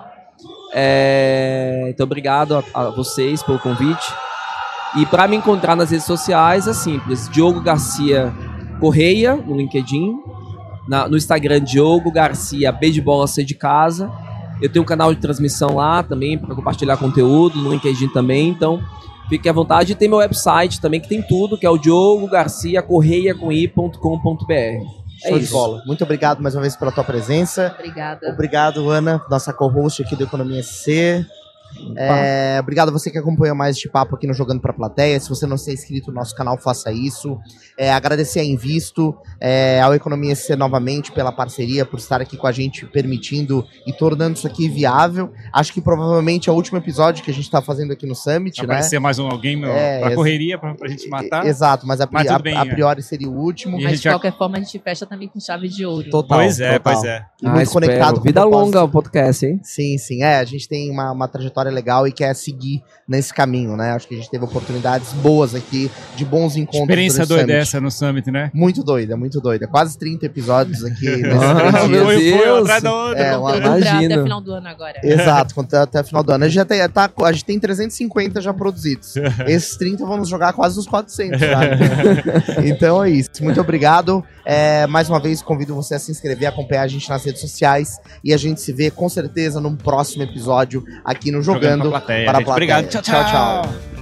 É, 0.74 1.88
então 1.90 2.06
obrigado 2.06 2.58
a, 2.58 2.64
a, 2.74 2.90
vocês 2.90 3.44
pelo 3.44 3.60
convite. 3.60 4.14
E 4.98 5.06
para 5.06 5.28
me 5.28 5.38
encontrar 5.38 5.76
nas 5.76 5.92
redes 5.92 6.06
sociais 6.06 6.68
é 6.68 6.74
simples. 6.74 7.30
Diogo 7.30 7.62
Garcia 7.62 8.34
Correia 8.80 9.36
no 9.36 9.56
LinkedIn, 9.56 10.18
na, 10.88 11.08
no 11.08 11.16
Instagram 11.16 11.62
Diogo 11.62 12.12
Garcia 12.12 12.72
B 12.72 12.92
de 12.92 13.02
bola 13.02 13.28
C 13.28 13.44
de 13.44 13.56
casa. 13.56 14.12
Eu 14.62 14.70
tenho 14.70 14.84
um 14.84 14.86
canal 14.86 15.14
de 15.14 15.22
transmissão 15.22 15.76
lá 15.76 16.04
também 16.04 16.38
para 16.38 16.54
compartilhar 16.54 16.98
conteúdo 16.98 17.58
no 17.60 17.72
LinkedIn 17.72 18.10
também. 18.10 18.50
Então 18.50 18.82
Fique 19.32 19.48
à 19.48 19.54
vontade. 19.54 19.94
E 19.94 19.96
tem 19.96 20.10
meu 20.10 20.18
website 20.18 20.82
também, 20.82 21.00
que 21.00 21.08
tem 21.08 21.22
tudo, 21.22 21.58
que 21.58 21.66
é 21.66 21.70
o 21.70 21.78
Diogo 21.78 22.28
Garcia 22.28 22.82
Correia 22.82 23.34
com 23.34 23.50
i.com.br. 23.50 24.52
É 24.54 25.30
Show 25.30 25.38
isso. 25.38 25.46
de 25.46 25.52
bola. 25.54 25.82
Muito 25.86 26.04
obrigado 26.04 26.42
mais 26.42 26.54
uma 26.54 26.60
vez 26.60 26.76
pela 26.76 26.92
tua 26.92 27.06
presença. 27.06 27.74
Obrigada. 27.80 28.30
Obrigado, 28.30 28.90
Ana, 28.90 29.22
nossa 29.30 29.54
co-host 29.54 30.04
aqui 30.04 30.18
do 30.18 30.26
Economia 30.26 30.62
SC. 30.62 31.26
É, 31.96 32.58
obrigado 32.60 32.90
a 32.90 32.92
você 32.92 33.10
que 33.12 33.18
acompanhou 33.18 33.56
mais 33.56 33.76
este 33.76 33.90
papo 33.90 34.16
aqui 34.16 34.28
no 34.28 34.34
Jogando 34.34 34.62
pra 34.62 34.74
Plateia. 34.74 35.20
Se 35.20 35.30
você 35.30 35.46
não 35.46 35.58
se 35.58 35.72
é 35.72 35.74
inscrito 35.74 36.10
no 36.10 36.16
nosso 36.16 36.36
canal, 36.36 36.58
faça 36.58 36.92
isso. 36.92 37.40
É, 37.78 37.92
agradecer 37.92 38.40
a 38.40 38.44
Invisto, 38.44 39.16
é, 39.40 39.82
ao 39.82 39.94
Economia 39.94 40.36
SC 40.36 40.56
novamente 40.56 41.12
pela 41.12 41.32
parceria, 41.32 41.86
por 41.86 41.98
estar 41.98 42.22
aqui 42.22 42.38
com 42.38 42.48
a 42.48 42.52
gente, 42.52 42.86
permitindo 42.86 43.66
e 43.88 43.94
tornando 43.94 44.38
isso 44.38 44.48
aqui 44.48 44.70
viável. 44.70 45.32
Acho 45.54 45.74
que 45.74 45.82
provavelmente 45.82 46.50
é 46.50 46.52
o 46.52 46.56
último 46.56 46.78
episódio 46.78 47.24
que 47.24 47.32
a 47.32 47.34
gente 47.34 47.46
está 47.46 47.62
fazendo 47.62 47.92
aqui 47.94 48.06
no 48.06 48.16
Summit, 48.16 48.58
Vai 48.58 48.68
né? 48.68 48.74
aparecer 48.74 49.00
mais 49.00 49.20
um 49.20 49.28
alguém 49.28 49.56
meu, 49.56 49.72
é, 49.72 50.00
pra 50.00 50.16
correria, 50.16 50.58
pra, 50.58 50.76
pra 50.76 50.88
gente 50.88 51.08
matar. 51.10 51.46
Exato, 51.46 51.88
mas 51.88 52.02
a, 52.02 52.08
mas 52.12 52.28
a, 52.28 52.40
bem, 52.40 52.56
a 52.56 52.66
priori 52.66 53.02
seria 53.02 53.30
o 53.30 53.36
último. 53.36 53.82
Mas 53.82 54.02
de 54.02 54.10
qualquer 54.10 54.38
forma 54.38 54.58
a 54.58 54.62
gente 54.62 54.78
fecha 54.80 55.06
também 55.06 55.28
com 55.28 55.40
chave 55.40 55.68
de 55.68 55.86
ouro. 55.86 56.10
Total. 56.10 56.40
Pois 56.40 56.60
é, 56.60 56.78
total. 56.78 56.94
pois 56.94 57.06
é. 57.06 57.26
E 57.42 57.48
ah, 57.48 57.50
muito 57.50 57.64
espero. 57.64 57.86
conectado. 57.86 58.22
Vida 58.22 58.44
longa 58.44 58.84
o 58.84 58.90
podcast, 58.90 59.46
hein? 59.46 59.60
Sim, 59.64 59.98
sim. 59.98 60.24
É, 60.24 60.38
a 60.38 60.44
gente 60.44 60.68
tem 60.68 60.90
uma, 60.92 61.12
uma 61.12 61.28
trajetória 61.28 61.61
legal 61.70 62.08
e 62.08 62.12
quer 62.12 62.34
seguir 62.34 62.82
nesse 63.08 63.34
caminho, 63.34 63.76
né? 63.76 63.92
Acho 63.92 64.08
que 64.08 64.16
a 64.16 64.18
gente 64.18 64.30
teve 64.30 64.46
oportunidades 64.46 65.12
boas 65.14 65.54
aqui, 65.54 65.92
de 66.16 66.24
bons 66.24 66.56
encontros. 66.56 66.82
Experiência 66.82 67.26
doida 67.26 67.54
essa 67.54 67.82
no 67.82 67.92
Summit, 67.92 68.32
né? 68.32 68.50
Muito 68.54 68.84
doida, 68.84 69.18
muito 69.18 69.42
doida. 69.42 69.68
Quase 69.68 69.98
30 69.98 70.26
episódios 70.26 70.84
aqui. 70.86 71.08
ah, 71.28 71.88
meu 71.88 72.08
Deus! 72.08 72.70
Foi, 72.70 72.82
da 72.82 72.94
outra. 72.94 73.22
É, 73.22 73.38
uma... 73.38 73.56
Até 73.56 74.20
o 74.20 74.24
final 74.24 74.42
do 74.42 74.54
ano 74.54 74.68
agora. 74.68 75.00
Exato, 75.04 75.56
até 75.76 76.02
o 76.02 76.04
final 76.06 76.24
do 76.24 76.32
ano. 76.32 76.46
A 76.46 76.48
gente, 76.48 76.56
já 76.56 76.66
tem, 76.66 76.90
tá, 76.90 77.12
a 77.24 77.32
gente 77.34 77.46
tem 77.46 77.60
350 77.60 78.40
já 78.40 78.54
produzidos. 78.54 79.16
Esses 79.46 79.76
30 79.76 80.06
vamos 80.06 80.30
jogar 80.30 80.54
quase 80.54 80.78
nos 80.78 80.88
400, 80.88 81.40
então 82.64 83.04
é 83.04 83.10
isso. 83.10 83.30
Muito 83.42 83.60
obrigado. 83.60 84.24
É, 84.46 84.88
mais 84.88 85.10
uma 85.10 85.20
vez, 85.20 85.42
convido 85.42 85.76
você 85.76 85.96
a 85.96 86.00
se 86.00 86.12
inscrever, 86.12 86.48
acompanhar 86.48 86.84
a 86.84 86.88
gente 86.88 87.10
nas 87.10 87.24
redes 87.24 87.42
sociais 87.42 88.00
e 88.24 88.34
a 88.34 88.38
gente 88.38 88.62
se 88.62 88.72
vê 88.72 88.90
com 88.90 89.08
certeza 89.10 89.60
num 89.60 89.76
próximo 89.76 90.24
episódio 90.24 90.84
aqui 91.04 91.32
no 91.32 91.42
Jogando, 91.54 91.86
Jogando 91.86 91.92
para 91.92 92.38
a 92.38 92.42
plateia. 92.42 92.52
Obrigado. 92.52 92.88
tchau. 92.88 93.02
tchau. 93.02 93.26
tchau. 93.26 94.01